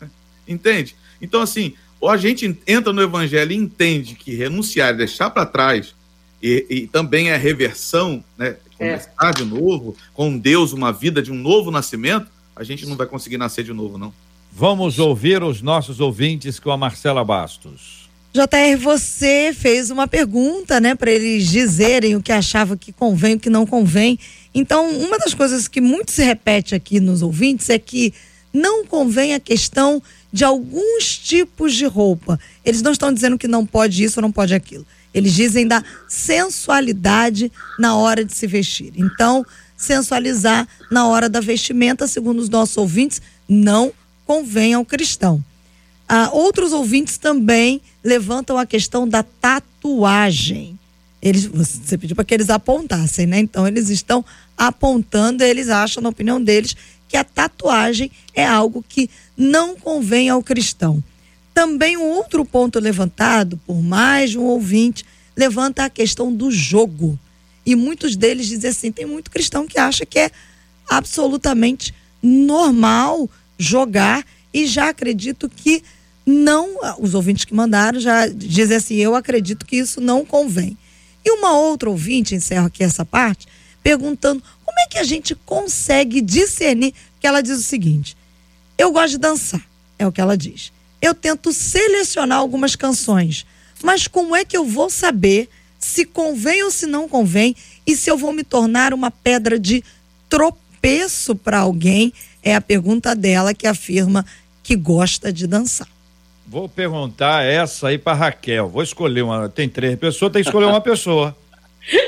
Entende? 0.46 0.94
Então, 1.20 1.40
assim, 1.40 1.74
ou 2.00 2.08
a 2.08 2.16
gente 2.16 2.56
entra 2.66 2.92
no 2.92 3.02
evangelho 3.02 3.50
e 3.52 3.56
entende 3.56 4.14
que 4.14 4.34
renunciar 4.34 4.90
é 4.90 4.92
deixar 4.92 5.30
para 5.30 5.44
trás, 5.46 5.94
e, 6.42 6.66
e 6.68 6.86
também 6.86 7.30
é 7.30 7.36
reversão, 7.36 8.22
né? 8.38 8.56
Começar 8.78 9.32
de 9.32 9.42
novo, 9.44 9.96
com 10.12 10.36
Deus, 10.36 10.72
uma 10.74 10.92
vida 10.92 11.22
de 11.22 11.32
um 11.32 11.34
novo 11.34 11.70
nascimento, 11.70 12.28
a 12.54 12.62
gente 12.62 12.84
não 12.86 12.94
vai 12.94 13.06
conseguir 13.06 13.38
nascer 13.38 13.64
de 13.64 13.72
novo, 13.72 13.96
não. 13.96 14.12
Vamos 14.52 14.98
ouvir 14.98 15.42
os 15.42 15.62
nossos 15.62 15.98
ouvintes 15.98 16.60
com 16.60 16.70
a 16.70 16.76
Marcela 16.76 17.24
Bastos. 17.24 18.05
JR, 18.36 18.76
você 18.78 19.54
fez 19.58 19.90
uma 19.90 20.06
pergunta, 20.06 20.78
né, 20.78 20.94
para 20.94 21.10
eles 21.10 21.48
dizerem 21.48 22.14
o 22.16 22.22
que 22.22 22.30
achava 22.30 22.76
que 22.76 22.92
convém, 22.92 23.36
o 23.36 23.40
que 23.40 23.48
não 23.48 23.64
convém. 23.64 24.18
Então, 24.54 24.90
uma 24.90 25.18
das 25.18 25.32
coisas 25.32 25.66
que 25.66 25.80
muito 25.80 26.12
se 26.12 26.22
repete 26.22 26.74
aqui 26.74 27.00
nos 27.00 27.22
ouvintes 27.22 27.70
é 27.70 27.78
que 27.78 28.12
não 28.52 28.84
convém 28.84 29.32
a 29.32 29.40
questão 29.40 30.02
de 30.30 30.44
alguns 30.44 31.16
tipos 31.16 31.74
de 31.74 31.86
roupa. 31.86 32.38
Eles 32.62 32.82
não 32.82 32.92
estão 32.92 33.10
dizendo 33.10 33.38
que 33.38 33.48
não 33.48 33.64
pode 33.64 34.04
isso 34.04 34.20
ou 34.20 34.22
não 34.22 34.32
pode 34.32 34.54
aquilo. 34.54 34.86
Eles 35.14 35.32
dizem 35.32 35.66
da 35.66 35.82
sensualidade 36.06 37.50
na 37.78 37.96
hora 37.96 38.22
de 38.22 38.34
se 38.34 38.46
vestir. 38.46 38.92
Então, 38.96 39.46
sensualizar 39.74 40.68
na 40.90 41.06
hora 41.06 41.26
da 41.26 41.40
vestimenta, 41.40 42.06
segundo 42.06 42.40
os 42.40 42.50
nossos 42.50 42.76
ouvintes, 42.76 43.22
não 43.48 43.92
convém 44.26 44.74
ao 44.74 44.84
cristão. 44.84 45.42
Ah, 46.08 46.30
outros 46.32 46.72
ouvintes 46.72 47.18
também 47.18 47.80
levantam 48.02 48.56
a 48.56 48.64
questão 48.64 49.08
da 49.08 49.22
tatuagem. 49.22 50.78
Eles, 51.20 51.46
você 51.46 51.98
pediu 51.98 52.14
para 52.14 52.24
que 52.24 52.34
eles 52.34 52.50
apontassem, 52.50 53.26
né? 53.26 53.40
Então 53.40 53.66
eles 53.66 53.88
estão 53.88 54.24
apontando, 54.56 55.42
eles 55.42 55.68
acham, 55.68 56.02
na 56.02 56.08
opinião 56.08 56.40
deles, 56.42 56.76
que 57.08 57.16
a 57.16 57.24
tatuagem 57.24 58.10
é 58.34 58.46
algo 58.46 58.84
que 58.88 59.10
não 59.36 59.76
convém 59.76 60.28
ao 60.28 60.42
cristão. 60.42 61.02
Também 61.52 61.96
um 61.96 62.04
outro 62.04 62.44
ponto 62.44 62.78
levantado 62.78 63.58
por 63.66 63.82
mais 63.82 64.30
de 64.30 64.38
um 64.38 64.44
ouvinte 64.44 65.04
levanta 65.36 65.84
a 65.84 65.90
questão 65.90 66.32
do 66.32 66.50
jogo. 66.50 67.18
E 67.64 67.74
muitos 67.74 68.14
deles 68.14 68.46
dizem 68.46 68.70
assim: 68.70 68.92
tem 68.92 69.06
muito 69.06 69.30
cristão 69.30 69.66
que 69.66 69.78
acha 69.78 70.06
que 70.06 70.18
é 70.18 70.30
absolutamente 70.88 71.92
normal 72.22 73.28
jogar 73.58 74.24
e 74.52 74.66
já 74.66 74.90
acredito 74.90 75.48
que 75.48 75.82
não, 76.26 76.76
os 76.98 77.14
ouvintes 77.14 77.44
que 77.44 77.54
mandaram 77.54 78.00
já 78.00 78.26
dizem 78.26 78.76
assim, 78.76 78.96
eu 78.96 79.14
acredito 79.14 79.64
que 79.64 79.76
isso 79.76 80.00
não 80.00 80.24
convém. 80.24 80.76
E 81.24 81.30
uma 81.30 81.56
outra 81.56 81.88
ouvinte, 81.88 82.34
encerro 82.34 82.66
aqui 82.66 82.82
essa 82.82 83.04
parte, 83.04 83.46
perguntando 83.80 84.42
como 84.64 84.76
é 84.80 84.88
que 84.88 84.98
a 84.98 85.04
gente 85.04 85.36
consegue 85.36 86.20
discernir, 86.20 86.92
que 87.20 87.26
ela 87.28 87.40
diz 87.40 87.60
o 87.60 87.62
seguinte, 87.62 88.16
eu 88.76 88.90
gosto 88.90 89.12
de 89.12 89.18
dançar, 89.18 89.64
é 89.96 90.04
o 90.04 90.10
que 90.10 90.20
ela 90.20 90.36
diz. 90.36 90.72
Eu 91.00 91.14
tento 91.14 91.52
selecionar 91.52 92.38
algumas 92.38 92.74
canções, 92.74 93.46
mas 93.84 94.08
como 94.08 94.34
é 94.34 94.44
que 94.44 94.56
eu 94.56 94.64
vou 94.64 94.90
saber 94.90 95.48
se 95.78 96.04
convém 96.04 96.64
ou 96.64 96.72
se 96.72 96.86
não 96.86 97.08
convém 97.08 97.54
e 97.86 97.96
se 97.96 98.10
eu 98.10 98.18
vou 98.18 98.32
me 98.32 98.42
tornar 98.42 98.92
uma 98.92 99.12
pedra 99.12 99.60
de 99.60 99.84
tropeço 100.28 101.36
para 101.36 101.60
alguém? 101.60 102.12
É 102.42 102.56
a 102.56 102.60
pergunta 102.60 103.14
dela 103.14 103.54
que 103.54 103.66
afirma 103.66 104.26
que 104.62 104.74
gosta 104.74 105.32
de 105.32 105.46
dançar. 105.46 105.95
Vou 106.46 106.68
perguntar 106.68 107.44
essa 107.44 107.88
aí 107.88 107.98
para 107.98 108.16
Raquel. 108.16 108.68
Vou 108.68 108.82
escolher 108.82 109.22
uma. 109.22 109.48
Tem 109.48 109.68
três 109.68 109.98
pessoas, 109.98 110.32
tem 110.32 110.42
que 110.42 110.48
escolher 110.48 110.66
uma 110.66 110.80
pessoa. 110.80 111.36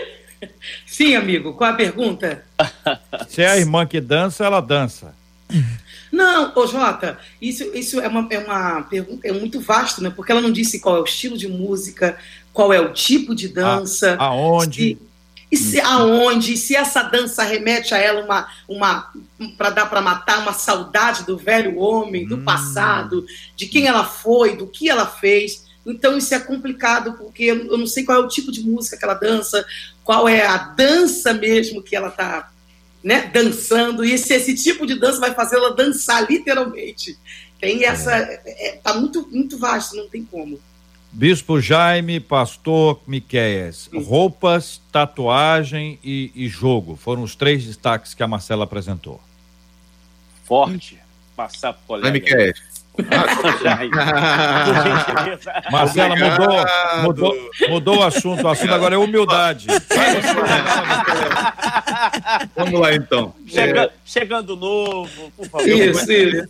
Sim, 0.87 1.17
amigo. 1.17 1.55
Qual 1.55 1.71
a 1.71 1.75
pergunta? 1.75 2.45
Se 3.29 3.43
é 3.43 3.49
a 3.49 3.59
irmã 3.59 3.85
que 3.87 4.01
dança, 4.01 4.45
ela 4.45 4.61
dança. 4.61 5.15
Não, 6.13 6.53
ô 6.55 6.67
Jota, 6.67 7.19
isso, 7.41 7.65
isso 7.75 8.01
é, 8.01 8.09
uma, 8.09 8.27
é 8.31 8.39
uma 8.39 8.83
pergunta, 8.83 9.27
é 9.27 9.33
muito 9.33 9.61
vasto, 9.61 10.03
né? 10.03 10.11
Porque 10.11 10.33
ela 10.33 10.41
não 10.41 10.51
disse 10.51 10.81
qual 10.81 10.97
é 10.97 11.01
o 11.01 11.05
estilo 11.05 11.37
de 11.37 11.49
música, 11.49 12.17
qual 12.53 12.73
é 12.73 12.81
o 12.81 12.93
tipo 12.93 13.35
de 13.35 13.49
dança. 13.49 14.17
A, 14.19 14.27
aonde? 14.27 14.95
Se, 14.95 15.08
e 15.51 15.57
se 15.57 15.81
aonde, 15.81 16.57
se 16.57 16.77
essa 16.77 17.03
dança 17.03 17.43
remete 17.43 17.95
a 17.95 17.99
ela 17.99 18.23
uma, 18.23 18.49
uma 18.69 19.11
para 19.57 19.71
dar 19.71 19.87
para 19.87 20.01
matar 20.01 20.41
uma 20.41 20.53
saudade 20.53 21.25
do 21.25 21.39
velho 21.39 21.79
homem, 21.79 22.27
do 22.27 22.37
Hum. 22.37 22.45
passado, 22.45 23.25
de 23.57 23.67
quem 23.67 23.87
ela 23.87 24.05
foi, 24.05 24.57
do 24.57 24.67
que 24.67 24.91
ela 24.91 25.07
fez. 25.07 25.67
Então 25.87 26.19
isso 26.19 26.35
é 26.35 26.39
complicado 26.39 27.15
porque 27.15 27.45
eu 27.45 27.79
não 27.79 27.87
sei 27.87 28.05
qual 28.05 28.21
é 28.21 28.25
o 28.25 28.29
tipo 28.29 28.53
de 28.53 28.61
música 28.61 28.97
que 28.97 29.05
ela 29.05 29.15
dança, 29.15 29.65
qual 30.05 30.29
é 30.29 30.47
a 30.47 30.59
dança 30.59 31.33
mesmo 31.33 31.83
que 31.83 31.97
ela 31.97 32.09
está 32.09 32.51
né, 33.03 33.31
dançando 33.33 34.05
e 34.05 34.19
se 34.19 34.35
esse 34.35 34.55
tipo 34.55 34.87
de 34.87 34.99
dança 34.99 35.19
vai 35.19 35.33
fazer 35.33 35.57
ela 35.57 35.75
dançar 35.75 36.29
literalmente. 36.29 37.19
Tem 37.59 37.85
essa, 37.85 38.13
é, 38.15 38.79
tá 38.83 38.95
muito 38.95 39.27
muito 39.31 39.57
vasto, 39.57 39.97
não 39.97 40.09
tem 40.09 40.25
como. 40.25 40.61
Bispo 41.11 41.61
Jaime, 41.61 42.21
pastor 42.21 43.01
Miqueias. 43.07 43.89
Roupas, 44.07 44.81
tatuagem 44.93 45.99
e, 46.05 46.31
e 46.35 46.49
jogo. 46.49 46.97
Foram 46.97 47.23
os 47.23 47.35
três 47.35 47.65
destaques 47.65 48.13
que 48.15 48.23
a 48.23 48.29
Marcela 48.29 48.65
apresentou. 48.65 49.21
Forte. 50.45 50.99
Passar 51.35 51.73
pro 51.73 51.83
colega. 51.87 52.11
Vai, 52.11 52.21
Miquel. 52.21 52.53
Gentileza. 55.39 55.63
Marcela 55.71 56.17
mudou, 56.17 57.03
mudou, 57.03 57.51
mudou 57.69 57.99
o 57.99 58.03
assunto. 58.03 58.43
O 58.45 58.49
assunto 58.49 58.75
agora 58.75 58.97
é 58.97 58.99
humildade. 58.99 59.69
Vamos 62.57 62.81
lá, 62.81 62.95
então. 62.95 63.35
Chega- 63.47 63.91
Chegando 64.05 64.57
novo, 64.57 65.31
por 65.37 65.47
favor. 65.49 65.69
Isso, 65.69 66.13
isso. 66.13 66.47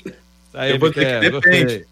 Aí, 0.55 0.71
Eu 0.73 0.79
vou 0.79 0.91
dizer 0.91 1.07
que 1.07 1.15
Miqueias, 1.27 1.43
depende. 1.43 1.65
gostei. 1.65 1.87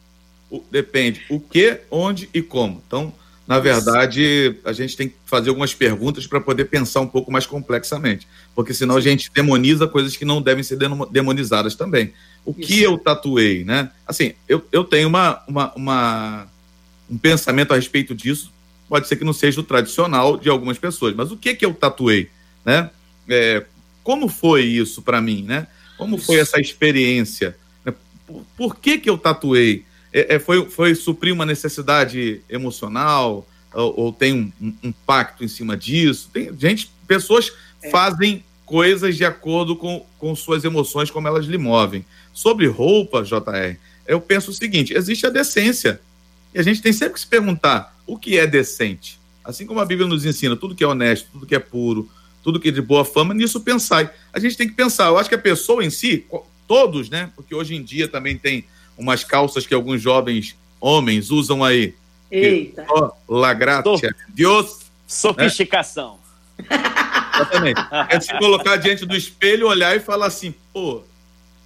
O- 0.50 0.62
depende. 0.70 1.22
O 1.28 1.40
que, 1.40 1.80
onde 1.90 2.28
e 2.32 2.40
como. 2.42 2.82
Então, 2.86 3.12
na 3.46 3.58
verdade, 3.60 4.56
a 4.64 4.72
gente 4.72 4.96
tem 4.96 5.08
que 5.08 5.14
fazer 5.24 5.50
algumas 5.50 5.72
perguntas 5.72 6.26
para 6.26 6.40
poder 6.40 6.64
pensar 6.66 7.00
um 7.00 7.06
pouco 7.06 7.30
mais 7.30 7.46
complexamente. 7.46 8.26
Porque 8.54 8.74
senão 8.74 8.96
a 8.96 9.00
gente 9.00 9.30
demoniza 9.32 9.86
coisas 9.86 10.16
que 10.16 10.24
não 10.24 10.42
devem 10.42 10.64
ser 10.64 10.76
demonizadas 11.10 11.74
também. 11.76 12.12
O 12.44 12.52
que 12.54 12.74
Isso. 12.74 12.84
eu 12.84 12.98
tatuei, 12.98 13.64
né? 13.64 13.90
Assim, 14.06 14.32
eu, 14.48 14.64
eu 14.72 14.82
tenho 14.84 15.08
uma, 15.08 15.42
uma, 15.48 15.72
uma- 15.74 16.46
um 17.08 17.16
pensamento 17.18 17.72
a 17.72 17.76
respeito 17.76 18.14
disso. 18.14 18.52
Pode 18.88 19.06
ser 19.08 19.16
que 19.16 19.24
não 19.24 19.32
seja 19.32 19.60
o 19.60 19.64
tradicional 19.64 20.36
de 20.36 20.48
algumas 20.48 20.78
pessoas. 20.78 21.14
Mas 21.14 21.30
o 21.32 21.36
que 21.36 21.54
que 21.54 21.64
eu 21.66 21.72
tatuei, 21.74 22.28
né? 22.64 22.90
É, 23.28 23.64
como 24.02 24.28
foi 24.28 24.62
isso 24.64 25.02
para 25.02 25.20
mim, 25.20 25.42
né? 25.42 25.66
Como 25.96 26.18
foi 26.18 26.36
essa 26.38 26.60
experiência? 26.60 27.56
né? 27.84 27.92
Por, 28.26 28.44
por 28.56 28.76
que 28.76 28.98
que 28.98 29.08
eu 29.10 29.16
tatuei? 29.18 29.84
É, 30.16 30.36
é, 30.36 30.38
foi, 30.38 30.64
foi 30.70 30.94
suprir 30.94 31.34
uma 31.34 31.44
necessidade 31.44 32.40
emocional 32.48 33.46
ou, 33.74 34.00
ou 34.00 34.12
tem 34.12 34.32
um, 34.32 34.52
um 34.62 34.74
impacto 34.88 35.44
em 35.44 35.48
cima 35.48 35.76
disso? 35.76 36.30
Tem 36.32 36.50
gente, 36.58 36.90
pessoas 37.06 37.52
É. 37.82 37.90
fazem 37.90 38.42
coisas 38.64 39.14
de 39.14 39.26
acordo 39.26 39.76
com, 39.76 40.06
com 40.18 40.34
suas 40.34 40.64
emoções, 40.64 41.10
como 41.10 41.28
elas 41.28 41.44
lhe 41.44 41.58
movem. 41.58 42.02
Sobre 42.32 42.66
roupa, 42.66 43.22
JR, 43.22 43.76
eu 44.06 44.18
penso 44.18 44.50
o 44.50 44.54
seguinte: 44.54 44.94
existe 44.94 45.26
a 45.26 45.30
decência. 45.30 46.00
E 46.54 46.58
a 46.58 46.62
gente 46.62 46.80
tem 46.80 46.94
sempre 46.94 47.12
que 47.14 47.20
se 47.20 47.26
perguntar 47.26 47.94
o 48.06 48.18
que 48.18 48.38
é 48.38 48.46
decente. 48.46 49.20
Assim 49.44 49.66
como 49.66 49.80
a 49.80 49.84
Bíblia 49.84 50.08
nos 50.08 50.24
ensina, 50.24 50.56
tudo 50.56 50.74
que 50.74 50.82
é 50.82 50.86
honesto, 50.86 51.28
tudo 51.30 51.44
que 51.44 51.54
é 51.54 51.58
puro, 51.58 52.10
tudo 52.42 52.58
que 52.58 52.68
é 52.68 52.72
de 52.72 52.80
boa 52.80 53.04
fama, 53.04 53.34
nisso 53.34 53.60
pensai. 53.60 54.08
A 54.32 54.38
gente 54.38 54.56
tem 54.56 54.66
que 54.66 54.74
pensar. 54.74 55.08
Eu 55.08 55.18
acho 55.18 55.28
que 55.28 55.34
a 55.34 55.38
pessoa 55.38 55.84
em 55.84 55.90
si, 55.90 56.24
todos, 56.66 57.10
né? 57.10 57.30
Porque 57.36 57.54
hoje 57.54 57.74
em 57.76 57.82
dia 57.84 58.08
também 58.08 58.38
tem 58.38 58.64
umas 58.96 59.24
calças 59.24 59.66
que 59.66 59.74
alguns 59.74 60.00
jovens 60.00 60.56
homens 60.80 61.30
usam 61.30 61.62
aí. 61.64 61.94
Eita. 62.30 62.84
Ó, 62.88 63.10
la 63.28 63.52
gracia, 63.54 64.14
Deus. 64.28 64.80
Sofisticação. 65.06 66.18
Exatamente. 67.34 67.80
É 68.08 68.20
se 68.20 68.36
colocar 68.38 68.76
diante 68.76 69.04
do 69.06 69.14
espelho, 69.16 69.68
olhar 69.68 69.96
e 69.96 70.00
falar 70.00 70.26
assim, 70.26 70.54
pô, 70.72 71.02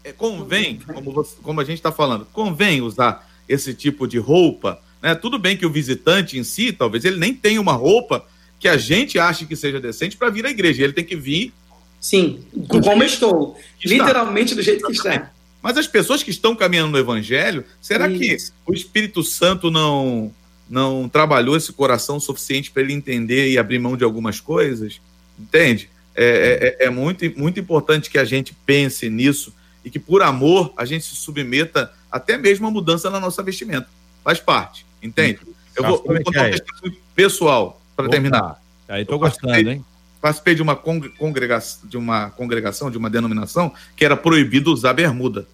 é, 0.04 0.12
convém, 0.12 0.78
como, 0.92 1.12
você- 1.12 1.36
como 1.42 1.60
a 1.60 1.64
gente 1.64 1.76
está 1.78 1.92
falando, 1.92 2.26
convém 2.32 2.80
usar 2.82 3.28
esse 3.48 3.72
tipo 3.74 4.06
de 4.06 4.18
roupa. 4.18 4.80
Né? 5.02 5.14
Tudo 5.14 5.38
bem 5.38 5.56
que 5.56 5.64
o 5.66 5.70
visitante 5.70 6.38
em 6.38 6.44
si, 6.44 6.72
talvez 6.72 7.04
ele 7.04 7.16
nem 7.16 7.34
tenha 7.34 7.60
uma 7.60 7.72
roupa 7.72 8.24
que 8.58 8.68
a 8.68 8.76
gente 8.76 9.18
ache 9.18 9.46
que 9.46 9.56
seja 9.56 9.80
decente 9.80 10.16
para 10.16 10.28
vir 10.30 10.44
à 10.44 10.50
igreja. 10.50 10.82
Ele 10.84 10.92
tem 10.92 11.04
que 11.04 11.16
vir. 11.16 11.52
Sim, 12.00 12.44
como 12.68 13.02
eu 13.02 13.06
estou. 13.06 13.58
Literalmente 13.84 14.54
do 14.54 14.62
jeito 14.62 14.84
que 14.86 14.92
está. 14.92 15.30
Mas 15.62 15.76
as 15.76 15.86
pessoas 15.86 16.22
que 16.22 16.30
estão 16.30 16.56
caminhando 16.56 16.92
no 16.92 16.98
evangelho, 16.98 17.64
será 17.80 18.08
Isso. 18.08 18.52
que 18.66 18.70
o 18.70 18.74
Espírito 18.74 19.22
Santo 19.22 19.70
não 19.70 20.32
não 20.68 21.08
trabalhou 21.08 21.56
esse 21.56 21.72
coração 21.72 22.20
suficiente 22.20 22.70
para 22.70 22.82
ele 22.82 22.92
entender 22.92 23.50
e 23.50 23.58
abrir 23.58 23.80
mão 23.80 23.96
de 23.96 24.04
algumas 24.04 24.38
coisas? 24.40 25.00
Entende? 25.36 25.90
É, 26.14 26.76
é- 26.80 26.86
é 26.86 26.90
muito, 26.90 27.24
muito 27.36 27.58
importante 27.58 28.08
que 28.08 28.18
a 28.18 28.24
gente 28.24 28.54
pense 28.64 29.10
nisso 29.10 29.52
e 29.84 29.90
que, 29.90 29.98
por 29.98 30.22
amor, 30.22 30.72
a 30.76 30.84
gente 30.84 31.04
se 31.04 31.16
submeta 31.16 31.92
até 32.10 32.38
mesmo 32.38 32.68
à 32.68 32.70
mudança 32.70 33.10
na 33.10 33.18
nossa 33.18 33.42
vestimenta. 33.42 33.88
Faz 34.22 34.38
parte, 34.38 34.86
entende? 35.02 35.40
Eu 35.74 35.82
vou, 35.84 35.96
eu 36.06 36.14
vou 36.14 36.22
contar 36.24 36.42
um 36.42 36.44
Miquel. 36.44 36.60
testemunho 36.64 37.00
pessoal 37.16 37.80
para 37.96 38.08
terminar. 38.08 38.62
Aí 38.88 39.04
tô 39.04 39.18
gostando, 39.18 39.70
hein? 39.70 39.84
Participei 40.20 40.54
de 40.54 40.62
uma, 40.62 40.76
congre- 40.76 41.08
congrega- 41.18 41.62
de 41.84 41.96
uma 41.96 42.30
congregação, 42.30 42.90
de 42.90 42.98
uma 42.98 43.08
denominação, 43.08 43.72
que 43.96 44.04
era 44.04 44.16
proibido 44.16 44.72
usar 44.72 44.92
bermuda. 44.92 45.46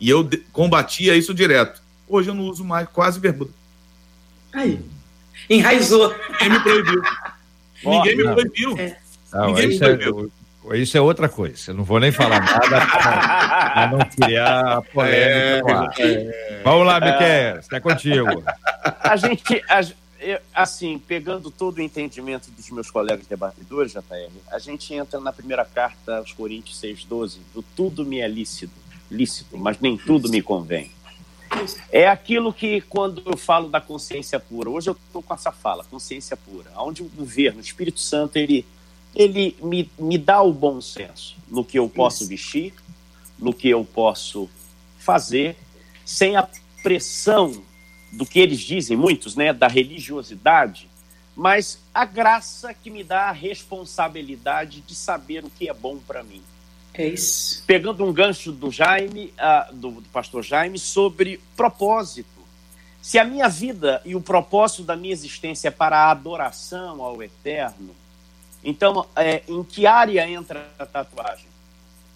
E 0.00 0.08
eu 0.08 0.28
combatia 0.52 1.16
isso 1.16 1.34
direto. 1.34 1.82
Hoje 2.08 2.30
eu 2.30 2.34
não 2.34 2.44
uso 2.44 2.64
mais 2.64 2.88
quase 2.92 3.18
bermuda. 3.18 3.50
Aí. 4.52 4.78
Enraizou. 5.50 6.14
Ninguém 6.32 6.50
me 6.50 6.60
proibiu. 6.60 7.02
Ninguém 7.84 8.16
me 8.16 8.22
Não. 8.24 8.34
proibiu. 8.34 8.78
É. 8.78 8.96
Não, 9.32 9.46
Ninguém 9.48 9.70
isso, 9.70 9.80
me 9.84 9.90
é, 9.90 9.96
proibiu. 9.96 10.32
isso 10.74 10.96
é 10.96 11.00
outra 11.00 11.28
coisa. 11.28 11.70
Eu 11.70 11.74
não 11.74 11.84
vou 11.84 11.98
nem 12.00 12.12
falar 12.12 12.40
nada. 12.40 12.86
Pra 12.86 13.88
não 13.90 13.98
criar 13.98 14.82
polêmica. 14.92 15.62
no 15.74 15.78
ar. 15.78 15.94
Vamos 16.64 16.86
lá, 16.86 17.00
Miquel, 17.00 17.58
está 17.58 17.80
contigo. 17.80 18.42
A 19.00 19.16
gente, 19.16 19.62
a- 19.68 19.82
eu- 20.26 20.40
assim, 20.52 20.98
pegando 20.98 21.50
todo 21.50 21.78
o 21.78 21.82
entendimento 21.82 22.50
dos 22.50 22.68
meus 22.70 22.90
colegas 22.90 23.26
debatedores, 23.26 23.92
JR, 23.92 24.30
a 24.48 24.58
gente 24.58 24.92
entra 24.92 25.20
na 25.20 25.32
primeira 25.32 25.64
carta 25.64 26.18
aos 26.18 26.32
Coríntios 26.32 26.80
6,12, 26.80 27.38
do 27.54 27.62
tudo 27.62 28.04
me 28.04 28.18
é 28.18 28.26
lícito, 28.26 28.74
lícito, 29.10 29.56
mas 29.56 29.78
nem 29.78 29.96
tudo 29.96 30.28
me 30.28 30.42
convém. 30.42 30.90
É 31.92 32.08
aquilo 32.08 32.52
que, 32.52 32.80
quando 32.80 33.22
eu 33.24 33.36
falo 33.36 33.68
da 33.68 33.80
consciência 33.80 34.40
pura, 34.40 34.68
hoje 34.68 34.90
eu 34.90 34.96
estou 35.06 35.22
com 35.22 35.32
essa 35.32 35.52
fala, 35.52 35.84
consciência 35.84 36.36
pura, 36.36 36.70
onde 36.76 37.02
o 37.02 37.08
governo, 37.08 37.58
o 37.58 37.62
Espírito 37.62 38.00
Santo, 38.00 38.36
ele, 38.36 38.66
ele 39.14 39.56
me, 39.62 39.88
me 39.96 40.18
dá 40.18 40.42
o 40.42 40.52
bom 40.52 40.80
senso 40.80 41.36
no 41.48 41.64
que 41.64 41.78
eu 41.78 41.88
posso 41.88 42.26
vestir, 42.26 42.74
no 43.38 43.54
que 43.54 43.68
eu 43.68 43.84
posso 43.84 44.50
fazer, 44.98 45.56
sem 46.04 46.36
a 46.36 46.48
pressão 46.82 47.62
do 48.12 48.24
que 48.24 48.38
eles 48.38 48.60
dizem, 48.60 48.96
muitos, 48.96 49.36
né, 49.36 49.52
da 49.52 49.68
religiosidade, 49.68 50.88
mas 51.34 51.78
a 51.92 52.04
graça 52.04 52.72
que 52.72 52.90
me 52.90 53.04
dá 53.04 53.28
a 53.28 53.32
responsabilidade 53.32 54.80
de 54.80 54.94
saber 54.94 55.44
o 55.44 55.50
que 55.50 55.68
é 55.68 55.74
bom 55.74 55.98
para 55.98 56.22
mim. 56.22 56.42
É 56.94 57.06
isso. 57.06 57.62
Pegando 57.66 58.04
um 58.04 58.12
gancho 58.12 58.50
do 58.50 58.70
Jaime, 58.70 59.32
ah, 59.36 59.68
do, 59.70 59.90
do 60.00 60.08
pastor 60.08 60.42
Jaime, 60.42 60.78
sobre 60.78 61.38
propósito. 61.54 62.36
Se 63.02 63.18
a 63.18 63.24
minha 63.24 63.48
vida 63.48 64.00
e 64.04 64.16
o 64.16 64.20
propósito 64.20 64.82
da 64.82 64.96
minha 64.96 65.12
existência 65.12 65.68
é 65.68 65.70
para 65.70 65.98
a 65.98 66.10
adoração 66.10 67.02
ao 67.02 67.22
eterno, 67.22 67.94
então 68.64 69.06
é, 69.14 69.42
em 69.46 69.62
que 69.62 69.86
área 69.86 70.28
entra 70.28 70.66
a 70.78 70.86
tatuagem? 70.86 71.46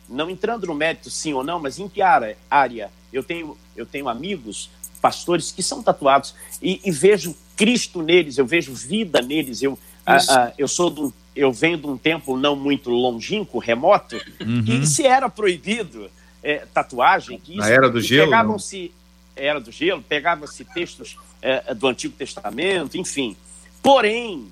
Não 0.09 0.29
entrando 0.29 0.67
no 0.67 0.75
mérito 0.75 1.11
sim 1.11 1.33
ou 1.33 1.45
não, 1.45 1.61
mas 1.61 1.79
em 1.79 1.89
que 1.89 2.03
área? 2.03 2.37
área? 2.51 2.91
Eu 3.13 3.23
tenho, 3.23 3.57
eu 3.77 3.87
tenho 3.87 4.09
amigos, 4.09 4.71
pastores 5.01 5.51
que 5.51 5.63
são 5.63 5.83
tatuados 5.83 6.35
e, 6.63 6.81
e 6.85 6.91
vejo 6.91 7.35
Cristo 7.57 8.03
neles, 8.03 8.39
eu 8.39 8.47
vejo 8.47 8.73
vida 8.73 9.21
neles. 9.21 9.63
Eu, 9.63 9.79
ah, 10.05 10.17
Isso. 10.17 10.33
ah, 10.33 10.53
eu 10.57 10.69
sou 10.69 10.91
um, 10.91 11.13
eu 11.35 11.53
venho 11.53 11.79
de 11.79 11.87
um 11.87 11.97
tempo 11.97 12.37
não 12.37 12.57
muito 12.57 12.91
longínquo, 12.91 13.59
remoto, 13.59 14.21
Uhum. 14.41 14.65
que 14.65 14.87
se 14.87 15.07
era 15.07 15.29
proibido 15.29 16.11
é, 16.43 16.67
tatuagem, 16.73 17.39
que 17.39 17.57
Na 17.57 17.69
era 17.69 17.89
do 17.89 18.01
gelo, 18.01 18.27
pegavam-se 18.27 18.93
era 19.37 19.61
do 19.61 19.71
gelo, 19.71 20.03
pegavam-se 20.03 20.65
textos 20.65 21.17
é, 21.41 21.73
do 21.75 21.87
Antigo 21.87 22.15
Testamento, 22.15 22.97
enfim. 22.97 23.37
Porém, 23.83 24.49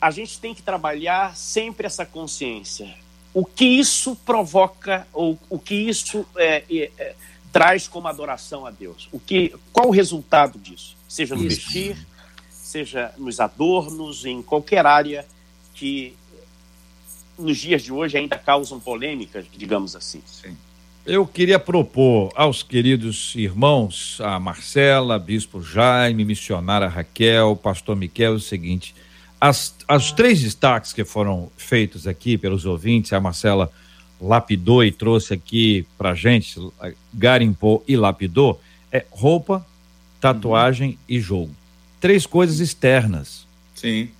a 0.00 0.10
gente 0.10 0.38
tem 0.40 0.54
que 0.54 0.62
trabalhar 0.62 1.36
sempre 1.36 1.86
essa 1.86 2.04
consciência. 2.04 2.94
O 3.34 3.44
que 3.44 3.64
isso 3.64 4.16
provoca 4.24 5.06
ou 5.12 5.38
o 5.48 5.58
que 5.58 5.74
isso 5.74 6.26
é, 6.36 6.64
é, 6.70 6.90
é, 6.98 7.14
traz 7.52 7.88
como 7.88 8.08
adoração 8.08 8.66
a 8.66 8.70
Deus? 8.70 9.08
O 9.12 9.18
que, 9.18 9.54
qual 9.72 9.88
o 9.88 9.92
resultado 9.92 10.58
disso? 10.58 10.96
Seja 11.08 11.34
no 11.34 11.44
Isso. 11.44 11.56
vestir, 11.56 11.96
seja 12.50 13.12
nos 13.16 13.40
adornos, 13.40 14.24
em 14.24 14.42
qualquer 14.42 14.86
área 14.86 15.26
que 15.74 16.14
nos 17.38 17.56
dias 17.58 17.82
de 17.82 17.92
hoje 17.92 18.18
ainda 18.18 18.36
causam 18.36 18.80
polêmicas, 18.80 19.46
digamos 19.56 19.94
assim. 19.94 20.20
Eu 21.06 21.26
queria 21.26 21.58
propor 21.58 22.30
aos 22.34 22.62
queridos 22.62 23.34
irmãos, 23.34 24.20
a 24.20 24.38
Marcela, 24.38 25.18
Bispo 25.18 25.62
Jaime, 25.62 26.24
missionária 26.24 26.88
Raquel, 26.88 27.56
Pastor 27.56 27.96
Miquel, 27.96 28.34
o 28.34 28.40
seguinte: 28.40 28.94
as, 29.40 29.74
as 29.86 30.12
três 30.12 30.42
destaques 30.42 30.92
que 30.92 31.04
foram 31.04 31.50
feitos 31.56 32.06
aqui 32.06 32.36
pelos 32.36 32.66
ouvintes, 32.66 33.12
a 33.12 33.20
Marcela 33.20 33.70
lapidou 34.20 34.84
e 34.84 34.90
trouxe 34.90 35.34
aqui 35.34 35.86
pra 35.96 36.14
gente, 36.14 36.60
garimpou 37.12 37.84
e 37.86 37.96
lapidou, 37.96 38.60
é 38.90 39.04
roupa, 39.10 39.64
tatuagem 40.20 40.98
e 41.08 41.20
jogo. 41.20 41.50
Três 42.00 42.26
coisas 42.26 42.60
externas. 42.60 43.46
Sim. 43.74 44.10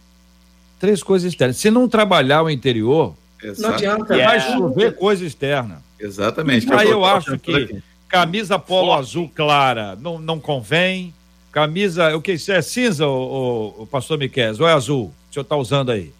Três 0.78 1.03
coisas 1.03 1.32
externas. 1.32 1.57
Se 1.57 1.70
não 1.70 1.88
trabalhar 1.88 2.42
o 2.42 2.51
interior, 2.51 3.14
Não 3.59 3.70
adianta. 3.70 4.16
Vai 4.16 4.40
chover 4.40 4.94
coisa 4.96 5.24
externa. 5.24 5.82
Exatamente. 5.99 6.70
é 6.70 6.74
o 6.74 6.78
Aí 6.78 6.90
eu 6.90 7.01
tava 7.01 7.18
acho 7.18 7.38
que 7.38 7.55
aqui. 7.55 7.82
camisa 8.09 8.59
polo 8.59 8.88
Forte. 8.88 9.01
azul 9.01 9.30
clara 9.34 9.96
não, 10.01 10.18
não 10.18 10.38
convém. 10.38 11.14
Camisa, 11.51 12.14
o 12.14 12.20
que 12.20 12.32
isso 12.32 12.53
é 12.53 12.61
cinza, 12.61 13.07
o, 13.07 13.74
o, 13.78 13.86
pastor 13.86 14.18
Miquel? 14.18 14.55
Ou 14.61 14.68
é 14.68 14.72
azul? 14.72 15.07
O 15.07 15.32
senhor 15.32 15.42
está 15.42 15.57
usando 15.57 15.90
aí? 15.90 16.12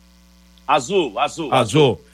Azul, 0.67 1.19
azul. 1.19 1.53
Azul. 1.53 1.93
Azul 1.93 2.08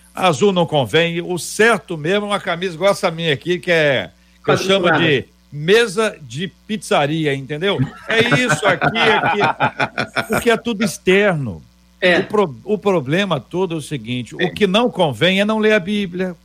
não 0.52 0.66
convém. 0.66 1.20
O 1.20 1.38
certo 1.38 1.96
mesmo 1.98 2.26
é 2.26 2.28
uma 2.30 2.40
camisa 2.40 2.74
igual 2.74 2.92
essa 2.92 3.10
minha 3.10 3.32
aqui, 3.32 3.58
que 3.58 3.70
é. 3.70 4.10
Que 4.44 4.50
eu 4.50 4.56
chamo 4.58 4.90
de 4.98 5.24
mesa 5.50 6.16
de 6.20 6.48
pizzaria, 6.66 7.34
entendeu? 7.34 7.78
É 8.08 8.20
isso 8.40 8.66
aqui, 8.66 8.98
aqui. 8.98 10.24
Porque 10.28 10.50
é 10.50 10.56
tudo 10.56 10.84
externo. 10.84 11.62
É, 12.00 12.18
O, 12.18 12.24
pro- 12.24 12.56
o 12.64 12.76
problema 12.78 13.40
todo 13.40 13.74
é 13.74 13.78
o 13.78 13.82
seguinte: 13.82 14.34
o 14.34 14.52
que 14.52 14.66
não 14.66 14.90
convém 14.90 15.40
é 15.40 15.44
não 15.44 15.58
ler 15.58 15.72
a 15.72 15.80
Bíblia. 15.80 16.32
o 16.32 16.36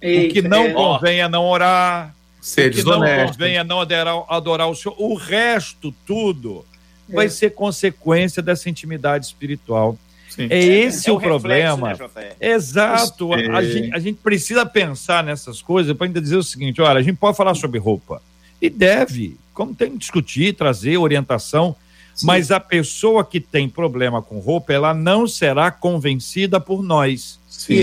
que 0.00 0.06
eita, 0.06 0.48
não 0.48 0.64
é. 0.64 0.72
convem 0.72 1.20
é 1.20 1.28
não 1.28 1.44
orar. 1.44 2.14
Ser 2.40 2.70
o 2.70 2.74
que 2.74 2.82
não 2.84 3.00
desonesto. 3.00 3.32
convém 3.32 3.56
é 3.56 3.64
não 3.64 3.80
adorar, 3.80 4.22
adorar 4.28 4.68
o 4.68 4.74
Senhor. 4.76 4.94
O 5.00 5.14
resto, 5.16 5.92
tudo, 6.06 6.64
É. 7.10 7.14
vai 7.16 7.28
ser 7.28 7.50
consequência 7.50 8.40
dessa 8.40 8.70
intimidade 8.70 9.26
espiritual. 9.26 9.98
Sim. 10.28 10.48
É 10.50 10.58
esse 10.62 11.08
É 11.08 11.12
o, 11.12 11.16
o 11.16 11.18
reflexo, 11.18 11.76
problema. 11.78 12.10
né? 12.14 12.32
Exato. 12.40 13.32
A, 13.32 13.36
a 13.36 13.62
É. 13.62 13.64
gente, 13.66 13.94
a 13.94 13.98
gente 13.98 14.18
precisa 14.22 14.66
pensar 14.66 15.24
nessas 15.24 15.62
coisas 15.62 15.96
para 15.96 16.06
ainda 16.06 16.20
dizer 16.20 16.36
o 16.36 16.42
seguinte: 16.42 16.80
olha, 16.82 16.98
a 16.98 17.02
gente 17.02 17.16
pode 17.16 17.36
falar 17.36 17.54
sobre 17.54 17.78
roupa. 17.78 18.20
E 18.60 18.68
deve, 18.70 19.36
como 19.54 19.74
tem 19.74 19.92
que 19.92 19.98
discutir, 19.98 20.54
trazer 20.54 20.96
orientação. 20.98 21.74
Mas 22.22 22.50
a 22.50 22.58
pessoa 22.58 23.22
que 23.22 23.38
tem 23.38 23.68
problema 23.68 24.22
com 24.22 24.38
roupa, 24.38 24.72
ela 24.72 24.94
não 24.94 25.26
será 25.28 25.70
convencida 25.70 26.58
por 26.58 26.82
nós. 26.82 27.38
Sim, 27.46 27.82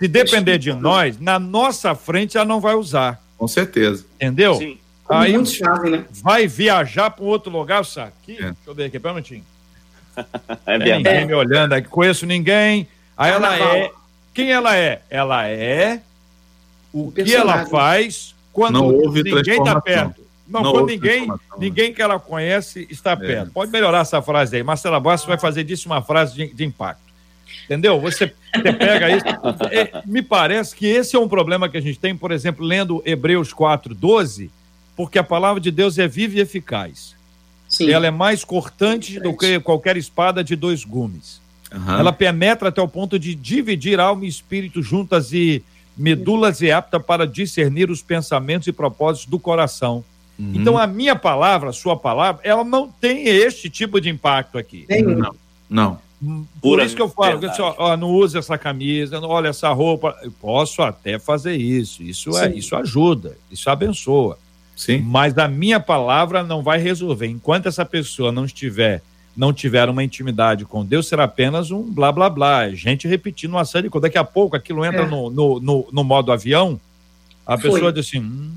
Se 0.00 0.08
depender 0.08 0.58
de 0.58 0.72
nós, 0.72 1.20
na 1.20 1.38
nossa 1.38 1.94
frente 1.94 2.36
ela 2.36 2.44
não 2.46 2.60
vai 2.60 2.74
usar. 2.74 3.22
com 3.36 3.46
certeza. 3.46 4.04
Entendeu? 4.16 4.56
Sim. 4.56 4.76
Aí 5.08 5.32
muitos 5.34 5.56
fazem, 5.56 5.90
né? 5.92 6.04
vai 6.20 6.46
viajar 6.48 7.10
para 7.10 7.24
um 7.24 7.28
outro 7.28 7.50
lugar, 7.52 7.84
sabe? 7.84 8.12
Aqui, 8.22 8.32
É. 8.32 8.42
Deixa 8.46 8.56
eu 8.66 8.74
ver 8.74 8.84
aqui, 8.86 8.98
pera 8.98 9.12
um 9.12 9.16
minutinho. 9.16 9.44
É 10.66 10.78
Tem 10.78 10.78
ninguém 10.78 11.02
verdade. 11.02 11.26
me 11.26 11.34
olhando 11.34 11.72
aqui, 11.72 11.88
conheço 11.88 12.26
ninguém. 12.26 12.88
Aí 13.16 13.32
ela 13.32 13.56
é. 13.58 13.90
Quem 14.34 14.52
ela 14.52 14.76
é? 14.76 15.02
Ela 15.10 15.48
é 15.48 16.00
o 16.92 17.08
O 17.08 17.12
que 17.12 17.34
ela 17.34 17.66
faz 17.66 18.34
quando 18.52 18.74
Não 18.74 18.86
houve 18.86 19.22
ninguém 19.22 19.58
está 19.58 19.80
perto. 19.80 20.20
Não, 20.46 20.62
Não 20.62 20.72
quando 20.72 20.86
ninguém, 20.86 21.28
ninguém 21.58 21.92
que 21.92 22.00
ela 22.00 22.18
conhece 22.18 22.86
está 22.90 23.16
perto. 23.16 23.52
Pode 23.52 23.70
melhorar 23.70 24.00
essa 24.00 24.22
frase 24.22 24.56
aí. 24.56 24.62
Marcela 24.62 24.98
Bastos 24.98 25.28
vai 25.28 25.38
fazer 25.38 25.62
disso 25.62 25.88
uma 25.88 26.00
frase 26.00 26.34
de, 26.34 26.54
de 26.54 26.64
impacto. 26.64 27.02
Entendeu? 27.64 28.00
Você, 28.00 28.32
você 28.54 28.72
pega 28.72 29.10
isso. 29.10 29.26
É, 29.70 30.02
me 30.06 30.22
parece 30.22 30.74
que 30.74 30.86
esse 30.86 31.14
é 31.14 31.18
um 31.18 31.28
problema 31.28 31.68
que 31.68 31.76
a 31.76 31.80
gente 31.80 31.98
tem, 31.98 32.16
por 32.16 32.32
exemplo, 32.32 32.64
lendo 32.64 33.02
Hebreus 33.04 33.52
4, 33.52 33.94
12, 33.94 34.50
porque 34.96 35.18
a 35.18 35.24
palavra 35.24 35.60
de 35.60 35.70
Deus 35.70 35.98
é 35.98 36.08
viva 36.08 36.36
e 36.36 36.40
eficaz. 36.40 37.14
Sim. 37.68 37.90
Ela 37.90 38.06
é 38.06 38.10
mais 38.10 38.44
cortante 38.44 39.20
do 39.20 39.36
que 39.36 39.60
qualquer 39.60 39.96
espada 39.96 40.42
de 40.42 40.56
dois 40.56 40.84
gumes. 40.84 41.40
Aham. 41.70 41.98
Ela 41.98 42.12
penetra 42.12 42.70
até 42.70 42.80
o 42.80 42.88
ponto 42.88 43.18
de 43.18 43.34
dividir 43.34 44.00
alma 44.00 44.24
e 44.24 44.28
espírito 44.28 44.82
juntas 44.82 45.32
e 45.32 45.62
medulas 45.96 46.62
e 46.62 46.70
apta 46.70 46.98
para 46.98 47.26
discernir 47.26 47.90
os 47.90 48.00
pensamentos 48.00 48.66
e 48.68 48.72
propósitos 48.72 49.28
do 49.28 49.38
coração. 49.38 50.02
Uhum. 50.38 50.52
Então 50.54 50.78
a 50.78 50.86
minha 50.86 51.16
palavra, 51.16 51.70
a 51.70 51.72
sua 51.72 51.96
palavra, 51.96 52.40
ela 52.44 52.64
não 52.64 52.88
tem 52.88 53.26
este 53.26 53.68
tipo 53.68 54.00
de 54.00 54.08
impacto 54.08 54.56
aqui. 54.56 54.86
Não, 55.04 55.34
não. 55.68 56.08
Por 56.20 56.46
Pura 56.60 56.84
isso 56.84 56.96
que 56.96 57.02
eu 57.02 57.08
falo, 57.08 57.38
que, 57.38 57.62
ó, 57.62 57.74
ó, 57.78 57.96
não 57.96 58.10
use 58.10 58.36
essa 58.36 58.58
camisa, 58.58 59.20
não 59.20 59.28
olha 59.28 59.48
essa 59.48 59.70
roupa. 59.70 60.16
Eu 60.22 60.32
posso 60.32 60.82
até 60.82 61.16
fazer 61.18 61.54
isso. 61.54 62.02
Isso 62.02 62.36
é, 62.36 62.52
isso 62.54 62.74
ajuda, 62.74 63.36
isso 63.50 63.70
abençoa. 63.70 64.36
Sim. 64.78 65.00
Mas 65.00 65.36
a 65.36 65.48
minha 65.48 65.80
palavra 65.80 66.44
não 66.44 66.62
vai 66.62 66.78
resolver. 66.78 67.26
Enquanto 67.26 67.66
essa 67.66 67.84
pessoa 67.84 68.30
não 68.30 68.44
estiver, 68.44 69.02
não 69.36 69.52
tiver 69.52 69.88
uma 69.88 70.04
intimidade 70.04 70.64
com 70.64 70.84
Deus, 70.84 71.08
será 71.08 71.24
apenas 71.24 71.72
um 71.72 71.82
blá 71.82 72.12
blá 72.12 72.30
blá. 72.30 72.66
É 72.68 72.74
Gente 72.76 73.08
repetindo 73.08 73.50
uma 73.54 73.64
série 73.64 73.84
de 73.84 73.90
coisas. 73.90 74.08
Daqui 74.08 74.18
a 74.18 74.22
pouco 74.24 74.54
aquilo 74.54 74.84
entra 74.84 75.02
É. 75.02 75.06
no, 75.06 75.30
no, 75.30 75.58
no, 75.60 75.88
no 75.90 76.04
modo 76.04 76.30
avião, 76.30 76.80
a 77.44 77.58
Foi. 77.58 77.72
pessoa 77.72 77.92
diz 77.92 78.06
assim. 78.06 78.20
"Hum, 78.20 78.52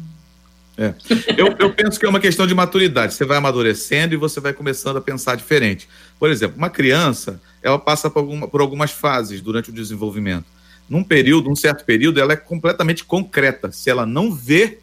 Eu, 1.37 1.55
eu 1.59 1.73
penso 1.73 1.99
que 1.99 2.05
é 2.05 2.09
uma 2.09 2.19
questão 2.19 2.45
de 2.47 2.53
maturidade. 2.53 3.13
Você 3.15 3.25
vai 3.25 3.37
amadurecendo 3.37 4.13
e 4.13 4.17
você 4.17 4.39
vai 4.39 4.53
começando 4.53 4.97
a 4.97 5.01
pensar 5.01 5.35
diferente. 5.35 5.87
Por 6.19 6.29
exemplo, 6.29 6.55
uma 6.57 6.69
criança, 6.69 7.41
ela 7.63 7.77
passa 7.79 8.09
por, 8.09 8.19
alguma- 8.19 8.47
por 8.47 8.61
algumas 8.61 8.91
fases 8.91 9.41
durante 9.41 9.69
o 9.69 9.73
desenvolvimento. 9.73 10.45
Num 10.89 11.03
período, 11.03 11.49
num 11.49 11.55
certo 11.55 11.83
período, 11.83 12.19
ela 12.19 12.33
é 12.33 12.35
completamente 12.35 13.03
concreta. 13.03 13.71
Se 13.71 13.89
ela 13.89 14.05
não 14.05 14.31
vê, 14.31 14.79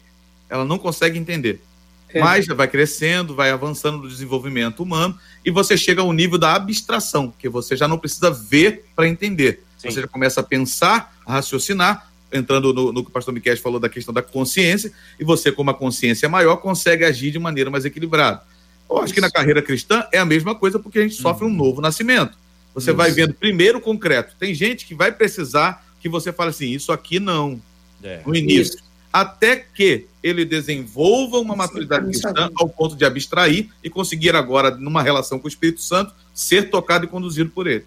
ela 0.49 0.65
não 0.65 0.77
consegue 0.77 1.17
entender. 1.17 1.61
É. 2.09 2.19
Mas 2.19 2.45
já 2.45 2.53
vai 2.53 2.67
crescendo, 2.67 3.35
vai 3.35 3.51
avançando 3.51 3.99
no 3.99 4.09
desenvolvimento 4.09 4.81
humano 4.81 5.17
e 5.45 5.51
você 5.51 5.77
chega 5.77 6.01
ao 6.01 6.11
nível 6.11 6.39
da 6.39 6.55
abstração, 6.55 7.31
que 7.37 7.47
você 7.47 7.75
já 7.75 7.87
não 7.87 7.99
precisa 7.99 8.31
ver 8.31 8.85
para 8.95 9.07
entender. 9.07 9.63
Sim. 9.77 9.91
Você 9.91 10.01
já 10.01 10.07
começa 10.07 10.41
a 10.41 10.43
pensar, 10.43 11.15
a 11.25 11.33
raciocinar 11.33 12.09
entrando 12.31 12.73
no, 12.73 12.91
no 12.91 13.03
que 13.03 13.09
o 13.09 13.13
pastor 13.13 13.33
Miquel 13.33 13.57
falou 13.57 13.79
da 13.79 13.89
questão 13.89 14.13
da 14.13 14.21
consciência, 14.21 14.91
e 15.19 15.23
você, 15.23 15.51
com 15.51 15.61
uma 15.61 15.73
consciência 15.73 16.29
maior, 16.29 16.57
consegue 16.57 17.03
agir 17.03 17.31
de 17.31 17.39
maneira 17.39 17.69
mais 17.69 17.85
equilibrada. 17.85 18.41
Eu 18.89 18.99
acho 18.99 19.13
que 19.13 19.21
na 19.21 19.31
carreira 19.31 19.61
cristã 19.61 20.05
é 20.11 20.17
a 20.17 20.25
mesma 20.25 20.55
coisa, 20.55 20.79
porque 20.79 20.99
a 20.99 21.01
gente 21.01 21.15
sofre 21.15 21.45
um 21.45 21.53
novo 21.53 21.81
nascimento. 21.81 22.37
Você 22.73 22.91
vai 22.91 23.11
vendo 23.11 23.33
primeiro 23.33 23.79
o 23.79 23.81
concreto. 23.81 24.35
Tem 24.39 24.53
gente 24.53 24.85
que 24.85 24.95
vai 24.95 25.11
precisar 25.11 25.85
que 25.99 26.07
você 26.07 26.31
fale 26.31 26.51
assim, 26.51 26.71
isso 26.71 26.91
aqui 26.91 27.19
não, 27.19 27.59
É. 28.01 28.21
no 28.25 28.35
início. 28.35 28.79
Até 29.11 29.55
que 29.55 30.05
ele 30.21 30.45
desenvolva 30.45 31.39
uma 31.39 31.55
maturidade 31.55 32.05
cristã 32.05 32.49
ao 32.55 32.69
ponto 32.69 32.95
de 32.95 33.05
abstrair 33.05 33.67
e 33.83 33.89
conseguir 33.89 34.35
agora, 34.35 34.71
numa 34.71 35.01
relação 35.01 35.39
com 35.39 35.45
o 35.45 35.49
Espírito 35.49 35.81
Santo, 35.81 36.13
ser 36.33 36.69
tocado 36.69 37.05
e 37.05 37.07
conduzido 37.07 37.49
por 37.49 37.65
ele. 37.67 37.85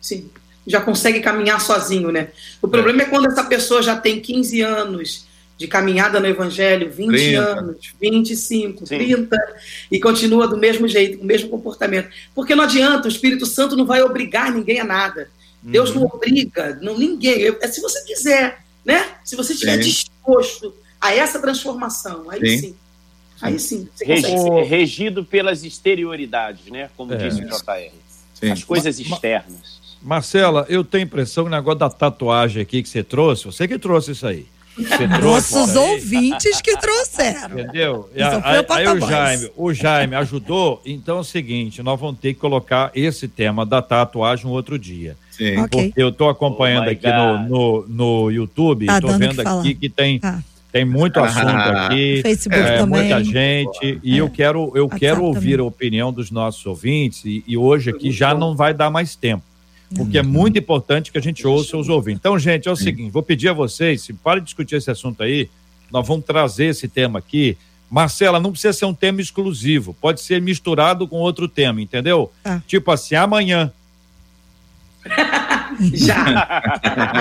Sim. 0.00 0.30
Já 0.66 0.80
consegue 0.80 1.20
caminhar 1.20 1.60
sozinho, 1.60 2.10
né? 2.12 2.28
O 2.62 2.68
problema 2.68 3.02
é, 3.02 3.04
quando 3.04 3.26
essa 3.26 3.44
pessoa 3.44 3.82
já 3.82 3.96
tem 3.96 4.20
15 4.20 4.60
anos 4.60 5.26
de 5.58 5.66
caminhada 5.68 6.18
no 6.18 6.26
Evangelho, 6.26 6.90
20 6.90 7.08
30. 7.10 7.40
anos, 7.42 7.76
25, 8.00 8.86
Sim. 8.86 8.96
30, 8.96 9.36
e 9.90 10.00
continua 10.00 10.48
do 10.48 10.56
mesmo 10.56 10.88
jeito, 10.88 11.18
com 11.18 11.24
o 11.24 11.26
mesmo 11.26 11.48
comportamento. 11.48 12.08
Porque 12.34 12.54
não 12.54 12.64
adianta, 12.64 13.06
o 13.06 13.10
Espírito 13.10 13.44
Santo 13.44 13.76
não 13.76 13.84
vai 13.86 14.02
obrigar 14.02 14.52
ninguém 14.52 14.80
a 14.80 14.84
nada. 14.84 15.28
Deus 15.60 15.90
Uhum. 15.90 16.00
não 16.00 16.06
obriga, 16.06 16.78
não, 16.82 16.96
ninguém. 16.98 17.38
Eu- 17.40 17.58
É 17.60 17.68
se 17.68 17.80
você 17.80 18.02
quiser, 18.04 18.61
né? 18.84 19.06
Se 19.24 19.36
você 19.36 19.52
estiver 19.52 19.82
Sim. 19.82 19.88
disposto 19.90 20.74
a 21.00 21.14
essa 21.14 21.40
transformação, 21.40 22.28
aí 22.30 22.40
Sim. 22.40 22.58
sim. 22.58 22.76
Aí 23.40 23.58
sim, 23.58 23.88
você 23.92 24.04
Regi- 24.04 24.30
consegue. 24.30 24.62
regido 24.68 25.24
pelas 25.24 25.64
exterioridades, 25.64 26.66
né? 26.66 26.88
Como 26.96 27.12
É. 27.12 27.16
disse 27.16 27.42
o 27.42 27.48
JR. 27.48 27.90
Sim. 28.34 28.50
As 28.52 28.62
coisas 28.64 29.00
Ma- 29.00 29.08
ma- 29.08 29.14
externas. 29.16 29.82
Marcela, 30.00 30.66
eu 30.68 30.84
tenho 30.84 31.04
a 31.04 31.06
impressão 31.06 31.44
que 31.44 31.48
o 31.48 31.50
negócio 31.50 31.78
da 31.78 31.90
tatuagem 31.90 32.62
aqui 32.62 32.82
que 32.82 32.88
você 32.88 33.02
trouxe, 33.02 33.44
você 33.44 33.66
que 33.68 33.78
trouxe 33.78 34.12
isso 34.12 34.26
aí. 34.26 34.46
Nossos 35.20 35.76
ouvintes 35.76 36.60
que 36.60 36.76
trouxeram. 36.76 37.58
Entendeu? 37.58 38.08
E 38.14 38.22
a- 38.22 38.40
aí, 38.44 38.58
o 38.60 38.72
aí 38.72 38.88
o. 38.88 39.00
Jaime, 39.08 39.50
o 39.56 39.74
Jaime 39.74 40.14
ajudou, 40.16 40.80
então 40.84 41.18
é 41.18 41.20
o 41.20 41.24
seguinte, 41.24 41.82
nós 41.82 41.98
vamos 42.00 42.18
ter 42.20 42.34
que 42.34 42.40
colocar 42.40 42.90
esse 42.94 43.28
tema 43.28 43.66
da 43.66 43.82
tatuagem 43.82 44.46
um 44.46 44.50
outro 44.50 44.78
dia. 44.78 45.16
Sim. 45.30 45.58
Ok. 45.58 45.86
Porque 45.88 45.92
eu 46.02 46.08
estou 46.10 46.28
acompanhando 46.28 46.86
Oh 46.88 46.90
aqui 46.90 47.06
no, 47.08 47.38
no, 47.48 47.86
no 47.88 48.30
YouTube, 48.30 48.86
Tá 48.86 48.96
estou 48.96 49.10
o 49.10 49.18
vendo 49.18 49.34
que 49.42 49.48
aqui 49.48 49.74
que 49.74 49.88
tem, 49.88 50.18
Tá. 50.18 50.42
tem 50.70 50.84
muito 50.84 51.18
assunto 51.20 51.46
aqui. 51.48 52.20
Facebook 52.22 52.58
é, 52.58 52.78
também. 52.78 53.00
muita 53.00 53.24
gente 53.24 54.00
e 54.02 54.16
eu 54.18 54.28
quero 54.30 54.72
eu 54.74 54.84
WhatsApp 54.84 55.00
quero 55.00 55.24
ouvir 55.24 55.52
também. 55.52 55.64
a 55.64 55.68
opinião 55.68 56.12
dos 56.12 56.30
nossos 56.30 56.64
ouvintes 56.66 57.24
e, 57.24 57.42
e 57.46 57.56
hoje 57.56 57.90
aqui 57.90 58.10
já 58.10 58.34
não 58.34 58.54
vai 58.56 58.72
dar 58.74 58.90
mais 58.90 59.14
tempo 59.16 59.42
porque 59.94 60.18
é 60.18 60.22
muito 60.22 60.58
importante 60.58 61.12
que 61.12 61.18
a 61.18 61.22
gente 61.22 61.46
ouça 61.46 61.76
os 61.76 61.88
ouvintes. 61.88 62.20
Então, 62.20 62.38
gente, 62.38 62.68
é 62.68 62.70
o 62.70 62.76
seguinte, 62.76 63.10
vou 63.10 63.22
pedir 63.22 63.48
a 63.48 63.52
vocês, 63.52 64.02
se 64.02 64.12
parem 64.12 64.42
de 64.42 64.46
discutir 64.46 64.76
esse 64.76 64.90
assunto 64.90 65.22
aí, 65.22 65.48
nós 65.90 66.06
vamos 66.06 66.24
trazer 66.24 66.66
esse 66.66 66.88
tema 66.88 67.18
aqui. 67.18 67.56
Marcela, 67.90 68.40
não 68.40 68.52
precisa 68.52 68.72
ser 68.72 68.86
um 68.86 68.94
tema 68.94 69.20
exclusivo, 69.20 69.94
pode 70.00 70.20
ser 70.22 70.40
misturado 70.40 71.06
com 71.06 71.16
outro 71.16 71.46
tema, 71.46 71.80
entendeu? 71.80 72.32
Tá. 72.42 72.62
Tipo 72.66 72.90
assim, 72.90 73.14
amanhã. 73.14 73.70
Já. 75.94 76.62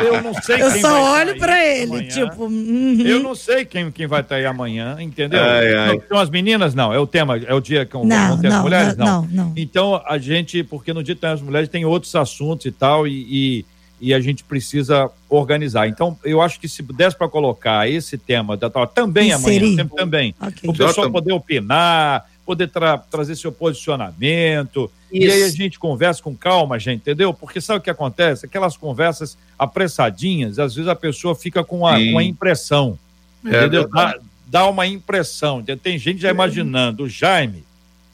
Eu 0.03 0.21
não 0.21 0.33
sei 0.35 0.61
Eu 0.61 0.71
quem 0.71 0.81
só 0.81 0.89
vai 0.89 1.21
olho 1.27 1.37
pra 1.39 1.65
ele, 1.65 1.83
amanhã. 1.91 2.07
tipo. 2.09 2.45
uhum. 2.45 3.01
Eu 3.05 3.19
não 3.21 3.35
sei 3.35 3.65
quem, 3.65 3.91
quem 3.91 4.07
vai 4.07 4.21
estar 4.21 4.35
aí 4.35 4.45
amanhã, 4.45 4.97
entendeu? 4.99 5.41
Ai, 5.41 5.73
ai. 5.73 5.87
Não, 5.95 6.03
São 6.07 6.19
as 6.19 6.29
meninas? 6.29 6.73
Não, 6.73 6.93
é 6.93 6.99
o 6.99 7.07
tema, 7.07 7.37
é 7.37 7.53
o 7.53 7.59
dia 7.61 7.85
que 7.85 7.93
vão 7.93 8.05
Não, 8.05 8.39
ter 8.39 8.47
as 8.47 8.53
não, 8.53 8.61
mulheres? 8.63 8.97
não, 8.97 9.21
não, 9.23 9.27
não. 9.45 9.53
Então, 9.55 10.01
a 10.05 10.17
gente, 10.17 10.63
porque 10.63 10.93
no 10.93 11.03
dia 11.03 11.15
que 11.15 11.21
tem 11.21 11.29
as 11.29 11.41
mulheres, 11.41 11.69
tem 11.69 11.85
outros 11.85 12.13
assuntos 12.15 12.65
e 12.65 12.71
tal, 12.71 13.07
e, 13.07 13.25
e, 13.29 13.65
e 14.09 14.13
a 14.13 14.19
gente 14.19 14.43
precisa 14.43 15.09
organizar. 15.29 15.87
Então, 15.87 16.17
eu 16.23 16.41
acho 16.41 16.59
que 16.59 16.67
se 16.67 16.81
desse 16.83 17.15
para 17.17 17.29
colocar 17.29 17.87
esse 17.89 18.17
tema 18.17 18.57
da 18.57 18.69
tal, 18.69 18.87
também 18.87 19.31
amanhã, 19.31 19.57
Inserir. 19.57 19.75
sempre 19.75 19.95
também, 19.95 20.35
Ok. 20.41 20.69
o 20.69 20.71
pessoal 20.73 20.93
Jota- 20.93 21.09
poder 21.11 21.33
opinar, 21.33 22.25
poder 22.51 22.67
tra- 22.67 22.97
trazer 22.97 23.35
seu 23.37 23.49
posicionamento. 23.51 24.91
E 25.11 25.23
aí 25.25 25.43
a 25.43 25.47
Isso. 25.47 25.55
gente 25.55 25.79
conversa 25.79 26.21
com 26.21 26.35
calma, 26.35 26.77
gente, 26.77 26.99
entendeu? 27.01 27.33
Porque 27.33 27.61
sabe 27.61 27.79
o 27.79 27.81
que 27.81 27.89
acontece? 27.89 28.45
Aquelas 28.45 28.75
conversas 28.75 29.37
apressadinhas, 29.57 30.59
às 30.59 30.75
vezes 30.75 30.89
a 30.89 30.95
pessoa 30.95 31.33
fica 31.33 31.63
com 31.63 31.87
a, 31.87 31.93
com 31.97 32.17
a 32.17 32.23
impressão, 32.23 32.99
É 33.45 33.49
entendeu? 33.59 33.87
Dá, 33.87 34.17
dá 34.47 34.67
uma 34.67 34.85
impressão. 34.85 35.63
Tem 35.81 35.97
gente 35.97 36.21
já 36.21 36.29
imaginando 36.29 37.03
o 37.03 37.09
Jaime 37.09 37.63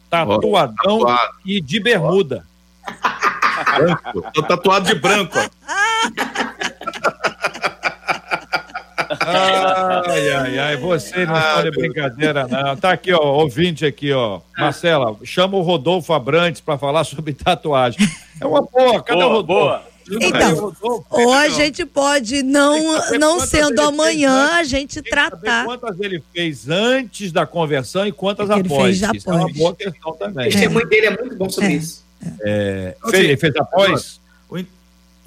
tatuadão 0.10 1.00
e 1.44 1.60
de 1.60 1.80
bermuda. 1.80 2.46
branco. 3.76 4.24
Tô 4.34 4.44
tatuado 4.44 4.86
de 4.86 4.96
branco. 4.96 5.36
Ai, 9.30 10.32
ai, 10.32 10.60
ai, 10.60 10.78
você 10.78 11.26
não 11.26 11.36
está 11.38 11.62
de 11.64 11.72
brincadeira, 11.72 12.48
não. 12.48 12.76
Tá 12.78 12.92
aqui, 12.92 13.12
ó, 13.14 13.20
ouvinte 13.42 13.86
aqui, 13.86 14.12
ó. 14.14 14.40
Marcela, 14.58 15.16
chama 15.24 15.58
o 15.58 15.62
Rodolfo 15.62 16.14
Abrantes 16.14 16.62
para 16.62 16.78
falar 16.78 17.04
sobre 17.04 17.34
tatuagem. 17.34 18.00
É 18.40 18.46
uma 18.46 18.62
boa, 18.62 19.02
cadê 19.04 19.24
o 19.24 19.28
Boa, 19.30 19.34
Rodolfo? 19.36 19.44
boa. 19.48 19.84
Então, 20.22 20.54
o 20.54 20.60
Rodolfo? 20.70 21.06
Ou 21.10 21.34
a 21.34 21.50
gente 21.50 21.86
pode, 21.86 22.42
não, 22.42 22.80
não 23.20 23.42
sendo 23.42 23.76
fez 23.76 23.88
amanhã, 23.90 24.32
antes. 24.46 24.58
a 24.60 24.64
gente 24.64 25.02
tratar. 25.02 25.66
quantas 25.66 26.00
ele 26.00 26.24
fez 26.34 26.70
antes 26.70 27.32
da 27.34 27.46
conversão 27.46 28.08
e 28.08 28.12
quantas 28.14 28.50
E 28.50 28.54
que 28.54 28.60
ele 28.60 28.68
após. 28.74 29.00
fez 29.00 29.14
Isso 29.16 29.30
é 29.30 29.34
uma 29.34 29.42
após. 29.42 29.58
boa 29.58 29.76
questão 29.76 30.12
O 30.12 30.16
também. 30.16 30.50
testemunho 30.50 30.88
dele 30.88 31.06
é 31.08 31.18
muito 31.18 31.36
bom 31.36 31.50
sobre 31.50 31.72
É. 31.72 31.74
isso. 31.74 32.06
É, 32.42 32.96
fez, 33.10 33.24
ele 33.26 33.38
fez 33.38 33.56
após? 33.58 34.22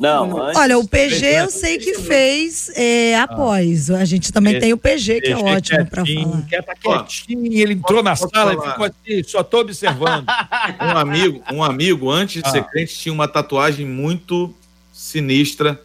Não, 0.01 0.43
antes. 0.43 0.59
Olha, 0.59 0.79
o 0.79 0.89
PG 0.89 1.27
eu 1.27 1.51
sei 1.51 1.77
que 1.77 1.95
fez 1.99 2.71
é, 2.75 3.19
após. 3.19 3.91
A 3.91 4.07
gente 4.07 4.33
também 4.33 4.55
Esse 4.55 4.61
tem 4.63 4.73
o 4.73 4.79
PG, 4.79 5.21
que 5.21 5.29
é 5.29 5.37
ótimo 5.37 5.87
para 5.87 6.07
falar. 6.07 6.47
Quer 6.49 6.63
tá 6.63 6.75
quietinho, 6.75 7.53
ele 7.53 7.75
entrou 7.75 8.03
na 8.03 8.17
sala 8.17 8.55
e 8.55 8.71
ficou 8.71 8.87
assim, 8.87 9.23
só 9.25 9.43
tô 9.43 9.61
observando. 9.61 10.25
Um 10.81 10.97
amigo, 10.97 11.45
um 11.53 11.63
amigo, 11.63 12.11
antes 12.11 12.43
de 12.43 12.49
Ah. 12.49 12.53
ser 12.53 12.65
crente, 12.65 12.97
tinha 12.97 13.13
uma 13.13 13.29
tatuagem 13.29 13.85
muito 13.85 14.55
sinistra, 14.93 15.81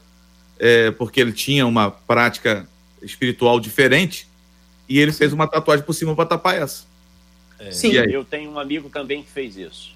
é, 0.57 0.91
porque 0.91 1.19
ele 1.19 1.33
tinha 1.33 1.65
uma 1.67 1.91
prática 1.91 2.67
espiritual 3.01 3.59
diferente, 3.59 4.27
e 4.87 4.99
ele 4.99 5.11
fez 5.11 5.33
uma 5.33 5.47
tatuagem 5.47 5.85
por 5.85 5.93
cima 5.93 6.15
para 6.15 6.25
tapar 6.25 6.55
essa. 6.61 6.83
Sim. 7.71 7.91
E 7.93 7.99
aí? 7.99 8.13
Eu 8.13 8.23
tenho 8.23 8.51
um 8.51 8.59
amigo 8.59 8.89
também 8.89 9.23
que 9.23 9.29
fez 9.31 9.57
isso. 9.57 9.94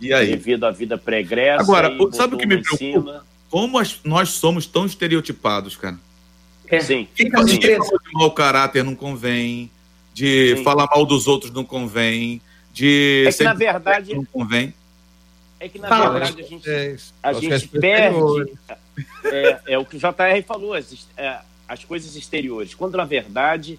E 0.00 0.12
aí? 0.12 0.28
Devido 0.30 0.64
à 0.64 0.70
vida 0.70 0.96
pregressa. 0.98 1.62
Agora, 1.62 1.90
sabe 2.12 2.34
o 2.34 2.38
que 2.38 2.46
me 2.46 2.56
preocupa? 2.58 2.76
cima. 2.76 3.26
Como 3.50 3.78
as- 3.78 4.00
nós 4.04 4.30
somos 4.30 4.66
tão 4.66 4.86
estereotipados, 4.86 5.76
cara? 5.76 5.98
É. 6.68 6.80
Sim. 6.80 7.06
Fica 7.14 7.38
sim. 7.38 7.44
muito 7.44 7.60
De 7.60 7.66
preso. 7.66 7.84
falar 7.84 8.02
de 8.02 8.12
mau 8.14 8.30
caráter 8.30 8.82
não 8.84 8.94
convém, 8.94 9.70
de 10.14 10.56
Sim. 10.56 10.64
falar 10.64 10.86
mal 10.86 11.04
dos 11.04 11.26
outros 11.26 11.50
não 11.52 11.64
convém, 11.64 12.40
de 12.72 13.24
É 13.28 13.32
que, 13.32 13.44
na 13.44 13.52
verdade, 13.54 14.14
não 14.14 14.24
convém. 14.24 14.72
é 15.60 15.68
que 15.68 15.78
na 15.78 15.88
Fala. 15.88 16.10
verdade 16.18 16.40
a 16.42 16.46
gente, 16.46 16.68
É, 16.70 16.96
a 17.22 17.32
gente 17.34 17.48
pessoas- 17.48 17.80
perde. 17.80 18.52
É, 19.24 19.60
é 19.74 19.78
o 19.78 19.84
que 19.84 19.96
o 19.96 19.98
JR 19.98 20.42
falou, 20.46 20.72
as, 20.74 21.06
é, 21.16 21.38
as 21.68 21.84
coisas 21.84 22.16
exteriores. 22.16 22.74
Quando, 22.74 22.96
na 22.96 23.04
verdade, 23.04 23.78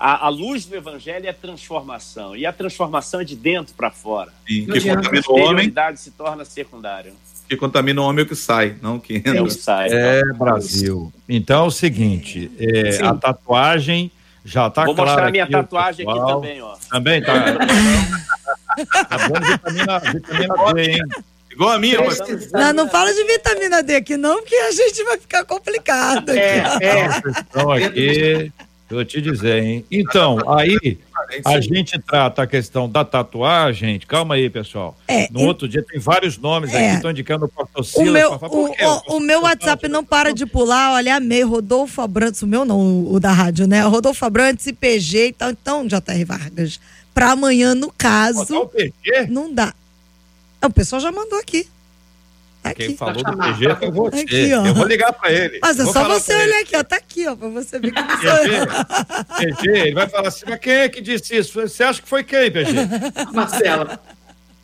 a, 0.00 0.26
a 0.26 0.28
luz 0.30 0.64
do 0.64 0.74
evangelho 0.74 1.26
é 1.26 1.28
a 1.28 1.34
transformação. 1.34 2.34
E 2.34 2.46
a 2.46 2.52
transformação 2.52 3.20
é 3.20 3.24
de 3.24 3.36
dentro 3.36 3.74
para 3.74 3.90
fora. 3.90 4.32
Sim, 4.48 4.64
que 4.64 4.80
contamina 4.80 5.22
A 5.26 5.30
o 5.30 5.34
homem, 5.34 5.44
exterioridade 5.44 6.00
se 6.00 6.10
torna 6.12 6.44
secundária. 6.46 7.12
que 7.46 7.54
contamina 7.54 8.00
o 8.00 8.04
homem 8.06 8.22
é 8.22 8.24
o 8.24 8.28
que 8.28 8.34
sai, 8.34 8.76
não 8.80 8.96
o 8.96 9.00
que 9.00 9.16
entra. 9.16 9.36
É 9.36 9.42
o 9.42 9.50
sai. 9.50 9.88
É, 9.92 10.22
Brasil. 10.32 11.12
Então 11.28 11.64
é 11.64 11.66
o 11.66 11.70
seguinte, 11.70 12.50
é, 12.58 13.04
a 13.04 13.14
tatuagem 13.14 14.10
já 14.42 14.70
tá 14.70 14.86
Vou 14.86 14.94
clara 14.94 15.10
mostrar 15.10 15.28
a 15.28 15.30
minha 15.30 15.44
aqui, 15.44 15.52
tatuagem 15.52 16.08
aqui 16.08 16.26
também, 16.26 16.62
ó. 16.62 16.76
Também 16.90 17.22
tá. 17.22 17.34
tá 19.04 19.28
bom 19.28 19.38
vitamina, 19.38 19.98
vitamina 19.98 20.72
D, 20.72 20.82
hein? 20.92 21.00
Igual 21.52 21.70
a 21.72 21.78
minha, 21.78 22.00
mas 22.02 22.50
Não, 22.52 22.72
não 22.72 22.88
fala 22.88 23.12
de 23.12 23.22
vitamina 23.24 23.82
D 23.82 23.96
aqui, 23.96 24.16
não, 24.16 24.36
porque 24.38 24.54
a 24.54 24.72
gente 24.72 25.04
vai 25.04 25.18
ficar 25.18 25.44
complicado. 25.44 26.30
aqui. 26.30 26.38
É, 26.38 26.86
é. 26.86 27.08
Então 27.50 27.70
aqui, 27.70 28.50
eu 28.90 28.96
vou 28.96 29.04
te 29.04 29.20
dizer, 29.20 29.62
hein? 29.62 29.84
Então, 29.90 30.38
aí 30.52 30.98
a 31.44 31.60
gente 31.60 31.98
trata 32.00 32.42
a 32.42 32.46
questão 32.46 32.88
da 32.88 33.04
tatuagem, 33.04 33.98
calma 34.00 34.34
aí, 34.34 34.50
pessoal. 34.50 34.96
É, 35.06 35.28
No 35.30 35.40
e- 35.40 35.44
outro 35.46 35.68
dia 35.68 35.82
tem 35.82 36.00
vários 36.00 36.36
nomes 36.36 36.72
É. 36.72 36.86
aqui, 36.86 36.96
estão 36.96 37.10
indicando 37.10 37.44
o 37.44 38.02
meu, 38.02 38.38
falar, 38.38 38.52
o, 38.52 38.64
o- 38.66 39.16
o 39.16 39.20
meu 39.20 39.42
WhatsApp 39.42 39.86
não 39.88 40.04
para 40.04 40.32
de 40.34 40.44
pular, 40.46 40.92
olha, 40.94 41.16
amei, 41.16 41.42
Rodolfo 41.42 42.00
Abrantes, 42.02 42.42
o 42.42 42.46
meu 42.46 42.64
não, 42.64 42.78
o, 42.80 43.14
o 43.14 43.20
da 43.20 43.32
rádio, 43.32 43.66
né? 43.66 43.80
Rodolfo 43.82 44.24
Abrantes 44.24 44.66
e 44.66 44.72
PG 44.72 45.26
e 45.28 45.32
tal. 45.32 45.50
Então, 45.50 45.86
JR 45.86 46.24
Vargas, 46.26 46.80
pra 47.14 47.32
amanhã, 47.32 47.74
no 47.74 47.86
Botar 47.88 47.92
o 47.92 47.92
caso, 47.96 48.66
PG? 48.68 49.26
não 49.28 49.52
dá. 49.54 49.72
Ah, 50.60 50.66
O 50.66 50.72
pessoal 50.72 51.00
já 51.00 51.10
mandou 51.12 51.38
aqui. 51.38 51.66
Tá 52.62 52.74
Quem 52.74 52.96
falou 52.96 53.22
do. 53.22 53.36
PG 53.36 53.76
foi 53.76 53.90
você. 53.90 54.20
Aqui, 54.20 54.50
eu 54.50 54.74
vou 54.74 54.86
ligar 54.86 55.12
pra 55.12 55.32
ele. 55.32 55.58
Mas 55.62 55.78
é 55.80 55.86
só 55.86 56.04
você 56.04 56.34
olhar 56.34 56.60
aqui, 56.60 56.76
ó. 56.76 56.84
Tá 56.84 56.96
aqui, 56.96 57.26
ó, 57.26 57.34
pra 57.34 57.48
você 57.48 57.78
ver 57.78 57.90
que 57.92 58.02
PG, 58.02 59.56
PG, 59.56 59.78
ele 59.78 59.94
vai 59.94 60.08
falar 60.08 60.28
assim, 60.28 60.44
mas 60.46 60.58
quem 60.58 60.74
é 60.74 60.88
que 60.88 61.00
disse 61.00 61.36
isso? 61.36 61.60
Você 61.60 61.82
acha 61.82 62.02
que 62.02 62.08
foi 62.08 62.22
quem, 62.22 62.50
PG? 62.50 62.72
Marcela. 63.32 64.00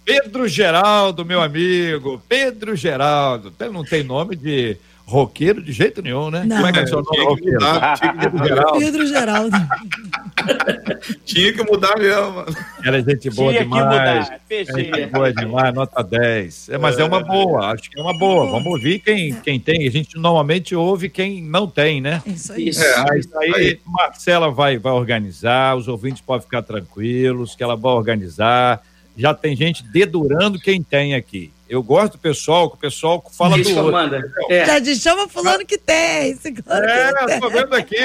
Pedro 0.05 0.47
Geraldo, 0.47 1.25
meu 1.25 1.41
amigo, 1.43 2.23
Pedro 2.29 2.77
Geraldo. 2.77 3.53
Ele 3.59 3.71
não 3.71 3.85
tem 3.85 4.05
nome 4.05 4.37
de 4.37 4.77
roqueiro 5.07 5.63
de 5.63 5.71
jeito 5.73 6.03
nenhum, 6.03 6.31
né? 6.31 6.43
Não. 6.45 6.57
Como 6.57 6.67
é 6.69 6.73
que 6.73 6.79
é 6.81 6.83
o 6.83 6.89
seu 6.89 6.97
nome, 7.03 7.11
Tinha 7.13 7.23
que 7.25 7.31
roqueiro? 7.31 7.61
mudar, 7.61 7.99
tinha 7.99 8.13
que 8.13 8.29
mudar. 8.29 8.73
Pedro 8.73 9.07
Geraldo. 9.07 9.57
Tinha 11.25 11.53
que 11.53 11.63
mudar 11.63 11.97
mesmo, 11.99 12.33
mano. 12.33 12.57
Era 12.85 13.03
gente 13.03 13.31
boa 13.31 13.51
Tinha 13.53 13.65
que 13.65 13.71
demais. 13.71 14.31
mudar. 14.31 14.41
Gente 14.51 15.07
boa 15.07 15.33
demais, 15.33 15.75
nota 15.75 16.03
10. 16.03 16.69
É, 16.71 16.79
mas 16.79 16.99
é 16.99 17.05
uma 17.05 17.23
boa, 17.23 17.73
acho 17.73 17.91
que 17.91 17.99
é 17.99 18.03
uma 18.03 18.17
boa. 18.19 18.51
Vamos 18.51 18.67
ouvir 18.67 18.99
quem, 19.01 19.35
quem 19.41 19.59
tem. 19.61 19.87
A 19.87 19.91
gente 19.91 20.17
normalmente 20.19 20.75
ouve 20.75 21.09
quem 21.09 21.43
não 21.43 21.67
tem, 21.67 22.01
né? 22.01 22.23
Isso 22.27 22.53
aí. 22.53 22.69
Isso. 22.69 22.83
É, 22.83 23.05
Mas 23.05 23.33
aí 23.35 23.81
Marcela 23.87 24.51
vai, 24.51 24.79
vai 24.79 24.93
organizar, 24.93 25.77
os 25.77 25.89
ouvintes 25.89 26.21
podem 26.21 26.43
ficar 26.45 26.63
tranquilos, 26.63 27.55
que 27.55 27.63
ela 27.63 27.77
vai 27.77 27.93
organizar. 27.93 28.83
Já 29.17 29.33
tem 29.35 29.57
gente 29.57 29.83
dedurando 29.83 30.59
quem 30.61 30.83
tem 30.83 31.15
aqui. 31.15 31.53
Eu 31.69 31.83
gosto 31.83 32.13
do 32.13 32.19
pessoal, 32.19 32.71
que 32.71 32.77
o 32.77 32.79
pessoal 32.79 33.25
fala 33.33 33.59
Isso, 33.59 33.75
do 33.75 33.79
outro. 33.81 33.97
Amanda. 33.97 34.33
É. 34.49 34.65
Já 34.67 34.81
te 34.81 34.95
chama 34.95 35.29
fulano 35.29 35.67
que 35.67 35.77
tem. 35.77 36.37
que 36.37 36.63
É, 36.69 37.27
tem. 37.27 37.41
tô 37.41 37.51
vendo 37.51 37.75
aqui. 37.75 37.97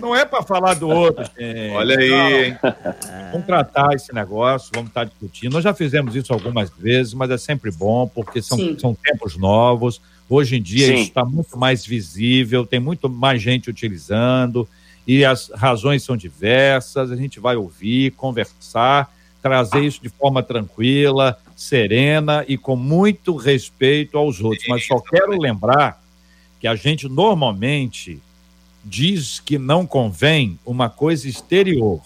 Não 0.00 0.14
é 0.14 0.24
para 0.24 0.42
falar 0.44 0.74
do 0.74 0.88
outro, 0.88 1.24
gente. 1.24 1.70
Olha 1.72 1.98
aí, 1.98 2.44
hein? 2.46 2.58
Vamos 3.32 3.46
tratar 3.46 3.94
esse 3.94 4.14
negócio, 4.14 4.70
vamos 4.72 4.90
estar 4.90 5.04
discutindo. 5.04 5.54
Nós 5.54 5.64
já 5.64 5.74
fizemos 5.74 6.14
isso 6.14 6.32
algumas 6.32 6.70
vezes, 6.70 7.14
mas 7.14 7.30
é 7.30 7.36
sempre 7.38 7.70
bom, 7.72 8.06
porque 8.06 8.40
são, 8.40 8.56
Sim. 8.56 8.78
são 8.78 8.94
tempos 8.94 9.36
novos. 9.36 10.00
Hoje 10.30 10.56
em 10.56 10.62
dia 10.62 10.86
Sim. 10.86 10.94
isso 10.94 11.02
está 11.08 11.24
muito 11.24 11.58
mais 11.58 11.84
visível, 11.84 12.64
tem 12.66 12.78
muito 12.78 13.08
mais 13.08 13.42
gente 13.42 13.70
utilizando, 13.70 14.68
e 15.06 15.24
as 15.24 15.50
razões 15.54 16.02
são 16.04 16.16
diversas. 16.16 17.10
A 17.10 17.16
gente 17.16 17.40
vai 17.40 17.56
ouvir, 17.56 18.12
conversar, 18.12 19.12
trazer 19.48 19.82
isso 19.82 20.02
de 20.02 20.08
forma 20.08 20.42
tranquila, 20.42 21.38
serena 21.56 22.44
e 22.46 22.58
com 22.58 22.76
muito 22.76 23.34
respeito 23.34 24.18
aos 24.18 24.40
outros. 24.40 24.66
Mas 24.68 24.86
só 24.86 25.00
quero 25.00 25.40
lembrar 25.40 26.02
que 26.60 26.66
a 26.66 26.74
gente 26.74 27.08
normalmente 27.08 28.20
diz 28.84 29.40
que 29.40 29.58
não 29.58 29.86
convém 29.86 30.58
uma 30.64 30.90
coisa 30.90 31.28
exterior 31.28 32.00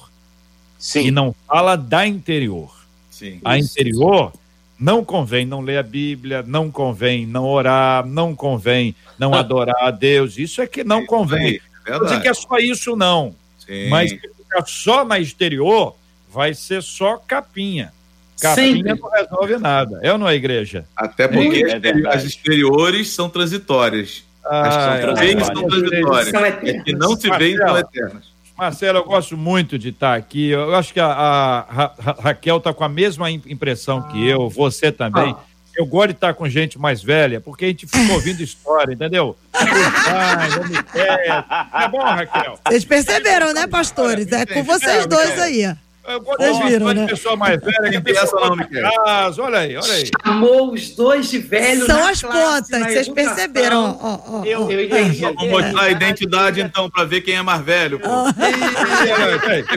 e 0.79 0.83
Sim. 0.83 1.11
não 1.11 1.35
fala 1.47 1.77
da 1.77 2.07
interior. 2.07 2.75
Sim. 3.11 3.41
A 3.45 3.59
interior 3.59 4.33
não 4.79 5.05
convém 5.05 5.45
não 5.45 5.61
ler 5.61 5.79
a 5.79 5.83
Bíblia, 5.83 6.43
não 6.43 6.71
convém 6.71 7.27
não 7.27 7.45
orar, 7.45 8.07
não 8.07 8.35
convém 8.35 8.95
não 9.19 9.35
adorar 9.35 9.85
a 9.85 9.91
Deus. 9.91 10.39
Isso 10.39 10.61
é 10.61 10.67
que 10.67 10.83
não 10.83 11.07
convém. 11.07 11.61
É 11.87 11.93
Não 11.93 12.05
dizer 12.05 12.21
que 12.21 12.29
é 12.29 12.35
só 12.35 12.59
isso, 12.59 12.97
não. 12.97 13.35
Sim. 13.59 13.89
Mas 13.89 14.11
ficar 14.11 14.67
só 14.67 15.05
na 15.05 15.19
exterior, 15.19 15.97
vai 16.33 16.55
ser 16.55 16.83
só 16.83 17.17
capinha. 17.17 17.93
Capinha 18.41 18.77
Sempre. 18.95 19.01
não 19.01 19.11
resolve 19.11 19.57
nada. 19.59 20.01
É 20.03 20.11
ou 20.13 20.19
não 20.19 20.29
é, 20.29 20.35
igreja? 20.35 20.85
Até 20.97 21.29
porque 21.29 21.63
É 21.65 22.09
as 22.15 22.25
exteriores 22.25 23.11
são 23.11 23.29
transitórias. 23.29 24.25
As 24.45 24.75
Ah, 24.77 24.99
que 25.15 25.21
veem 25.21 25.37
é. 25.39 25.45
são 25.45 25.55
transitórias. 25.69 26.29
São 26.31 26.41
As 26.43 26.49
eternas. 26.49 26.83
que 26.85 26.93
não 26.93 27.17
se 27.17 27.31
veem 27.31 27.57
são 27.57 27.79
eternas. 27.79 28.33
Marcelo, 28.59 28.99
eu 28.99 29.05
gosto 29.05 29.37
muito 29.37 29.79
de 29.79 29.91
estar 29.91 30.15
aqui. 30.17 30.51
Eu 30.51 30.75
acho 30.75 30.93
que 30.93 31.01
a, 31.01 31.07
a 31.07 31.61
Ra- 31.73 31.95
Raquel 32.21 32.57
está 32.59 32.73
com 32.75 32.85
a 32.85 32.89
mesma 32.89 33.31
im- 33.31 33.43
impressão 33.47 34.03
que 34.03 34.27
eu, 34.29 34.49
você 34.49 34.91
também. 34.93 35.35
Eu 35.77 35.87
gosto 35.87 36.09
de 36.09 36.13
estar 36.15 36.35
com 36.35 36.47
gente 36.49 36.79
mais 36.79 37.03
velha, 37.03 37.41
porque 37.41 37.65
a 37.65 37.69
gente 37.69 37.87
fica 37.87 38.13
ouvindo 38.13 38.43
história, 38.43 38.93
entendeu? 38.93 39.37
Ai, 39.55 40.49
não. 40.51 41.81
É 41.81 41.89
bom, 41.89 42.03
Raquel? 42.03 42.59
Vocês 42.67 42.85
perceberam, 42.85 43.53
né, 43.55 43.67
pastores? 43.67 44.31
É 44.33 44.45
com 44.45 44.63
vocês 44.65 45.07
dois 45.07 45.39
aí, 45.41 45.67
ó. 45.67 45.75
Eu 46.05 46.21
gosto 46.21 46.39
Vocês 46.39 46.59
viram, 46.59 46.87
né? 46.93 47.03
de 47.03 47.11
pessoa 47.11 47.37
mais 47.37 47.61
velha, 47.61 47.91
que 47.91 47.97
a 47.97 48.01
Tem 48.01 48.17
essa 48.17 48.37
pra 48.37 48.67
casa. 49.05 49.43
Olha 49.43 49.59
aí, 49.61 49.77
olha 49.77 49.93
aí. 49.93 50.11
Chamou 50.27 50.73
os 50.73 50.91
dois 50.91 51.31
de 51.31 51.39
velho 51.39 51.87
São 51.87 52.01
na 52.01 52.11
as 52.11 52.21
classe, 52.21 52.73
pontas, 52.73 52.93
vocês 52.93 53.09
perceberam. 53.09 53.99
Ó, 54.01 54.09
ó, 54.09 54.41
ó. 54.41 54.45
Eu, 54.45 54.69
Eu 54.69 54.85
entendi. 54.85 55.21
Vamos 55.21 55.49
mostrar 55.49 55.83
a 55.83 55.91
identidade, 55.91 56.61
então, 56.61 56.91
pra 56.91 57.05
ver 57.05 57.21
quem 57.21 57.37
é 57.37 57.43
mais 57.43 57.63
velho. 57.63 58.01
Pô. 58.01 58.09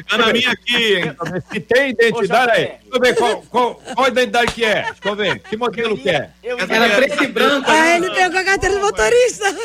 Tá 0.09 0.17
na 0.17 0.33
minha 0.33 0.51
aqui, 0.51 0.95
hein? 0.95 1.15
Se 1.51 1.59
tem 1.59 1.91
identidade 1.91 2.51
aí. 2.51 2.71
Eu 2.91 2.99
ver 2.99 3.15
qual, 3.15 3.43
qual, 3.43 3.75
qual 3.75 4.07
identidade 4.07 4.51
que 4.51 4.65
é. 4.65 4.81
Deixa 4.81 4.99
eu 5.03 5.15
ver. 5.15 5.39
Que 5.39 5.55
modelo 5.55 5.97
que 5.97 6.09
é? 6.09 6.29
Era 6.43 6.95
preto 6.95 7.23
e 7.23 7.27
branco. 7.27 7.69
Ah, 7.69 7.73
né? 7.73 7.95
ele 7.97 8.09
pegou 8.09 8.39
a 8.39 8.43
carteira 8.43 8.75
de 8.75 8.81
motorista. 8.81 9.55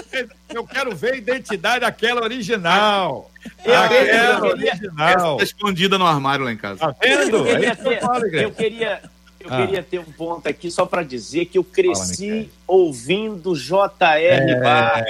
Eu 0.53 0.67
quero 0.67 0.95
ver 0.95 1.15
a 1.15 1.17
identidade 1.17 1.81
daquela 1.81 2.23
original. 2.23 3.31
Eu- 3.65 3.75
Aquela 3.75 4.05
eu- 4.05 4.15
Essa 4.15 4.47
original. 4.47 5.37
tá 5.39 5.45
escondida 5.45 5.97
no 5.99 6.07
armário 6.07 6.45
lá 6.45 6.53
em 6.53 6.57
casa. 6.57 6.79
Tá 6.81 6.95
vendo? 7.01 7.37
eu 7.39 7.47
É 7.47 7.51
queria 7.55 7.69
eu 7.71 7.77
ter, 7.77 8.01
falo, 8.01 8.19
eu 8.25 8.29
igreja. 8.29 8.51
queria, 8.51 9.03
eu 9.41 9.47
Ah. 9.51 9.57
queria 9.57 9.83
ter 9.83 9.99
um 10.01 10.05
ponto 10.13 10.47
aqui 10.49 10.71
só 10.71 10.85
para 10.87 11.03
dizer 11.03 11.47
que 11.47 11.57
eu 11.59 11.65
cresci 11.65 12.27
Micael. 12.31 12.49
ouvindo 12.67 13.55
J.R. 13.57 14.51
É. 14.53 14.61
Vargas. 14.61 15.09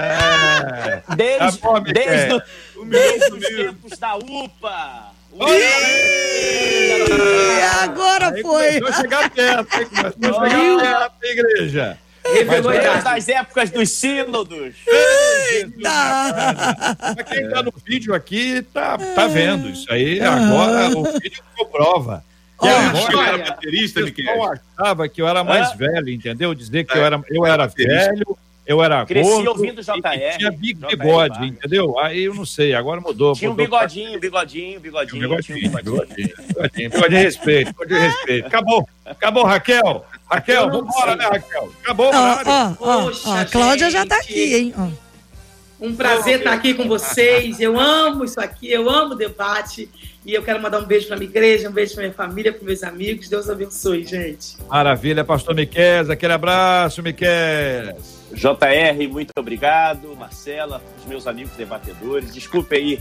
É. 0.00 1.02
Desde, 1.16 1.38
Tá 1.38 1.50
bom, 1.68 1.80
desde, 1.80 2.34
o- 2.34 2.42
desde 2.84 3.32
os 3.32 3.46
tempos 3.46 3.98
da 3.98 4.16
UPA. 4.16 5.12
E 5.40 5.62
agora 7.82 8.28
Aí 8.34 8.42
foi. 8.42 8.80
Começou 8.80 8.88
a 8.88 8.92
chegar 8.92 9.30
perto, 9.30 9.80
hein? 9.80 9.86
Começou 10.14 10.42
a 10.42 10.50
chegar 10.50 11.10
perto, 11.10 11.24
igreja. 11.24 11.98
Revelou 12.34 12.70
a 12.70 12.74
Mas, 12.74 12.82
Desde 12.84 13.00
idade. 13.00 13.18
as 13.18 13.28
épocas 13.28 13.70
dos 13.70 13.90
sínodos. 13.90 14.74
Mas 17.16 17.28
quem 17.28 17.48
tá 17.48 17.62
no 17.62 17.72
vídeo 17.84 18.14
aqui 18.14 18.62
tá, 18.72 18.98
tá 18.98 19.26
vendo 19.26 19.68
isso 19.68 19.90
aí. 19.92 20.20
Agora 20.20 20.88
o 20.96 21.04
vídeo 21.20 21.42
comprova. 21.56 22.24
E 22.60 22.66
Ó, 22.66 22.68
agora, 22.68 23.06
que 23.06 23.18
era 23.18 23.38
baterista, 23.38 24.00
Miquel? 24.00 24.24
pessoal 24.26 24.52
achava 24.78 25.08
que 25.08 25.22
eu 25.22 25.28
era 25.28 25.44
mais 25.44 25.70
Hã? 25.70 25.76
velho, 25.76 26.08
entendeu? 26.10 26.52
Dizer 26.54 26.84
que 26.84 26.98
eu 26.98 27.04
era, 27.04 27.22
eu 27.30 27.46
era 27.46 27.66
velho, 27.68 28.36
eu 28.68 28.82
era 28.84 29.04
Cresci 29.06 29.28
gordo 29.30 29.48
ouvindo 29.50 29.80
e- 29.80 29.84
JR, 29.84 30.34
e 30.34 30.38
tinha 30.38 30.50
bi- 30.52 30.74
JR 30.74 30.86
bigode, 30.96 31.46
entendeu? 31.46 31.98
Aí 31.98 32.24
eu 32.24 32.34
não 32.34 32.44
sei, 32.46 32.74
agora 32.74 33.00
mudou. 33.00 33.32
Tinha 33.34 33.50
um 33.50 33.54
mudou 33.54 33.66
bigodinho, 33.66 34.20
bigodinho, 34.20 34.66
Tinha 34.72 34.80
bigodinho. 34.80 35.16
um 35.16 35.40
tinha 35.40 35.58
bigodinho, 35.58 35.70
bigodinho, 35.70 36.34
bigodinho, 36.46 36.90
bigode 36.90 37.08
de 37.08 37.16
respeito, 37.22 37.68
bigode 37.72 37.94
de 37.94 37.98
respeito. 37.98 38.46
Acabou, 38.46 38.88
acabou, 39.04 39.44
Raquel. 39.44 40.04
Raquel, 40.30 40.70
vambora, 40.70 41.06
sei. 41.12 41.16
né, 41.16 41.24
Raquel? 41.24 41.72
Acabou 41.82 42.06
o 42.06 42.08
horário. 42.10 42.76
Poxa, 42.76 43.28
ó. 43.30 43.36
A 43.38 43.44
Cláudia 43.46 43.90
já 43.90 44.04
tá 44.06 44.16
aqui, 44.18 44.54
hein? 44.54 44.74
Ó. 44.76 45.07
Um 45.80 45.94
prazer 45.94 46.38
estar 46.38 46.52
aqui 46.52 46.74
com 46.74 46.88
vocês. 46.88 47.60
Eu 47.60 47.78
amo 47.78 48.24
isso 48.24 48.40
aqui, 48.40 48.70
eu 48.70 48.90
amo 48.90 49.14
o 49.14 49.16
debate. 49.16 49.88
E 50.26 50.34
eu 50.34 50.42
quero 50.42 50.60
mandar 50.60 50.80
um 50.80 50.84
beijo 50.84 51.06
para 51.06 51.16
minha 51.16 51.30
igreja, 51.30 51.68
um 51.68 51.72
beijo 51.72 51.94
para 51.94 52.02
minha 52.02 52.12
família, 52.14 52.52
para 52.52 52.64
meus 52.64 52.82
amigos. 52.82 53.28
Deus 53.28 53.48
abençoe, 53.48 54.04
gente. 54.04 54.56
Maravilha, 54.68 55.24
pastor 55.24 55.54
Miquel, 55.54 56.10
aquele 56.10 56.32
abraço, 56.32 57.02
Miquel. 57.02 57.96
JR, 58.32 59.08
muito 59.10 59.30
obrigado. 59.38 60.14
Marcela, 60.16 60.82
os 61.00 61.06
meus 61.06 61.26
amigos 61.26 61.52
debatedores. 61.56 62.34
Desculpe 62.34 62.74
aí 62.76 63.00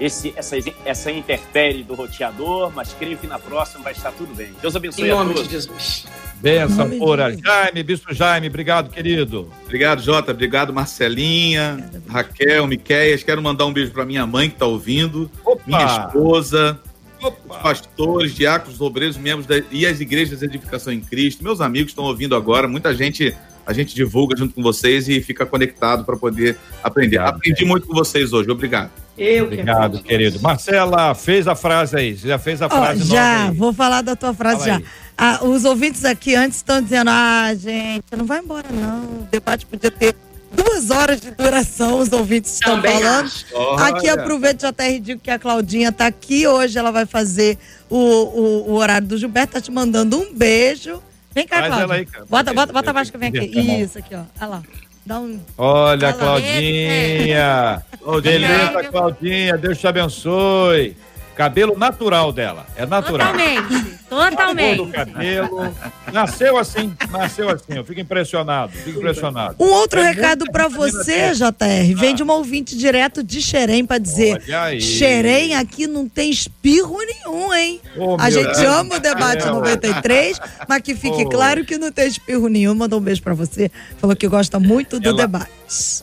esse, 0.00 0.32
essa, 0.36 0.56
essa 0.84 1.10
interpérie 1.12 1.84
do 1.84 1.94
roteador, 1.94 2.72
mas 2.74 2.92
creio 2.98 3.16
que 3.18 3.26
na 3.26 3.38
próxima 3.38 3.84
vai 3.84 3.92
estar 3.92 4.10
tudo 4.12 4.34
bem. 4.34 4.52
Deus 4.60 4.74
abençoe 4.74 5.06
Em 5.06 5.10
a 5.12 5.14
nome 5.14 5.34
todos. 5.34 5.48
de 5.48 5.54
Jesus. 5.54 6.06
Benção. 6.44 6.90
Jesus. 6.90 7.40
Jaime, 7.42 7.82
Bispo 7.82 8.12
Jaime, 8.14 8.48
obrigado, 8.48 8.90
querido. 8.90 9.50
Obrigado, 9.64 10.02
Jota. 10.02 10.32
Obrigado, 10.32 10.74
Marcelinha, 10.74 11.90
Raquel, 12.06 12.66
Miqueias. 12.66 13.22
Quero 13.22 13.42
mandar 13.42 13.64
um 13.64 13.72
beijo 13.72 13.92
para 13.92 14.04
minha 14.04 14.26
mãe 14.26 14.50
que 14.50 14.56
está 14.56 14.66
ouvindo, 14.66 15.30
Opa! 15.42 15.62
minha 15.66 15.86
esposa, 16.06 16.78
os 17.18 17.24
Opa! 17.24 17.58
pastores, 17.60 18.34
diáconos, 18.34 18.78
obreiros, 18.82 19.16
membros 19.16 19.46
da, 19.46 19.62
e 19.70 19.86
as 19.86 20.00
igrejas 20.00 20.40
de 20.40 20.44
edificação 20.44 20.92
em 20.92 21.00
Cristo. 21.00 21.42
Meus 21.42 21.62
amigos 21.62 21.92
estão 21.92 22.04
ouvindo 22.04 22.36
agora. 22.36 22.68
Muita 22.68 22.94
gente 22.94 23.34
a 23.66 23.72
gente 23.72 23.94
divulga 23.94 24.36
junto 24.36 24.54
com 24.54 24.62
vocês 24.62 25.08
e 25.08 25.22
fica 25.22 25.46
conectado 25.46 26.04
para 26.04 26.16
poder 26.18 26.58
aprender. 26.82 27.16
Obrigado, 27.16 27.36
Aprendi 27.36 27.64
muito 27.64 27.86
com 27.86 27.94
vocês 27.94 28.32
hoje. 28.34 28.50
Obrigado. 28.50 28.90
Eu 29.16 29.46
que 29.46 29.54
Obrigado, 29.54 29.78
agradeço. 29.78 30.02
querido. 30.04 30.40
Marcela, 30.42 31.14
fez 31.14 31.48
a 31.48 31.54
frase 31.54 31.96
aí. 31.96 32.14
Você 32.18 32.28
já 32.28 32.38
fez 32.38 32.60
a 32.60 32.68
frase 32.68 33.04
já, 33.04 33.38
nova 33.38 33.50
aí. 33.52 33.56
vou 33.56 33.72
falar 33.72 34.02
da 34.02 34.14
tua 34.14 34.34
frase 34.34 34.64
Fala 34.64 34.66
já. 34.66 34.76
aí. 34.76 34.84
Ah, 35.16 35.40
os 35.42 35.64
ouvintes 35.64 36.04
aqui 36.04 36.34
antes 36.34 36.58
estão 36.58 36.82
dizendo: 36.82 37.10
ah, 37.10 37.52
gente, 37.54 38.04
não 38.16 38.26
vai 38.26 38.40
embora, 38.40 38.66
não. 38.70 39.04
O 39.04 39.28
debate 39.30 39.64
podia 39.66 39.90
ter 39.90 40.14
duas 40.52 40.90
horas 40.90 41.20
de 41.20 41.30
duração, 41.30 41.98
os 41.98 42.12
ouvintes 42.12 42.54
estão 42.54 42.76
Também 42.76 43.00
falando. 43.00 43.26
acho. 43.26 43.46
Aqui 43.82 44.08
aproveito 44.08 44.62
já 44.62 44.68
até 44.68 44.98
digo 44.98 45.20
que 45.20 45.30
a 45.30 45.38
Claudinha 45.38 45.92
tá 45.92 46.06
aqui 46.06 46.46
hoje, 46.46 46.78
ela 46.78 46.90
vai 46.90 47.06
fazer 47.06 47.58
o, 47.88 47.96
o, 47.98 48.70
o 48.70 48.74
horário 48.74 49.06
do 49.06 49.16
Gilberto, 49.16 49.54
tá 49.54 49.60
te 49.60 49.70
mandando 49.70 50.18
um 50.18 50.32
beijo. 50.34 51.02
Vem 51.34 51.46
cá, 51.46 51.66
Cláudia. 51.66 51.94
aí, 51.96 52.06
cara. 52.06 52.26
Bota, 52.28 52.54
bota, 52.54 52.72
bota 52.72 52.90
abaixo 52.90 53.10
que 53.10 53.18
vem 53.18 53.28
aqui. 53.28 53.60
Isso 53.82 53.98
aqui, 53.98 54.14
ó. 54.14 54.22
Olha 54.40 54.46
lá. 54.48 54.62
Dá 55.04 55.20
um. 55.20 55.38
Olha, 55.58 56.14
Fala, 56.14 56.40
Claudinha. 56.40 57.84
Beleza, 58.22 58.84
Claudinha. 58.90 59.58
Deus 59.58 59.78
te 59.78 59.86
abençoe. 59.86 60.96
Cabelo 61.36 61.76
natural 61.76 62.32
dela. 62.32 62.66
É 62.76 62.86
natural. 62.86 63.32
Totalmente. 63.32 63.94
Totalmente. 64.08 64.76
do 64.76 64.86
cabelo. 64.88 65.74
Nasceu 66.12 66.56
assim, 66.56 66.94
nasceu 67.10 67.48
assim. 67.48 67.64
Eu 67.74 67.84
fico 67.84 68.00
impressionado, 68.00 68.72
fico 68.72 68.98
impressionado. 69.00 69.56
Um 69.58 69.66
outro 69.72 69.98
É 70.00 70.10
recado 70.12 70.44
vitamina 70.44 70.68
você. 70.78 71.32
JR. 71.34 71.94
Vem 71.96 72.14
de 72.14 72.22
uma 72.22 72.34
ouvinte 72.34 72.76
direto 72.78 73.22
de 73.24 73.42
Xerém 73.42 73.84
pra 73.84 73.98
dizer. 73.98 74.40
Xerém 74.80 75.56
aqui 75.56 75.86
não 75.88 76.08
tem 76.08 76.30
espirro 76.30 76.96
nenhum, 76.98 77.52
hein? 77.52 77.80
Oh, 77.96 78.16
A 78.20 78.30
gente 78.30 78.44
Deus 78.54 78.58
ama 78.58 78.94
o 78.96 79.00
debate 79.00 79.42
céu. 79.42 79.54
93, 79.54 80.40
mas 80.68 80.82
que 80.82 80.94
fique 80.94 81.24
Oh. 81.24 81.28
claro 81.28 81.64
que 81.64 81.76
não 81.76 81.90
tem 81.90 82.06
espirro 82.06 82.46
nenhum. 82.48 82.74
Mandou 82.74 83.00
um 83.00 83.02
beijo 83.02 83.22
pra 83.22 83.34
você. 83.34 83.70
Falou 83.98 84.14
que 84.14 84.28
gosta 84.28 84.60
muito 84.60 85.00
do 85.00 85.08
Ela- 85.08 85.16
debate. 85.18 85.50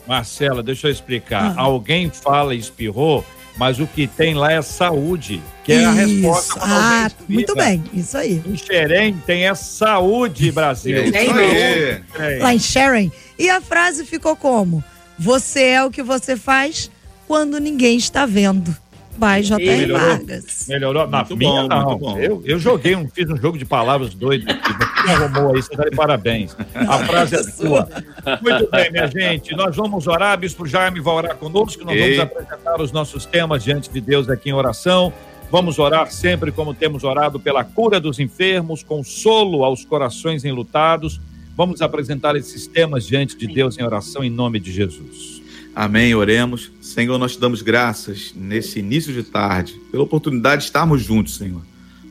Marcela, 0.06 0.62
deixa 0.62 0.88
eu 0.88 0.92
explicar. 0.92 1.54
Ah. 1.56 1.62
Alguém 1.62 2.10
fala 2.10 2.54
e 2.54 2.58
espirrou, 2.58 3.24
mas 3.56 3.78
o 3.78 3.86
que 3.86 4.06
tem 4.06 4.34
lá 4.34 4.52
é 4.52 4.62
saúde, 4.62 5.42
que 5.64 5.72
é 5.72 5.84
a 5.84 5.92
resposta. 5.92 6.58
Isso. 6.58 6.58
Ah, 6.60 7.10
muito 7.28 7.54
bem. 7.54 7.82
Isso 7.92 8.16
aí. 8.16 8.42
Em 8.46 8.56
Xerém 8.56 9.14
tem 9.26 9.46
é 9.46 9.54
saúde, 9.54 10.50
Brasil. 10.50 10.96
É 10.96 11.06
isso 11.06 11.16
aí. 11.16 12.02
Tem. 12.16 12.38
Lá 12.38 12.54
em 12.54 12.58
Sharon. 12.58 13.10
E 13.38 13.50
a 13.50 13.60
frase 13.60 14.04
ficou 14.04 14.36
como? 14.36 14.82
Você 15.18 15.62
é 15.62 15.84
o 15.84 15.90
que 15.90 16.02
você 16.02 16.36
faz 16.36 16.90
quando 17.26 17.58
ninguém 17.58 17.96
está 17.96 18.26
vendo. 18.26 18.76
Vai, 19.18 19.42
J.R. 19.42 19.76
Melhorou? 19.76 20.08
Vargas. 20.08 20.66
Melhorou? 20.68 21.06
Na 21.06 21.18
Muito 21.18 21.36
minha, 21.36 21.62
bom, 21.62 21.68
não. 21.68 21.84
muito 21.84 21.98
bom. 22.00 22.18
Eu, 22.18 22.42
eu 22.44 22.58
joguei, 22.58 22.96
um, 22.96 23.08
fiz 23.08 23.28
um 23.28 23.36
jogo 23.36 23.58
de 23.58 23.64
palavras 23.64 24.14
doido 24.14 24.50
aqui. 24.50 24.72
Você 24.72 25.02
me 25.06 25.12
arrumou 25.12 25.54
aí, 25.54 25.62
você 25.62 25.76
tá 25.76 25.84
de 25.84 25.96
parabéns. 25.96 26.56
A 26.74 26.98
frase 27.04 27.36
é 27.36 27.42
sua. 27.42 27.88
Muito 28.40 28.70
bem, 28.70 28.90
minha 28.90 29.06
gente. 29.06 29.54
Nós 29.54 29.76
vamos 29.76 30.06
orar. 30.06 30.38
Bispo 30.38 30.66
Jaime 30.66 31.00
vai 31.00 31.14
orar 31.14 31.36
conosco. 31.36 31.84
Nós 31.84 31.94
Ei. 31.94 32.16
vamos 32.16 32.32
apresentar 32.32 32.80
os 32.80 32.90
nossos 32.90 33.26
temas 33.26 33.62
diante 33.62 33.90
de 33.90 34.00
Deus 34.00 34.28
aqui 34.28 34.50
em 34.50 34.54
oração. 34.54 35.12
Vamos 35.50 35.78
orar 35.78 36.10
sempre 36.10 36.50
como 36.50 36.72
temos 36.72 37.04
orado 37.04 37.38
pela 37.38 37.62
cura 37.62 38.00
dos 38.00 38.18
enfermos, 38.18 38.82
consolo 38.82 39.64
aos 39.64 39.84
corações 39.84 40.44
enlutados. 40.46 41.20
Vamos 41.54 41.82
apresentar 41.82 42.34
esses 42.36 42.66
temas 42.66 43.06
diante 43.06 43.36
de 43.36 43.46
Deus 43.46 43.78
em 43.78 43.84
oração 43.84 44.24
em 44.24 44.30
nome 44.30 44.58
de 44.58 44.72
Jesus. 44.72 45.41
Amém, 45.74 46.14
oremos. 46.14 46.70
Senhor, 46.80 47.18
nós 47.18 47.32
te 47.32 47.40
damos 47.40 47.62
graças 47.62 48.34
nesse 48.36 48.78
início 48.78 49.12
de 49.12 49.22
tarde, 49.22 49.80
pela 49.90 50.02
oportunidade 50.04 50.62
de 50.62 50.66
estarmos 50.66 51.02
juntos, 51.02 51.36
Senhor. 51.36 51.62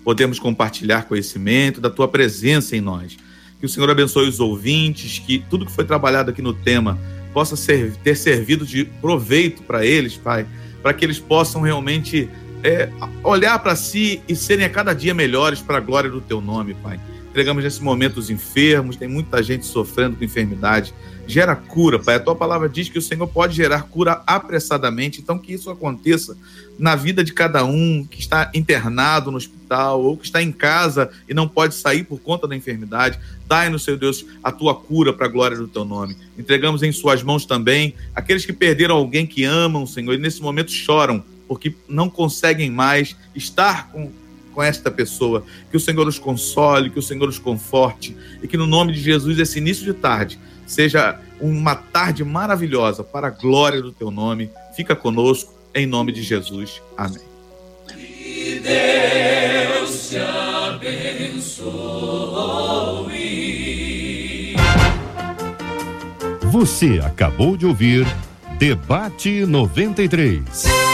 Podemos 0.03 0.39
compartilhar 0.39 1.03
conhecimento 1.03 1.80
da 1.80 1.89
tua 1.89 2.07
presença 2.07 2.76
em 2.76 2.82
nós. 2.82 3.18
Que 3.59 3.66
o 3.68 3.70
Senhor 3.70 3.88
abençoe 3.89 4.28
os 4.28 4.39
ouvintes, 4.39 5.20
que 5.20 5.43
tudo 5.47 5.66
que 5.66 5.72
foi 5.72 5.86
trabalhado 5.86 6.32
aqui 6.32 6.41
no 6.41 6.53
tema 6.53 6.97
possa 7.32 7.55
ser- 7.55 7.95
ter 7.97 8.16
servido 8.16 8.66
de 8.66 8.84
proveito 8.84 9.62
para 9.62 9.86
eles, 9.86 10.18
Pai, 10.18 10.47
para 10.82 10.91
que 10.93 11.05
eles 11.05 11.20
possam 11.20 11.62
realmente 11.62 12.28
é, 12.64 12.89
olhar 13.24 13.59
para 13.59 13.76
si 13.76 14.22
e 14.28 14.36
serem 14.36 14.66
a 14.66 14.70
cada 14.70 14.93
dia 14.93 15.14
melhores 15.14 15.62
para 15.62 15.78
a 15.78 15.82
glória 15.82 16.09
do 16.09 16.20
teu 16.20 16.41
nome, 16.41 16.74
Pai. 16.74 16.99
Entregamos 17.30 17.64
nesse 17.64 17.82
momento 17.82 18.18
os 18.18 18.30
enfermos, 18.32 18.95
tem 18.95 19.07
muita 19.07 19.41
gente 19.41 19.66
sofrendo 19.66 20.18
com 20.18 20.24
enfermidade. 20.24 20.93
Gera 21.28 21.55
cura, 21.55 21.99
Pai. 21.99 22.15
A 22.15 22.19
tua 22.19 22.36
palavra 22.36 22.67
diz 22.67 22.89
que 22.89 22.97
o 22.97 23.01
Senhor 23.01 23.28
pode 23.28 23.55
gerar 23.55 23.84
cura 23.84 24.22
apressadamente, 24.26 25.22
então 25.22 25.38
que 25.38 25.53
isso 25.53 25.69
aconteça 25.69 26.38
na 26.78 26.95
vida 26.95 27.24
de 27.24 27.32
cada 27.32 27.63
um 27.63 28.05
que 28.09 28.19
está 28.19 28.49
internado 28.53 29.32
no 29.32 29.38
hospital 29.38 30.01
ou 30.01 30.17
que 30.17 30.26
está 30.26 30.41
em 30.41 30.51
casa 30.51 31.09
e 31.30 31.34
não 31.34 31.47
pode 31.47 31.76
sair 31.76 32.03
por 32.03 32.19
conta 32.19 32.47
da 32.47 32.55
enfermidade. 32.55 33.19
Dai-nos, 33.47 33.84
Senhor 33.84 33.97
Deus, 33.97 34.26
a 34.43 34.51
tua 34.51 34.76
cura 34.76 35.13
para 35.13 35.28
a 35.28 35.30
glória 35.30 35.57
do 35.57 35.67
teu 35.67 35.86
nome. 35.86 36.17
Entregamos 36.38 36.84
em 36.84 36.91
suas 36.91 37.22
mãos 37.22 37.45
também 37.45 37.93
aqueles 38.15 38.45
que 38.45 38.53
perderam 38.53 38.95
alguém 38.95 39.26
que 39.28 39.43
amam, 39.43 39.86
Senhor, 39.86 40.13
e 40.15 40.17
nesse 40.17 40.41
momento 40.41 40.72
choram 40.72 41.24
porque 41.47 41.76
não 41.88 42.09
conseguem 42.09 42.72
mais 42.72 43.13
estar 43.36 43.91
com, 43.91 44.09
com 44.53 44.63
esta 44.63 44.89
pessoa. 44.89 45.43
Que 45.69 45.76
o 45.76 45.80
Senhor 45.82 46.07
os 46.07 46.17
console, 46.17 46.89
que 46.89 46.97
o 46.97 47.01
Senhor 47.01 47.28
os 47.28 47.38
conforte 47.38 48.15
e 48.41 48.47
que 48.47 48.55
no 48.55 48.65
nome 48.65 48.93
de 48.93 49.01
Jesus 49.01 49.38
esse 49.38 49.59
início 49.59 49.84
de 49.84 49.93
tarde 49.93 50.39
seja 50.72 51.19
uma 51.39 51.76
tarde 51.76 52.24
maravilhosa 52.24 53.03
para 53.03 53.28
a 53.28 53.30
glória 53.30 53.82
do 53.82 53.91
teu 53.91 54.09
nome. 54.09 54.49
Fica 54.76 54.95
conosco 54.95 55.53
em 55.76 55.86
nome 55.86 56.11
de 56.13 56.24
Jesus. 56.24 56.82
Amém. 56.97 57.19
Você 66.51 66.99
acabou 67.03 67.57
de 67.57 67.65
ouvir 67.65 68.05
Debate 68.57 69.45
93. 69.45 70.91